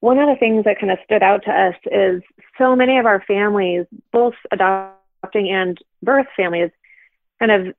one 0.02 0.20
of 0.20 0.28
the 0.30 0.36
things 0.36 0.66
that 0.66 0.80
kind 0.80 0.92
of 0.92 1.00
stood 1.04 1.24
out 1.24 1.44
to 1.46 1.52
us 1.52 1.74
is 1.92 2.22
so 2.60 2.76
many 2.76 3.00
of 3.00 3.08
our 3.08 3.24
families, 3.28 3.88
both 4.12 4.36
adopting 4.52 5.50
and 5.50 5.80
birth 6.04 6.28
families, 6.38 6.70
kind 7.40 7.52
of 7.52 7.74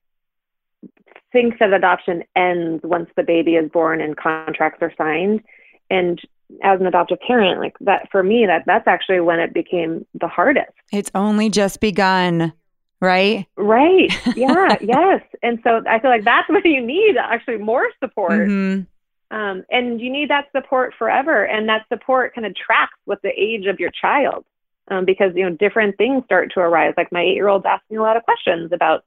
think 1.30 1.60
that 1.60 1.72
adoption 1.72 2.24
ends 2.34 2.82
once 2.82 3.10
the 3.14 3.22
baby 3.22 3.54
is 3.54 3.70
born 3.70 4.00
and 4.00 4.16
contracts 4.16 4.82
are 4.82 4.92
signed. 4.98 5.40
And 5.88 6.20
as 6.62 6.80
an 6.80 6.86
adoptive 6.86 7.18
parent, 7.26 7.60
like 7.60 7.76
that 7.80 8.08
for 8.10 8.22
me, 8.22 8.46
that 8.46 8.64
that's 8.66 8.86
actually 8.86 9.20
when 9.20 9.40
it 9.40 9.54
became 9.54 10.06
the 10.14 10.28
hardest. 10.28 10.72
It's 10.92 11.10
only 11.14 11.50
just 11.50 11.80
begun, 11.80 12.52
right? 13.00 13.46
Right. 13.56 14.12
Yeah. 14.36 14.76
yes. 14.80 15.22
And 15.42 15.58
so 15.64 15.82
I 15.88 15.98
feel 16.00 16.10
like 16.10 16.24
that's 16.24 16.48
when 16.50 16.64
you 16.64 16.84
need 16.84 17.16
actually 17.16 17.58
more 17.58 17.88
support. 18.02 18.48
Mm-hmm. 18.48 19.36
Um, 19.36 19.64
and 19.70 19.98
you 20.00 20.12
need 20.12 20.28
that 20.28 20.48
support 20.54 20.94
forever. 20.98 21.44
And 21.44 21.68
that 21.68 21.86
support 21.90 22.34
kind 22.34 22.46
of 22.46 22.54
tracks 22.54 22.98
with 23.06 23.20
the 23.22 23.30
age 23.30 23.66
of 23.66 23.80
your 23.80 23.90
child. 23.90 24.44
Um, 24.88 25.04
because 25.04 25.30
you 25.36 25.48
know 25.48 25.56
different 25.56 25.96
things 25.96 26.24
start 26.24 26.50
to 26.54 26.60
arise. 26.60 26.92
Like 26.96 27.12
my 27.12 27.22
eight-year-old's 27.22 27.64
asking 27.64 27.98
a 27.98 28.02
lot 28.02 28.16
of 28.16 28.24
questions 28.24 28.72
about 28.72 29.04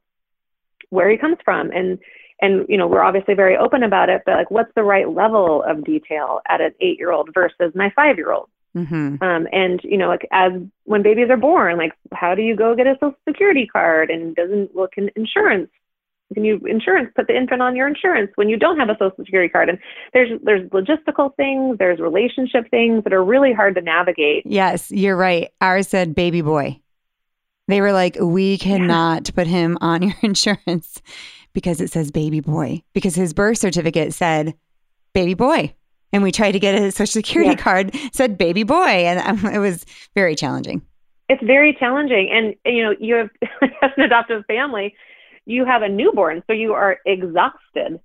where 0.88 1.10
he 1.10 1.18
comes 1.18 1.36
from 1.44 1.70
and 1.70 1.98
and 2.40 2.66
you 2.68 2.76
know 2.76 2.86
we're 2.86 3.02
obviously 3.02 3.34
very 3.34 3.56
open 3.56 3.82
about 3.82 4.08
it 4.08 4.22
but 4.26 4.36
like 4.36 4.50
what's 4.50 4.72
the 4.74 4.82
right 4.82 5.10
level 5.10 5.62
of 5.66 5.84
detail 5.84 6.40
at 6.48 6.60
an 6.60 6.72
eight 6.80 6.98
year 6.98 7.12
old 7.12 7.30
versus 7.32 7.72
my 7.74 7.90
five 7.96 8.16
year 8.16 8.32
old 8.32 8.48
mm-hmm. 8.76 9.22
um, 9.22 9.46
and 9.52 9.80
you 9.84 9.96
know 9.96 10.08
like 10.08 10.26
as 10.32 10.52
when 10.84 11.02
babies 11.02 11.30
are 11.30 11.36
born 11.36 11.76
like 11.76 11.92
how 12.12 12.34
do 12.34 12.42
you 12.42 12.56
go 12.56 12.74
get 12.74 12.86
a 12.86 12.94
social 12.94 13.16
security 13.28 13.66
card? 13.66 14.10
And 14.10 14.34
doesn't 14.34 14.74
look 14.74 14.92
in 14.96 15.10
insurance 15.16 15.70
can 16.34 16.44
you 16.44 16.60
insurance 16.66 17.12
put 17.14 17.28
the 17.28 17.36
infant 17.36 17.62
on 17.62 17.76
your 17.76 17.86
insurance 17.86 18.32
when 18.34 18.48
you 18.48 18.56
don't 18.56 18.80
have 18.80 18.88
a 18.88 18.96
social 18.98 19.24
security 19.24 19.48
card? 19.48 19.68
And 19.68 19.78
there's 20.12 20.40
there's 20.42 20.68
logistical 20.70 21.34
things 21.36 21.78
there's 21.78 22.00
relationship 22.00 22.68
things 22.70 23.04
that 23.04 23.12
are 23.12 23.24
really 23.24 23.52
hard 23.52 23.74
to 23.76 23.80
navigate. 23.80 24.44
Yes 24.44 24.90
you're 24.90 25.16
right. 25.16 25.52
Ours 25.60 25.88
said 25.88 26.14
baby 26.14 26.40
boy. 26.40 26.80
They 27.68 27.80
were 27.80 27.92
like, 27.92 28.16
we 28.20 28.58
cannot 28.58 29.28
yeah. 29.28 29.34
put 29.34 29.48
him 29.48 29.76
on 29.80 30.02
your 30.02 30.14
insurance 30.22 31.00
because 31.56 31.80
it 31.80 31.90
says 31.90 32.10
baby 32.10 32.40
boy, 32.40 32.82
because 32.92 33.14
his 33.14 33.32
birth 33.32 33.56
certificate 33.56 34.12
said 34.12 34.52
baby 35.14 35.32
boy. 35.32 35.74
And 36.12 36.22
we 36.22 36.30
tried 36.30 36.52
to 36.52 36.58
get 36.58 36.74
a 36.74 36.92
social 36.92 37.06
security 37.06 37.52
yeah. 37.52 37.56
card 37.56 37.96
said 38.12 38.36
baby 38.36 38.62
boy. 38.62 38.84
And 38.84 39.20
um, 39.20 39.46
it 39.54 39.58
was 39.58 39.86
very 40.14 40.36
challenging. 40.36 40.82
It's 41.30 41.42
very 41.42 41.72
challenging. 41.72 42.28
And, 42.30 42.54
you 42.66 42.84
know, 42.84 42.94
you 43.00 43.14
have, 43.14 43.30
as 43.80 43.90
an 43.96 44.02
adoptive 44.02 44.44
family, 44.44 44.94
you 45.46 45.64
have 45.64 45.80
a 45.80 45.88
newborn. 45.88 46.42
So 46.46 46.52
you 46.52 46.74
are 46.74 46.98
exhausted 47.06 48.00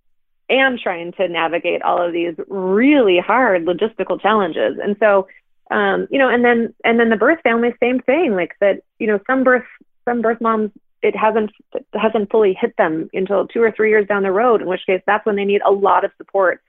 and 0.49 0.79
trying 0.79 1.11
to 1.13 1.27
navigate 1.27 1.81
all 1.81 2.01
of 2.01 2.13
these 2.13 2.35
really 2.47 3.19
hard 3.19 3.65
logistical 3.65 4.21
challenges. 4.21 4.77
And 4.81 4.95
so, 4.97 5.27
um, 5.71 6.07
you 6.09 6.19
know, 6.19 6.29
and 6.29 6.45
then 6.45 6.73
and 6.85 6.97
then 7.01 7.09
the 7.09 7.17
birth 7.17 7.41
family, 7.43 7.73
same 7.81 7.99
thing. 7.99 8.33
Like 8.33 8.53
that, 8.61 8.83
you 8.97 9.07
know, 9.07 9.19
some 9.27 9.43
birth 9.43 9.65
some 10.05 10.21
birth 10.21 10.39
moms 10.39 10.71
it 11.01 11.15
hasn't 11.15 11.51
it 11.73 11.85
hasn't 11.93 12.31
fully 12.31 12.57
hit 12.59 12.75
them 12.77 13.09
until 13.13 13.47
two 13.47 13.61
or 13.61 13.71
three 13.71 13.89
years 13.89 14.07
down 14.07 14.23
the 14.23 14.31
road. 14.31 14.61
In 14.61 14.67
which 14.67 14.85
case, 14.85 15.01
that's 15.05 15.25
when 15.25 15.35
they 15.35 15.45
need 15.45 15.61
a 15.65 15.71
lot 15.71 16.05
of 16.05 16.11
support, 16.17 16.61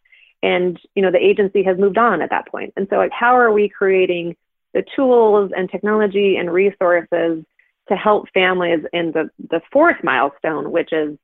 and 0.43 0.79
you 0.95 1.03
know, 1.03 1.11
the 1.11 1.25
agency 1.25 1.63
has 1.65 1.79
moved 1.79 1.99
on 1.99 2.23
at 2.23 2.31
that 2.31 2.49
point. 2.49 2.73
And 2.77 2.87
so, 2.91 2.97
like, 2.97 3.13
how 3.13 3.37
are 3.37 3.53
we 3.53 3.69
creating 3.69 4.37
the 4.73 4.85
tools 4.97 5.53
and 5.57 5.71
technology 5.71 6.37
and 6.37 6.53
resources 6.53 7.45
to 7.89 7.97
help 7.97 8.29
families 8.33 8.85
in 8.93 9.13
the 9.13 9.31
the 9.51 9.61
fourth 9.73 10.03
milestone, 10.03 10.71
which 10.71 10.93
is, 10.93 11.19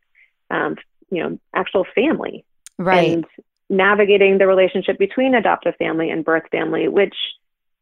um, 0.50 0.76
you 1.10 1.22
know, 1.22 1.38
actual 1.54 1.86
family, 1.94 2.44
right? 2.78 3.12
And 3.12 3.26
navigating 3.70 4.38
the 4.38 4.46
relationship 4.46 4.98
between 4.98 5.34
adoptive 5.34 5.76
family 5.76 6.10
and 6.10 6.24
birth 6.24 6.44
family, 6.50 6.88
which 6.88 7.14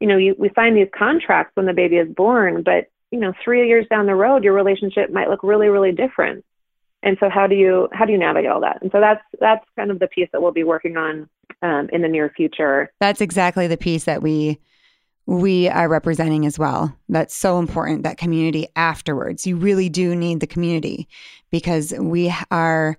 you 0.01 0.07
know, 0.07 0.17
you, 0.17 0.35
we 0.39 0.51
sign 0.55 0.75
these 0.75 0.89
contracts 0.97 1.53
when 1.55 1.67
the 1.67 1.73
baby 1.73 1.97
is 1.97 2.09
born, 2.09 2.63
but 2.63 2.91
you 3.11 3.21
know, 3.21 3.33
three 3.45 3.69
years 3.69 3.87
down 3.89 4.07
the 4.07 4.15
road, 4.15 4.45
your 4.45 4.53
relationship 4.53 5.11
might 5.11 5.29
look 5.29 5.43
really, 5.43 5.69
really 5.69 5.93
different. 5.93 6.45
And 7.03 7.17
so, 7.21 7.29
how 7.29 7.47
do 7.47 7.55
you 7.55 7.89
how 7.93 8.05
do 8.05 8.13
you 8.13 8.19
navigate 8.19 8.51
all 8.51 8.61
that? 8.63 8.83
And 8.83 8.91
so 8.91 9.01
that's 9.01 9.23
that's 9.41 9.65
kind 9.77 9.91
of 9.91 9.99
the 9.99 10.09
piece 10.09 10.29
that 10.33 10.43
we'll 10.43 10.53
be 10.53 10.65
working 10.65 10.97
on 10.97 11.29
um, 11.63 11.89
in 11.93 12.03
the 12.03 12.09
near 12.09 12.33
future. 12.37 12.91
That's 13.01 13.21
exactly 13.21 13.67
the 13.67 13.77
piece 13.77 14.05
that 14.05 14.23
we 14.23 14.59
we 15.27 15.69
are 15.69 15.89
representing 15.89 16.47
as 16.47 16.59
well. 16.59 16.97
That's 17.09 17.35
so 17.35 17.59
important. 17.59 18.05
That 18.05 18.17
community 18.17 18.69
afterwards, 18.77 19.47
you 19.47 19.57
really 19.57 19.89
do 19.89 20.15
need 20.15 20.41
the 20.41 20.47
community 20.47 21.09
because 21.51 21.93
we 21.99 22.35
are 22.51 22.97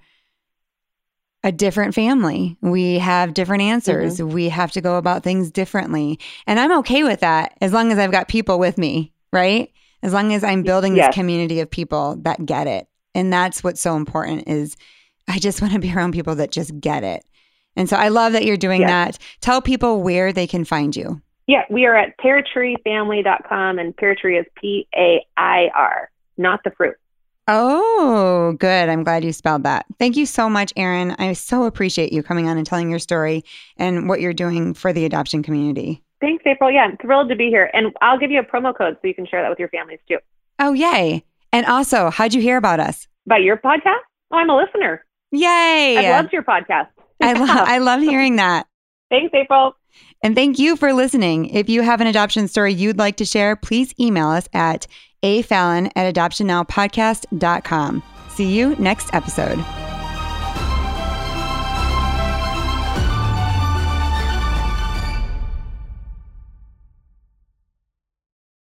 a 1.43 1.51
different 1.51 1.95
family. 1.95 2.57
We 2.61 2.99
have 2.99 3.33
different 3.33 3.63
answers. 3.63 4.17
Mm-hmm. 4.17 4.33
We 4.33 4.49
have 4.49 4.71
to 4.73 4.81
go 4.81 4.97
about 4.97 5.23
things 5.23 5.49
differently. 5.51 6.19
And 6.45 6.59
I'm 6.59 6.77
okay 6.79 7.03
with 7.03 7.21
that 7.21 7.57
as 7.61 7.71
long 7.71 7.91
as 7.91 7.97
I've 7.97 8.11
got 8.11 8.27
people 8.27 8.59
with 8.59 8.77
me, 8.77 9.13
right? 9.31 9.71
As 10.03 10.13
long 10.13 10.33
as 10.33 10.43
I'm 10.43 10.63
building 10.63 10.95
yes. 10.95 11.07
this 11.07 11.15
community 11.15 11.59
of 11.59 11.69
people 11.69 12.17
that 12.21 12.45
get 12.45 12.67
it. 12.67 12.87
And 13.15 13.33
that's 13.33 13.63
what's 13.63 13.81
so 13.81 13.95
important 13.95 14.47
is 14.47 14.77
I 15.27 15.39
just 15.39 15.61
want 15.61 15.73
to 15.73 15.79
be 15.79 15.93
around 15.93 16.13
people 16.13 16.35
that 16.35 16.51
just 16.51 16.79
get 16.79 17.03
it. 17.03 17.23
And 17.75 17.87
so 17.89 17.95
I 17.95 18.07
love 18.09 18.33
that 18.33 18.45
you're 18.45 18.57
doing 18.57 18.81
Yes. 18.81 19.17
that. 19.17 19.23
Tell 19.41 19.61
people 19.61 20.01
where 20.01 20.33
they 20.33 20.47
can 20.47 20.65
find 20.65 20.95
you. 20.95 21.21
Yeah, 21.47 21.63
we 21.69 21.85
are 21.85 21.95
at 21.95 22.17
pairtreefamily.com 22.17 23.79
and 23.79 23.95
PairTree 23.95 24.39
is 24.39 24.45
P 24.59 24.87
A 24.95 25.25
I 25.37 25.69
R, 25.73 26.09
not 26.37 26.63
the 26.63 26.71
fruit. 26.71 26.95
Oh, 27.47 28.53
good. 28.59 28.89
I'm 28.89 29.03
glad 29.05 29.23
you 29.23 29.31
spelled 29.31 29.63
that. 29.63 29.85
Thank 29.97 30.17
you 30.17 30.25
so 30.25 30.49
much, 30.49 30.73
Erin. 30.75 31.15
I 31.17 31.31
so 31.31 31.63
appreciate 31.63 32.11
you 32.11 32.21
coming 32.21 32.49
on 32.49 32.57
and 32.57 32.67
telling 32.67 32.89
your 32.89 32.99
story 32.99 33.45
and 33.77 34.09
what 34.09 34.19
you're 34.19 34.33
doing 34.33 34.73
for 34.73 34.91
the 34.91 35.05
adoption 35.05 35.43
community. 35.43 36.03
Thanks, 36.19 36.43
April. 36.45 36.71
Yeah, 36.71 36.81
I'm 36.81 36.97
thrilled 36.97 37.29
to 37.29 37.35
be 37.35 37.47
here. 37.47 37.69
And 37.73 37.93
I'll 38.01 38.17
give 38.17 38.31
you 38.31 38.39
a 38.39 38.43
promo 38.43 38.75
code 38.75 38.97
so 39.01 39.07
you 39.07 39.13
can 39.13 39.25
share 39.27 39.41
that 39.41 39.49
with 39.49 39.59
your 39.59 39.69
families 39.69 39.99
too. 40.07 40.17
Oh, 40.59 40.73
yay. 40.73 41.23
And 41.53 41.65
also, 41.65 42.09
how'd 42.09 42.33
you 42.33 42.41
hear 42.41 42.57
about 42.57 42.79
us? 42.79 43.07
By 43.25 43.37
your 43.37 43.57
podcast? 43.57 44.01
Oh, 44.31 44.37
I'm 44.37 44.49
a 44.49 44.55
listener. 44.55 45.05
Yay. 45.31 45.97
I 45.97 46.11
loved 46.11 46.33
your 46.33 46.43
podcast. 46.43 46.87
I, 47.21 47.33
lo- 47.33 47.45
I 47.47 47.77
love 47.79 48.01
hearing 48.01 48.37
that. 48.37 48.67
Thanks, 49.09 49.33
April. 49.33 49.75
And 50.23 50.35
thank 50.35 50.59
you 50.59 50.75
for 50.75 50.93
listening. 50.93 51.45
If 51.49 51.69
you 51.69 51.81
have 51.81 52.01
an 52.01 52.07
adoption 52.07 52.47
story 52.47 52.73
you'd 52.73 52.97
like 52.97 53.17
to 53.17 53.25
share, 53.25 53.55
please 53.55 53.93
email 53.99 54.27
us 54.29 54.49
at 54.53 54.87
afallon 55.23 55.91
at 55.95 56.13
adoptionnowpodcast.com. 56.13 58.03
See 58.29 58.51
you 58.53 58.75
next 58.75 59.13
episode. 59.13 59.86